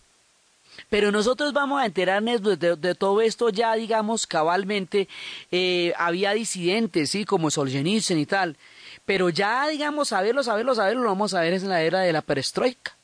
pero 0.89 1.11
nosotros 1.11 1.53
vamos 1.53 1.81
a 1.81 1.85
enterarnos 1.85 2.41
de, 2.41 2.95
todo 2.95 3.21
esto 3.21 3.49
ya, 3.49 3.73
digamos, 3.75 4.27
cabalmente. 4.27 5.07
Eh, 5.51 5.93
había 5.97 6.31
disidentes, 6.31 7.11
sí, 7.11 7.25
como 7.25 7.51
Solzhenitsyn 7.51 8.17
y 8.17 8.25
tal. 8.25 8.57
Pero 9.05 9.29
ya, 9.29 9.67
digamos, 9.67 10.09
saberlo, 10.09 10.43
saberlo, 10.43 10.75
saberlo, 10.75 11.03
lo 11.03 11.09
vamos 11.09 11.33
a 11.33 11.41
ver 11.41 11.53
en 11.53 11.69
la 11.69 11.81
era 11.81 12.01
de 12.01 12.13
la 12.13 12.21
perestroika. 12.21 12.95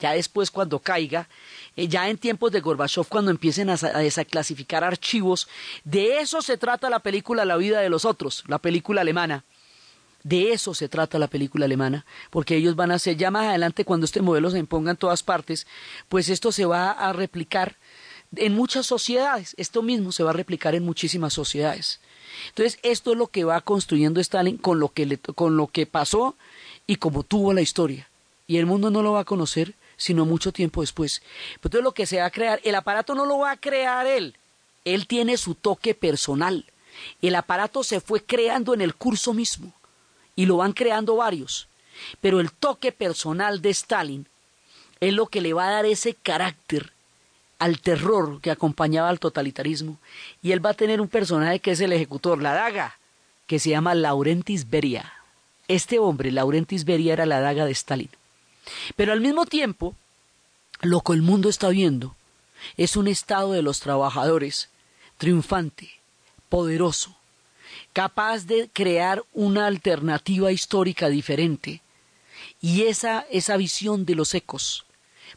Ya 0.00 0.12
después, 0.12 0.50
cuando 0.50 0.78
caiga, 0.78 1.28
eh, 1.76 1.86
ya 1.86 2.08
en 2.08 2.16
tiempos 2.16 2.52
de 2.52 2.60
Gorbachev, 2.60 3.06
cuando 3.06 3.30
empiecen 3.30 3.68
a, 3.68 3.74
a 3.74 3.98
desaclasificar 3.98 4.82
archivos, 4.82 5.48
de 5.84 6.20
eso 6.20 6.40
se 6.40 6.56
trata 6.56 6.88
la 6.88 7.00
película 7.00 7.44
La 7.44 7.56
vida 7.56 7.80
de 7.80 7.90
los 7.90 8.04
otros, 8.06 8.44
la 8.46 8.58
película 8.58 9.02
alemana 9.02 9.44
de 10.22 10.52
eso 10.52 10.74
se 10.74 10.88
trata 10.88 11.18
la 11.18 11.28
película 11.28 11.64
alemana, 11.64 12.04
porque 12.30 12.56
ellos 12.56 12.76
van 12.76 12.90
a 12.90 12.96
hacer, 12.96 13.16
ya 13.16 13.30
más 13.30 13.46
adelante 13.46 13.84
cuando 13.84 14.04
este 14.04 14.22
modelo 14.22 14.50
se 14.50 14.58
imponga 14.58 14.90
en 14.90 14.96
todas 14.96 15.22
partes, 15.22 15.66
pues 16.08 16.28
esto 16.28 16.52
se 16.52 16.66
va 16.66 16.90
a 16.90 17.12
replicar 17.12 17.76
en 18.36 18.54
muchas 18.54 18.86
sociedades, 18.86 19.54
esto 19.56 19.82
mismo 19.82 20.12
se 20.12 20.22
va 20.22 20.30
a 20.30 20.34
replicar 20.34 20.74
en 20.74 20.84
muchísimas 20.84 21.32
sociedades. 21.32 22.00
Entonces, 22.48 22.78
esto 22.82 23.12
es 23.12 23.18
lo 23.18 23.26
que 23.26 23.44
va 23.44 23.60
construyendo 23.60 24.20
Stalin 24.20 24.56
con 24.56 24.78
lo 24.78 24.90
que, 24.90 25.18
con 25.18 25.56
lo 25.56 25.66
que 25.66 25.86
pasó 25.86 26.36
y 26.86 26.96
como 26.96 27.22
tuvo 27.22 27.52
la 27.52 27.60
historia. 27.60 28.08
Y 28.46 28.58
el 28.58 28.66
mundo 28.66 28.90
no 28.90 29.02
lo 29.02 29.12
va 29.12 29.20
a 29.20 29.24
conocer 29.24 29.74
sino 29.96 30.24
mucho 30.24 30.50
tiempo 30.50 30.80
después. 30.80 31.20
Entonces, 31.56 31.82
lo 31.82 31.92
que 31.92 32.06
se 32.06 32.20
va 32.20 32.26
a 32.26 32.30
crear, 32.30 32.58
el 32.64 32.74
aparato 32.74 33.14
no 33.14 33.26
lo 33.26 33.38
va 33.38 33.50
a 33.50 33.56
crear 33.58 34.06
él, 34.06 34.34
él 34.86 35.06
tiene 35.06 35.36
su 35.36 35.54
toque 35.54 35.94
personal. 35.94 36.64
El 37.20 37.34
aparato 37.34 37.84
se 37.84 38.00
fue 38.00 38.22
creando 38.22 38.72
en 38.72 38.80
el 38.80 38.94
curso 38.94 39.34
mismo 39.34 39.74
y 40.40 40.46
lo 40.46 40.56
van 40.56 40.72
creando 40.72 41.16
varios. 41.16 41.68
Pero 42.22 42.40
el 42.40 42.50
toque 42.50 42.92
personal 42.92 43.60
de 43.60 43.68
Stalin 43.68 44.26
es 44.98 45.12
lo 45.12 45.26
que 45.26 45.42
le 45.42 45.52
va 45.52 45.68
a 45.68 45.72
dar 45.72 45.84
ese 45.84 46.14
carácter 46.14 46.94
al 47.58 47.78
terror 47.78 48.40
que 48.40 48.50
acompañaba 48.50 49.10
al 49.10 49.20
totalitarismo. 49.20 49.98
Y 50.42 50.52
él 50.52 50.64
va 50.64 50.70
a 50.70 50.74
tener 50.74 51.02
un 51.02 51.08
personaje 51.08 51.60
que 51.60 51.72
es 51.72 51.80
el 51.80 51.92
ejecutor, 51.92 52.40
la 52.40 52.54
daga, 52.54 52.96
que 53.46 53.58
se 53.58 53.68
llama 53.68 53.94
Laurentis 53.94 54.70
Beria. 54.70 55.12
Este 55.68 55.98
hombre, 55.98 56.30
Laurentis 56.30 56.86
Beria, 56.86 57.12
era 57.12 57.26
la 57.26 57.40
daga 57.40 57.66
de 57.66 57.72
Stalin. 57.72 58.08
Pero 58.96 59.12
al 59.12 59.20
mismo 59.20 59.44
tiempo, 59.44 59.94
lo 60.80 61.02
que 61.02 61.12
el 61.12 61.20
mundo 61.20 61.50
está 61.50 61.68
viendo 61.68 62.16
es 62.78 62.96
un 62.96 63.08
estado 63.08 63.52
de 63.52 63.60
los 63.60 63.80
trabajadores 63.80 64.70
triunfante, 65.18 65.90
poderoso, 66.48 67.14
capaz 67.92 68.46
de 68.46 68.70
crear 68.72 69.22
una 69.32 69.66
alternativa 69.66 70.52
histórica 70.52 71.08
diferente. 71.08 71.82
Y 72.60 72.82
esa, 72.82 73.26
esa 73.30 73.56
visión 73.56 74.04
de 74.04 74.14
los 74.14 74.34
ecos 74.34 74.84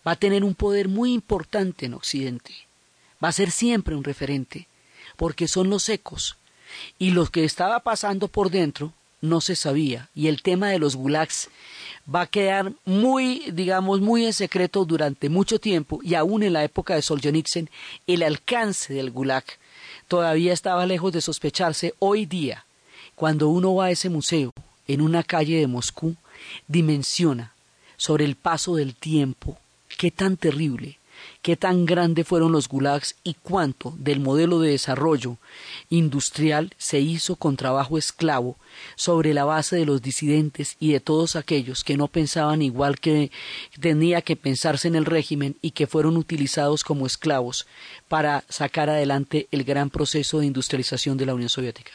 va 0.05 0.13
a 0.13 0.17
tener 0.17 0.43
un 0.43 0.55
poder 0.55 0.87
muy 0.87 1.13
importante 1.13 1.85
en 1.85 1.93
Occidente. 1.93 2.53
Va 3.23 3.29
a 3.29 3.33
ser 3.33 3.51
siempre 3.51 3.95
un 3.95 4.03
referente, 4.03 4.67
porque 5.15 5.47
son 5.47 5.69
los 5.69 5.87
ecos. 5.89 6.35
Y 6.99 7.11
lo 7.11 7.25
que 7.27 7.45
estaba 7.45 7.79
pasando 7.81 8.27
por 8.27 8.49
dentro 8.49 8.93
no 9.21 9.39
se 9.39 9.55
sabía. 9.55 10.09
Y 10.13 10.27
el 10.27 10.41
tema 10.41 10.69
de 10.69 10.79
los 10.79 10.95
gulags 10.95 11.49
va 12.13 12.21
a 12.21 12.27
quedar 12.27 12.73
muy, 12.83 13.51
digamos, 13.51 14.01
muy 14.01 14.25
en 14.25 14.33
secreto 14.33 14.83
durante 14.83 15.29
mucho 15.29 15.59
tiempo. 15.59 15.99
Y 16.03 16.15
aún 16.15 16.43
en 16.43 16.53
la 16.53 16.63
época 16.63 16.95
de 16.95 17.01
Solzhenitsyn, 17.01 17.69
el 18.05 18.23
alcance 18.23 18.93
del 18.93 19.11
gulag 19.11 19.45
todavía 20.07 20.53
estaba 20.53 20.85
lejos 20.85 21.11
de 21.13 21.21
sospecharse. 21.21 21.93
Hoy 21.99 22.25
día, 22.25 22.65
cuando 23.15 23.49
uno 23.49 23.75
va 23.75 23.85
a 23.85 23.91
ese 23.91 24.09
museo, 24.09 24.51
en 24.87 25.01
una 25.01 25.23
calle 25.23 25.59
de 25.59 25.67
Moscú, 25.67 26.15
dimensiona 26.67 27.53
sobre 27.97 28.25
el 28.25 28.35
paso 28.35 28.75
del 28.75 28.95
tiempo, 28.95 29.57
qué 29.97 30.11
tan 30.11 30.37
terrible, 30.37 30.97
qué 31.41 31.55
tan 31.55 31.85
grande 31.85 32.23
fueron 32.23 32.51
los 32.51 32.67
gulags 32.67 33.15
y 33.23 33.35
cuánto 33.35 33.93
del 33.97 34.19
modelo 34.19 34.59
de 34.59 34.71
desarrollo 34.71 35.37
industrial 35.89 36.73
se 36.77 36.99
hizo 36.99 37.35
con 37.35 37.57
trabajo 37.57 37.97
esclavo 37.97 38.57
sobre 38.95 39.33
la 39.33 39.45
base 39.45 39.75
de 39.75 39.85
los 39.85 40.01
disidentes 40.01 40.77
y 40.79 40.93
de 40.93 40.99
todos 40.99 41.35
aquellos 41.35 41.83
que 41.83 41.97
no 41.97 42.07
pensaban 42.07 42.61
igual 42.61 42.99
que 42.99 43.31
tenía 43.79 44.21
que 44.21 44.35
pensarse 44.35 44.87
en 44.87 44.95
el 44.95 45.05
régimen 45.05 45.57
y 45.61 45.71
que 45.71 45.87
fueron 45.87 46.17
utilizados 46.17 46.83
como 46.83 47.05
esclavos 47.05 47.67
para 48.07 48.43
sacar 48.49 48.89
adelante 48.89 49.47
el 49.51 49.63
gran 49.63 49.89
proceso 49.89 50.39
de 50.39 50.47
industrialización 50.47 51.17
de 51.17 51.25
la 51.25 51.33
Unión 51.33 51.49
Soviética. 51.49 51.91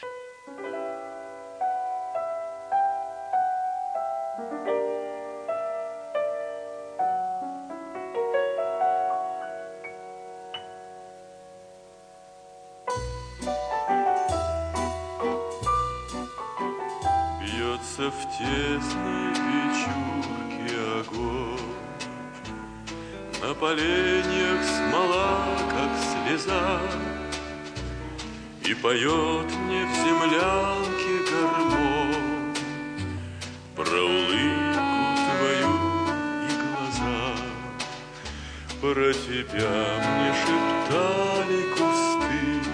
в 18.19 18.23
тесной 18.37 19.31
печурке 19.33 20.75
огонь. 20.99 21.59
На 23.41 23.53
поленьях 23.53 24.61
смола, 24.63 25.47
как 25.69 25.91
слеза, 26.09 26.81
И 28.65 28.73
поет 28.75 29.49
мне 29.65 29.85
в 29.85 29.93
землянке 30.03 31.31
гармон 31.31 32.53
Про 33.75 34.01
улыбку 34.01 34.99
твою 35.25 35.73
и 36.45 36.51
глаза. 36.61 37.21
Про 38.81 39.13
тебя 39.13 39.77
мне 40.03 40.29
шептали 40.41 41.61
кусты 41.73 42.69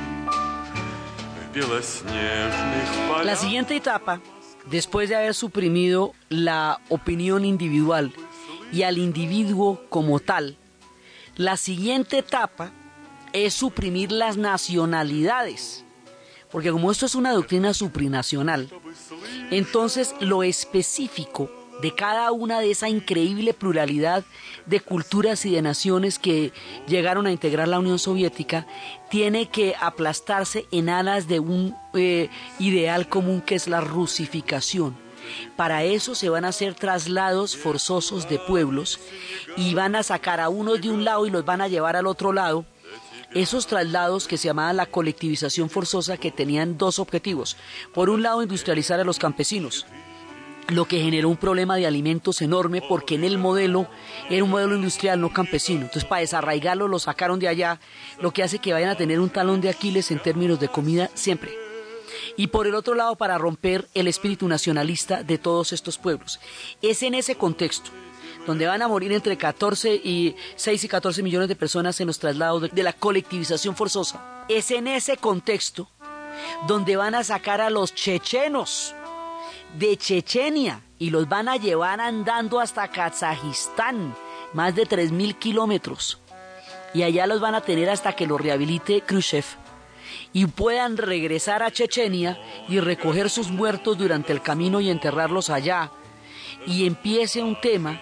белоснежных 1.54 2.90
полях. 3.08 3.26
La 3.26 3.36
siguiente 3.36 3.78
etapa 3.78 4.20
después 4.70 5.10
de 5.10 5.16
haber 5.16 5.34
suprimido 5.34 6.14
la 6.30 6.80
opinión 6.90 7.46
individual 7.46 8.14
y 8.72 8.84
al 8.84 8.98
individuo 8.98 9.82
como 9.90 10.20
tal, 10.20 10.58
la 11.36 11.58
siguiente 11.58 12.20
etapa 12.20 12.72
es 13.34 13.54
suprimir 13.54 14.12
las 14.12 14.38
nacionalidades. 14.38 15.84
Porque 16.52 16.72
como 16.72 16.92
esto 16.92 17.06
es 17.06 17.16
una 17.16 17.34
doctrina 17.34 17.74
suprinacional, 17.74 18.70
entonces 19.52 20.16
lo 20.22 20.44
específico 20.44 21.50
de 21.82 21.94
cada 21.94 22.32
una 22.32 22.60
de 22.60 22.72
esa 22.72 22.90
increíble 22.90 23.54
pluralidad 23.54 24.24
de 24.66 24.80
culturas 24.80 25.46
y 25.46 25.52
de 25.52 25.62
naciones 25.62 26.20
que 26.20 26.52
llegaron 26.88 27.28
a 27.28 27.32
integrar 27.32 27.68
la 27.68 27.80
Unión 27.80 28.00
Soviética 28.00 28.66
tiene 29.10 29.48
que 29.50 29.76
aplastarse 29.80 30.66
en 30.72 30.90
alas 30.90 31.28
de 31.28 31.40
un 31.40 31.76
eh, 31.94 32.30
ideal 32.60 33.08
común 33.10 33.42
que 33.42 33.56
es 33.56 33.68
la 33.68 33.82
rusificación. 33.82 34.96
Para 35.56 35.84
eso 35.84 36.14
se 36.14 36.30
van 36.30 36.46
a 36.46 36.50
hacer 36.50 36.76
traslados 36.76 37.58
forzosos 37.58 38.30
de 38.30 38.38
pueblos 38.40 39.00
y 39.58 39.74
van 39.74 39.96
a 39.96 40.04
sacar 40.04 40.40
a 40.40 40.50
unos 40.50 40.82
de 40.82 40.92
un 40.92 41.04
lado 41.04 41.26
y 41.26 41.32
los 41.32 41.46
van 41.46 41.62
a 41.62 41.68
llevar 41.68 41.96
al 41.96 42.08
otro 42.08 42.32
lado. 42.32 42.66
Esos 43.34 43.68
traslados 43.68 44.28
que 44.28 44.38
se 44.38 44.48
llamaban 44.48 44.78
la 44.78 44.86
colectivización 44.86 45.70
forzosa 45.70 46.18
que 46.18 46.32
tenían 46.32 46.78
dos 46.78 47.00
objetivos. 47.00 47.58
Por 47.94 48.10
un 48.10 48.22
lado, 48.22 48.44
industrializar 48.44 49.00
a 49.00 49.04
los 49.04 49.20
campesinos 49.20 49.86
lo 50.70 50.86
que 50.86 51.00
generó 51.00 51.30
un 51.30 51.38
problema 51.38 51.76
de 51.76 51.86
alimentos 51.86 52.42
enorme 52.42 52.82
porque 52.88 53.16
en 53.16 53.24
el 53.24 53.38
modelo 53.38 53.88
era 54.30 54.44
un 54.44 54.50
modelo 54.50 54.76
industrial, 54.76 55.22
no 55.22 55.32
campesino. 55.32 55.82
Entonces, 55.82 56.06
para 56.06 56.22
desarraigarlo, 56.22 56.88
lo 56.88 57.00
sacaron 57.00 57.40
de 57.40 57.48
allá, 57.48 57.80
lo 58.20 58.32
que 58.32 58.44
hace 58.44 58.60
que 58.60 58.74
vayan 58.74 58.90
a 58.90 58.98
tener 58.98 59.20
un 59.20 59.30
talón 59.30 59.62
de 59.62 59.70
Aquiles 59.70 60.12
en 60.12 60.20
términos 60.20 60.60
de 60.60 60.70
comida 60.70 61.10
siempre. 61.14 61.54
Y 62.38 62.48
por 62.48 62.68
el 62.68 62.76
otro 62.76 62.96
lado, 62.96 63.16
para 63.16 63.38
romper 63.38 63.88
el 63.94 64.08
espíritu 64.08 64.48
nacionalista 64.48 65.24
de 65.24 65.38
todos 65.38 65.74
estos 65.74 65.98
pueblos. 65.98 66.40
Es 66.82 67.04
en 67.04 67.14
ese 67.14 67.36
contexto 67.36 67.92
donde 68.46 68.68
van 68.68 68.82
a 68.82 68.88
morir 68.88 69.12
entre 69.12 69.38
14 69.38 69.96
y 69.96 70.36
6 70.56 70.84
y 70.84 70.88
14 70.88 71.24
millones 71.24 71.50
de 71.50 71.56
personas 71.56 72.00
en 72.00 72.08
los 72.08 72.20
traslados 72.20 72.70
de 72.72 72.84
la 72.84 72.94
colectivización 72.94 73.76
forzosa. 73.76 74.46
Es 74.50 74.70
en 74.72 74.88
ese 74.88 75.18
contexto 75.18 75.90
donde 76.68 76.96
van 76.96 77.16
a 77.16 77.24
sacar 77.24 77.62
a 77.62 77.70
los 77.70 77.96
chechenos 77.96 78.94
de 79.78 79.98
Chechenia 79.98 80.82
y 80.98 81.10
los 81.10 81.28
van 81.28 81.50
a 81.50 81.58
llevar 81.58 82.00
andando 82.00 82.60
hasta 82.60 82.88
Kazajistán, 82.88 84.16
más 84.54 84.76
de 84.76 84.84
3.000 84.84 85.38
kilómetros. 85.38 86.20
Y 86.94 87.04
allá 87.04 87.28
los 87.28 87.42
van 87.42 87.56
a 87.56 87.62
tener 87.62 87.90
hasta 87.90 88.14
que 88.14 88.26
los 88.26 88.40
rehabilite 88.40 89.02
Khrushchev 89.02 89.46
y 90.32 90.46
puedan 90.46 90.98
regresar 90.98 91.62
a 91.62 91.72
Chechenia 91.72 92.40
y 92.70 92.80
recoger 92.80 93.30
sus 93.30 93.50
muertos 93.50 93.98
durante 93.98 94.32
el 94.32 94.42
camino 94.42 94.80
y 94.80 94.90
enterrarlos 94.90 95.50
allá. 95.50 95.92
Y 96.66 96.88
empiece 96.88 97.44
un 97.44 97.60
tema 97.60 98.00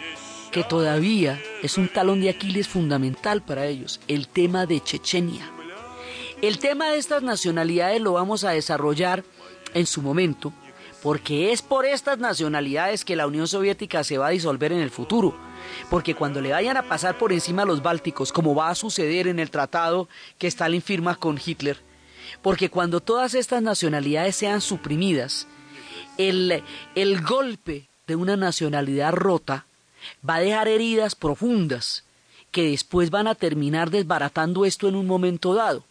que 0.51 0.63
todavía 0.63 1.41
es 1.63 1.79
un 1.79 1.87
talón 1.87 2.21
de 2.21 2.29
Aquiles 2.29 2.67
fundamental 2.67 3.41
para 3.41 3.65
ellos, 3.65 3.99
el 4.07 4.27
tema 4.27 4.67
de 4.67 4.79
Chechenia. 4.79 5.49
El 6.43 6.59
tema 6.59 6.89
de 6.89 6.97
estas 6.97 7.23
nacionalidades 7.23 7.99
lo 8.01 8.13
vamos 8.13 8.43
a 8.43 8.51
desarrollar 8.51 9.23
en 9.73 9.87
su 9.87 10.03
momento 10.03 10.53
porque 11.03 11.51
es 11.51 11.61
por 11.61 11.85
estas 11.85 12.17
nacionalidades 12.17 13.03
que 13.03 13.17
la 13.17 13.27
Unión 13.27 13.45
Soviética 13.45 14.05
se 14.05 14.17
va 14.17 14.27
a 14.27 14.31
disolver 14.31 14.71
en 14.71 14.79
el 14.79 14.89
futuro. 14.89 15.35
Porque 15.89 16.15
cuando 16.15 16.39
le 16.39 16.51
vayan 16.51 16.77
a 16.77 16.83
pasar 16.83 17.17
por 17.17 17.33
encima 17.33 17.63
a 17.63 17.65
los 17.65 17.83
bálticos, 17.83 18.31
como 18.31 18.55
va 18.55 18.69
a 18.69 18.75
suceder 18.75 19.27
en 19.27 19.37
el 19.37 19.51
tratado 19.51 20.07
que 20.37 20.47
Stalin 20.47 20.81
firma 20.81 21.15
con 21.15 21.37
Hitler, 21.43 21.77
porque 22.41 22.69
cuando 22.69 23.01
todas 23.01 23.33
estas 23.33 23.61
nacionalidades 23.61 24.37
sean 24.37 24.61
suprimidas, 24.61 25.45
el, 26.17 26.63
el 26.95 27.21
golpe 27.21 27.89
de 28.07 28.15
una 28.15 28.37
nacionalidad 28.37 29.11
rota 29.11 29.65
va 30.27 30.35
a 30.35 30.41
dejar 30.41 30.69
heridas 30.69 31.15
profundas 31.15 32.05
que 32.51 32.69
después 32.69 33.09
van 33.09 33.27
a 33.27 33.35
terminar 33.35 33.89
desbaratando 33.89 34.63
esto 34.63 34.87
en 34.87 34.95
un 34.95 35.07
momento 35.07 35.53
dado. 35.53 35.83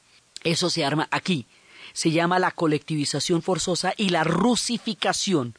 Eso 0.43 0.71
se 0.71 0.87
arma 0.87 1.07
aquí, 1.11 1.45
se 1.93 2.11
llama 2.11 2.39
la 2.39 2.51
colectivización 2.51 3.43
forzosa 3.43 3.95
y 3.97 4.11
la 4.11 4.25
rusificación 4.25 5.55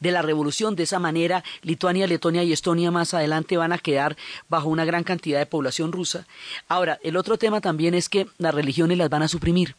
de 0.00 0.12
la 0.12 0.22
revolución. 0.22 0.76
De 0.76 0.84
esa 0.84 0.98
manera, 0.98 1.44
Lituania, 1.62 2.06
Letonia 2.06 2.42
y 2.42 2.52
Estonia 2.52 2.90
más 2.90 3.14
adelante 3.14 3.56
van 3.56 3.72
a 3.72 3.78
quedar 3.78 4.16
bajo 4.48 4.68
una 4.68 4.84
gran 4.84 5.04
cantidad 5.04 5.38
de 5.38 5.46
población 5.46 5.92
rusa. 5.92 6.26
Ahora, 6.68 6.98
el 7.02 7.16
otro 7.16 7.38
tema 7.38 7.60
también 7.60 7.94
es 7.94 8.08
que 8.08 8.26
las 8.38 8.54
religiones 8.54 8.98
las 8.98 9.10
van 9.10 9.22
a 9.22 9.28
suprimir. 9.28 9.76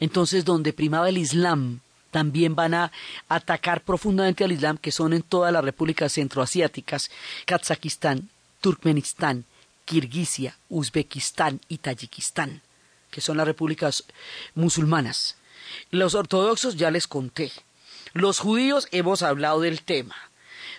Entonces, 0.00 0.44
donde 0.44 0.72
primaba 0.72 1.08
el 1.08 1.18
Islam, 1.18 1.80
también 2.10 2.54
van 2.54 2.74
a 2.74 2.92
atacar 3.28 3.82
profundamente 3.82 4.44
al 4.44 4.52
Islam, 4.52 4.76
que 4.76 4.92
son 4.92 5.12
en 5.12 5.22
todas 5.22 5.52
las 5.52 5.64
repúblicas 5.64 6.12
centroasiáticas, 6.12 7.10
Kazajistán, 7.46 8.28
Turkmenistán, 8.60 9.44
Kirguisia, 9.84 10.56
Uzbekistán 10.68 11.60
y 11.68 11.78
Tayikistán 11.78 12.62
que 13.12 13.20
son 13.20 13.36
las 13.36 13.46
repúblicas 13.46 14.04
musulmanas. 14.56 15.36
Los 15.92 16.16
ortodoxos 16.16 16.76
ya 16.76 16.90
les 16.90 17.06
conté. 17.06 17.52
Los 18.14 18.40
judíos 18.40 18.88
hemos 18.90 19.22
hablado 19.22 19.60
del 19.60 19.82
tema. 19.82 20.16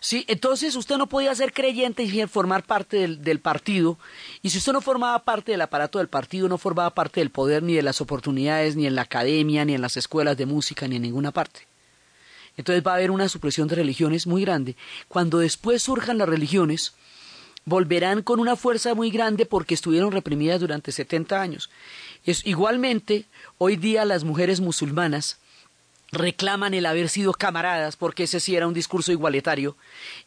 Sí, 0.02 0.26
entonces 0.28 0.76
usted 0.76 0.98
no 0.98 1.08
podía 1.08 1.34
ser 1.34 1.54
creyente 1.54 2.04
y 2.04 2.28
formar 2.28 2.64
parte 2.64 2.98
del, 2.98 3.24
del, 3.24 3.40
partido, 3.40 3.98
y 4.42 4.50
si 4.50 4.58
usted 4.58 4.74
no 4.74 4.82
formaba 4.82 5.18
parte 5.24 5.54
del 5.54 5.62
aparato 5.62 6.00
del 6.00 6.10
partido, 6.10 6.50
no 6.50 6.58
formaba 6.58 6.90
parte 6.90 7.22
del 7.22 7.30
poder 7.30 7.64
ni 7.64 7.76
de 7.76 7.84
las 7.84 8.02
oportunidades, 8.02 8.76
ni 8.76 8.86
en 8.86 8.96
la 8.96 9.04
academia, 9.04 9.64
ni 9.64 9.76
en 9.76 9.82
las 9.82 9.96
escuelas 9.96 10.36
de 10.36 10.46
música, 10.46 10.90
ni 10.90 10.98
en 10.98 11.04
ninguna 11.04 11.32
parte. 11.32 11.68
Entonces 12.58 12.86
va 12.86 12.92
a 12.92 12.96
haber 12.96 13.12
una 13.12 13.30
supresión 13.30 13.70
de 13.70 13.76
religiones 13.76 14.28
muy 14.28 14.42
grande. 14.42 14.76
Cuando 15.08 15.40
después 15.40 15.82
surjan 15.84 16.18
las 16.18 16.28
religiones, 16.28 16.94
volverán 17.66 18.22
con 18.22 18.40
una 18.40 18.56
fuerza 18.56 18.94
muy 18.94 19.10
grande 19.10 19.46
porque 19.46 19.74
estuvieron 19.74 20.12
reprimidas 20.12 20.60
durante 20.60 20.92
70 20.92 21.42
años. 21.42 21.70
Igualmente, 22.26 23.26
hoy 23.58 23.76
día 23.76 24.06
las 24.06 24.24
mujeres 24.24 24.62
musulmanas 24.62 25.38
reclaman 26.14 26.74
el 26.74 26.86
haber 26.86 27.10
sido 27.10 27.34
camaradas, 27.34 27.98
porque 27.98 28.24
ese 28.24 28.40
sí 28.40 28.56
era 28.56 28.68
un 28.68 28.74
discurso 28.74 29.12
igualitario, 29.12 29.76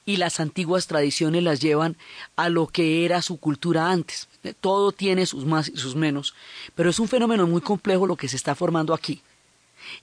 y 0.05 0.17
las 0.17 0.41
antiguas 0.41 0.89
tradiciones 0.89 1.43
las 1.43 1.61
llevan 1.61 1.97
a 2.35 2.49
lo 2.49 2.67
que 2.67 3.05
era 3.05 3.23
su 3.23 3.39
cultura 3.39 3.91
antes. 3.91 4.29
Todo 4.61 4.93
tiene 4.93 5.25
sus 5.27 5.47
más 5.47 5.69
y 5.69 5.77
sus 5.79 5.95
menos, 5.95 6.35
pero 6.75 6.91
es 6.91 6.99
un 6.99 7.09
fenómeno 7.09 7.47
muy 7.47 7.63
complejo 7.63 8.07
lo 8.07 8.17
que 8.17 8.29
se 8.29 8.37
está 8.37 8.55
formando 8.55 8.93
aquí. 8.93 9.23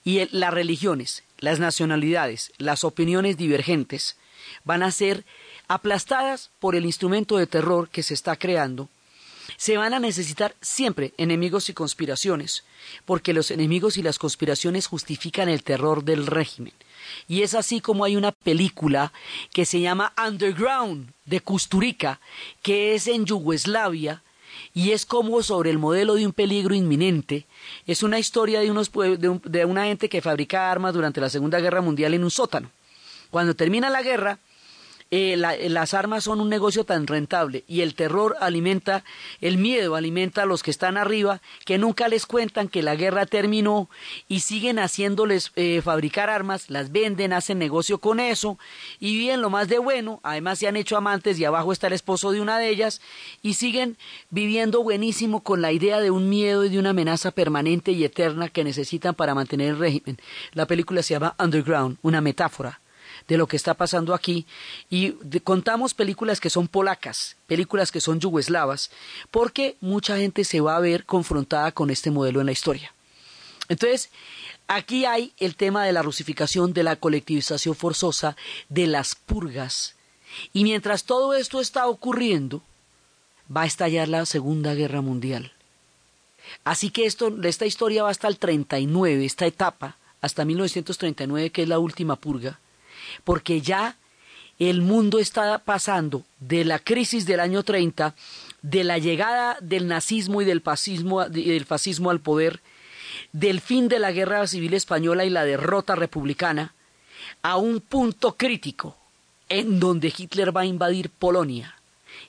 Y 0.04 0.26
las 0.36 0.54
religiones, 0.54 1.24
las 1.38 1.60
nacionalidades, 1.60 2.54
las 2.58 2.84
opiniones 2.84 3.38
divergentes 3.38 4.16
van 4.64 4.82
a 4.82 4.92
ser 4.92 5.26
aplastadas 5.68 6.50
por 6.60 6.76
el 6.76 6.86
instrumento 6.86 7.38
de 7.38 7.48
terror 7.48 7.90
que 7.90 8.04
se 8.04 8.14
está 8.14 8.36
creando 8.36 8.90
se 9.58 9.78
van 9.78 9.94
a 9.94 10.00
necesitar 10.00 10.56
siempre 10.62 11.14
enemigos 11.18 11.70
y 11.70 11.74
conspiraciones, 11.74 12.64
porque 13.06 13.34
los 13.34 13.52
enemigos 13.52 13.98
y 13.98 14.04
las 14.04 14.20
conspiraciones 14.20 14.88
justifican 14.88 15.50
el 15.50 15.64
terror 15.64 16.04
del 16.04 16.28
régimen. 16.28 16.74
Y 17.28 17.42
es 17.42 17.54
así 17.54 17.82
como 17.82 18.06
hay 18.06 18.16
una 18.16 18.32
película 18.32 19.12
que 19.52 19.66
se 19.66 19.82
llama 19.82 20.14
Underground 20.18 21.12
de 21.26 21.42
Kusturica, 21.42 22.20
que 22.62 22.96
es 22.96 23.08
en 23.08 23.26
Yugoslavia, 23.26 24.22
y 24.74 24.92
es 24.92 25.06
como 25.06 25.44
sobre 25.44 25.70
el 25.70 25.78
modelo 25.78 26.16
de 26.16 26.26
un 26.26 26.34
peligro 26.34 26.74
inminente. 26.74 27.46
Es 27.86 28.04
una 28.04 28.20
historia 28.20 28.60
de, 28.62 28.72
unos, 28.72 28.92
de, 28.92 29.40
de 29.44 29.66
una 29.66 29.86
gente 29.86 30.10
que 30.10 30.22
fabrica 30.22 30.72
armas 30.72 30.94
durante 30.94 31.22
la 31.22 31.30
Segunda 31.30 31.60
Guerra 31.60 31.82
Mundial 31.82 32.14
en 32.14 32.24
un 32.24 32.32
sótano. 32.32 32.72
Cuando 33.30 33.56
termina 33.56 33.90
la 33.90 34.04
guerra, 34.04 34.40
eh, 35.16 35.38
las 35.38 35.94
armas 35.94 36.24
son 36.24 36.42
un 36.42 36.50
negocio 36.50 36.86
tan 36.86 37.06
rentable 37.06 37.64
y 37.68 37.82
el 37.82 37.94
terror 37.94 38.36
alimenta, 38.40 39.04
el 39.42 39.60
miedo 39.60 39.94
alimenta 39.94 40.42
a 40.42 40.46
los 40.48 40.64
que 40.64 40.72
están 40.72 40.98
arriba, 40.98 41.40
que 41.66 41.78
nunca 41.78 42.08
les 42.08 42.26
cuentan 42.26 42.68
que 42.68 42.82
la 42.82 42.96
guerra 42.96 43.28
terminó 43.28 43.92
y 44.28 44.40
siguen 44.40 44.80
haciéndoles 44.80 45.52
eh, 45.56 45.84
fabricar 45.84 46.32
armas, 46.32 46.72
las 46.72 46.92
venden, 46.92 47.32
hacen 47.32 47.60
negocio 47.60 48.00
con 48.00 48.20
eso 48.20 48.58
y 49.00 49.16
viven 49.16 49.44
lo 49.44 49.52
más 49.52 49.68
de 49.68 49.78
bueno, 49.78 50.20
además 50.24 50.58
se 50.58 50.68
han 50.68 50.78
hecho 50.78 50.98
amantes 50.98 51.38
y 51.38 51.46
abajo 51.46 51.72
está 51.72 51.86
el 51.86 51.94
esposo 51.94 52.32
de 52.32 52.42
una 52.42 52.58
de 52.58 52.70
ellas 52.70 53.00
y 53.44 53.54
siguen 53.54 54.00
viviendo 54.32 54.82
buenísimo 54.82 55.44
con 55.44 55.62
la 55.62 55.72
idea 55.72 56.00
de 56.00 56.10
un 56.10 56.28
miedo 56.28 56.66
y 56.66 56.70
de 56.70 56.80
una 56.80 56.90
amenaza 56.90 57.30
permanente 57.30 57.92
y 57.92 58.04
eterna 58.04 58.50
que 58.50 58.64
necesitan 58.64 59.14
para 59.14 59.36
mantener 59.36 59.70
el 59.70 59.78
régimen. 59.78 60.18
La 60.54 60.66
película 60.66 61.04
se 61.04 61.14
llama 61.14 61.36
Underground, 61.38 62.00
una 62.02 62.20
metáfora 62.20 62.80
de 63.28 63.38
lo 63.38 63.48
que 63.48 63.56
está 63.56 63.74
pasando 63.74 64.14
aquí 64.14 64.46
y 64.90 65.12
contamos 65.44 65.94
películas 65.94 66.40
que 66.40 66.50
son 66.50 66.68
polacas, 66.68 67.36
películas 67.48 67.92
que 67.92 68.02
son 68.02 68.20
yugoslavas, 68.20 68.92
porque 69.32 69.78
mucha 69.82 70.18
gente 70.18 70.44
se 70.44 70.62
va 70.62 70.76
a 70.76 70.82
ver 70.82 71.06
confrontada 71.06 71.72
con 71.72 71.90
este 71.90 72.12
modelo 72.12 72.40
en 72.40 72.48
la 72.48 72.52
historia. 72.52 72.94
Entonces, 73.70 74.10
aquí 74.68 75.06
hay 75.06 75.34
el 75.38 75.56
tema 75.56 75.86
de 75.86 75.94
la 75.94 76.02
rusificación, 76.02 76.74
de 76.74 76.84
la 76.84 76.96
colectivización 76.96 77.76
forzosa, 77.76 78.36
de 78.70 78.88
las 78.88 79.16
purgas. 79.16 79.96
Y 80.52 80.64
mientras 80.64 81.06
todo 81.06 81.34
esto 81.34 81.62
está 81.62 81.88
ocurriendo, 81.88 82.62
va 83.56 83.62
a 83.62 83.66
estallar 83.66 84.10
la 84.10 84.26
Segunda 84.26 84.74
Guerra 84.74 85.02
Mundial. 85.02 85.54
Así 86.64 86.90
que 86.90 87.06
esto, 87.06 87.34
esta 87.44 87.66
historia 87.66 88.04
va 88.04 88.10
hasta 88.10 88.28
el 88.28 88.38
39, 88.38 89.26
esta 89.26 89.46
etapa, 89.46 89.98
hasta 90.22 90.46
1939, 90.46 91.52
que 91.52 91.64
es 91.64 91.68
la 91.68 91.80
última 91.80 92.16
purga, 92.16 92.60
porque 93.24 93.62
ya 93.62 93.96
el 94.60 94.82
mundo 94.82 95.20
está 95.20 95.58
pasando 95.60 96.24
de 96.40 96.64
la 96.64 96.80
crisis 96.80 97.26
del 97.26 97.40
año 97.40 97.64
30, 97.64 98.16
de 98.62 98.84
la 98.84 98.98
llegada 98.98 99.58
del 99.62 99.88
nazismo 99.88 100.42
y 100.42 100.46
del 100.46 100.62
fascismo, 100.62 102.10
al 102.10 102.20
poder, 102.20 102.62
del 103.32 103.62
fin 103.62 103.88
de 103.88 104.00
la 104.00 104.12
guerra 104.12 104.46
civil 104.48 104.74
española 104.74 105.26
y 105.26 105.30
la 105.30 105.46
derrota 105.46 105.96
republicana, 105.96 106.74
a 107.42 107.58
un 107.58 107.82
punto 107.82 108.36
crítico 108.36 108.96
en 109.50 109.80
donde 109.80 110.14
Hitler 110.16 110.56
va 110.56 110.62
a 110.62 110.66
invadir 110.66 111.10
Polonia. 111.10 111.76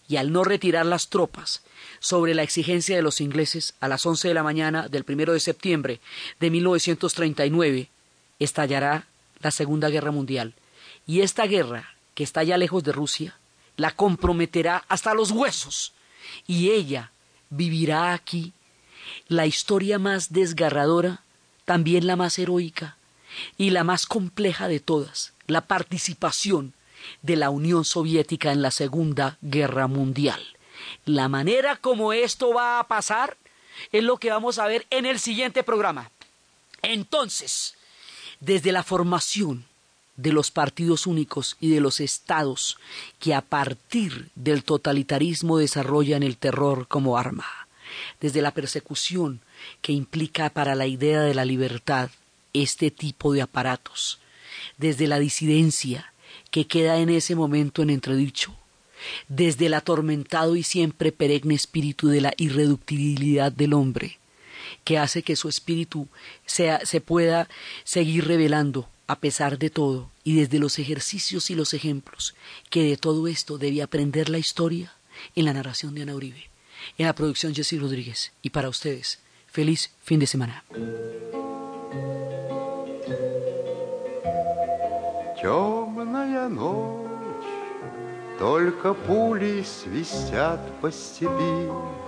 Y 0.08 0.16
al 0.16 0.32
no 0.32 0.44
retirar 0.44 0.86
las 0.86 1.08
tropas 1.08 1.62
sobre 2.00 2.34
la 2.34 2.42
exigencia 2.42 2.96
de 2.96 3.02
los 3.02 3.20
ingleses 3.20 3.74
a 3.80 3.88
las 3.88 4.04
11 4.04 4.28
de 4.28 4.34
la 4.34 4.42
mañana 4.42 4.88
del 4.88 5.04
primero 5.04 5.32
de 5.32 5.40
septiembre 5.40 6.00
de 6.40 6.50
1939 6.50 7.88
estallará 8.38 9.06
la 9.40 9.50
Segunda 9.50 9.88
Guerra 9.88 10.10
Mundial 10.10 10.54
y 11.06 11.20
esta 11.20 11.46
guerra, 11.46 11.94
que 12.14 12.24
está 12.24 12.42
ya 12.42 12.56
lejos 12.56 12.82
de 12.84 12.92
Rusia, 12.92 13.36
la 13.76 13.90
comprometerá 13.90 14.84
hasta 14.88 15.14
los 15.14 15.30
huesos. 15.30 15.92
Y 16.46 16.70
ella 16.70 17.12
vivirá 17.50 18.12
aquí 18.12 18.52
la 19.28 19.46
historia 19.46 19.98
más 19.98 20.32
desgarradora, 20.32 21.22
también 21.64 22.06
la 22.06 22.16
más 22.16 22.38
heroica 22.38 22.96
y 23.58 23.70
la 23.70 23.84
más 23.84 24.06
compleja 24.06 24.68
de 24.68 24.80
todas, 24.80 25.32
la 25.46 25.62
participación 25.62 26.72
de 27.22 27.36
la 27.36 27.50
Unión 27.50 27.84
Soviética 27.84 28.52
en 28.52 28.62
la 28.62 28.70
Segunda 28.70 29.36
Guerra 29.42 29.86
Mundial. 29.86 30.42
La 31.04 31.28
manera 31.28 31.76
como 31.76 32.12
esto 32.12 32.54
va 32.54 32.78
a 32.78 32.88
pasar 32.88 33.36
es 33.92 34.02
lo 34.02 34.18
que 34.18 34.30
vamos 34.30 34.58
a 34.58 34.66
ver 34.66 34.86
en 34.90 35.04
el 35.04 35.18
siguiente 35.18 35.62
programa. 35.62 36.10
Entonces, 36.82 37.74
desde 38.40 38.72
la 38.72 38.82
formación 38.82 39.64
de 40.16 40.32
los 40.32 40.50
partidos 40.50 41.06
únicos 41.06 41.56
y 41.60 41.70
de 41.70 41.80
los 41.80 42.00
estados 42.00 42.78
que 43.18 43.34
a 43.34 43.40
partir 43.40 44.30
del 44.34 44.62
totalitarismo 44.62 45.58
desarrollan 45.58 46.22
el 46.22 46.36
terror 46.36 46.86
como 46.86 47.18
arma, 47.18 47.46
desde 48.20 48.42
la 48.42 48.52
persecución 48.52 49.40
que 49.82 49.92
implica 49.92 50.50
para 50.50 50.74
la 50.74 50.86
idea 50.86 51.22
de 51.22 51.34
la 51.34 51.44
libertad 51.44 52.10
este 52.52 52.90
tipo 52.90 53.32
de 53.32 53.42
aparatos, 53.42 54.20
desde 54.78 55.08
la 55.08 55.18
disidencia 55.18 56.12
que 56.50 56.66
queda 56.66 56.98
en 56.98 57.10
ese 57.10 57.34
momento 57.34 57.82
en 57.82 57.90
entredicho, 57.90 58.54
desde 59.28 59.66
el 59.66 59.74
atormentado 59.74 60.56
y 60.56 60.62
siempre 60.62 61.12
perenne 61.12 61.54
espíritu 61.54 62.08
de 62.08 62.20
la 62.20 62.34
irreductibilidad 62.36 63.50
del 63.50 63.74
hombre, 63.74 64.18
que 64.84 64.98
hace 64.98 65.22
que 65.22 65.36
su 65.36 65.48
espíritu 65.48 66.08
sea, 66.46 66.80
se 66.86 67.00
pueda 67.00 67.48
seguir 67.82 68.26
revelando 68.26 68.88
a 69.07 69.19
pesar 69.19 69.57
de 69.57 69.69
todo 69.69 70.11
y 70.23 70.35
desde 70.35 70.59
los 70.59 70.77
ejercicios 70.77 71.49
y 71.49 71.55
los 71.55 71.73
ejemplos 71.73 72.35
que 72.69 72.83
de 72.83 72.97
todo 72.97 73.27
esto 73.27 73.57
debe 73.57 73.81
aprender 73.81 74.29
la 74.29 74.37
historia 74.37 74.93
en 75.35 75.45
la 75.45 75.53
narración 75.53 75.95
de 75.95 76.03
Ana 76.03 76.15
Uribe, 76.15 76.49
en 76.97 77.07
la 77.07 77.15
producción 77.15 77.55
Jessy 77.55 77.79
Rodríguez 77.79 78.31
y 78.41 78.51
para 78.51 78.69
ustedes, 78.69 79.19
feliz 79.47 79.91
fin 80.03 80.19
de 80.19 80.27
semana. 80.27 80.63
Темная 85.41 86.49
ночь, 86.49 87.49
только 88.37 88.93
пули 88.93 89.63
свистят 89.63 90.59
по 90.81 90.91
степи. 90.91 92.02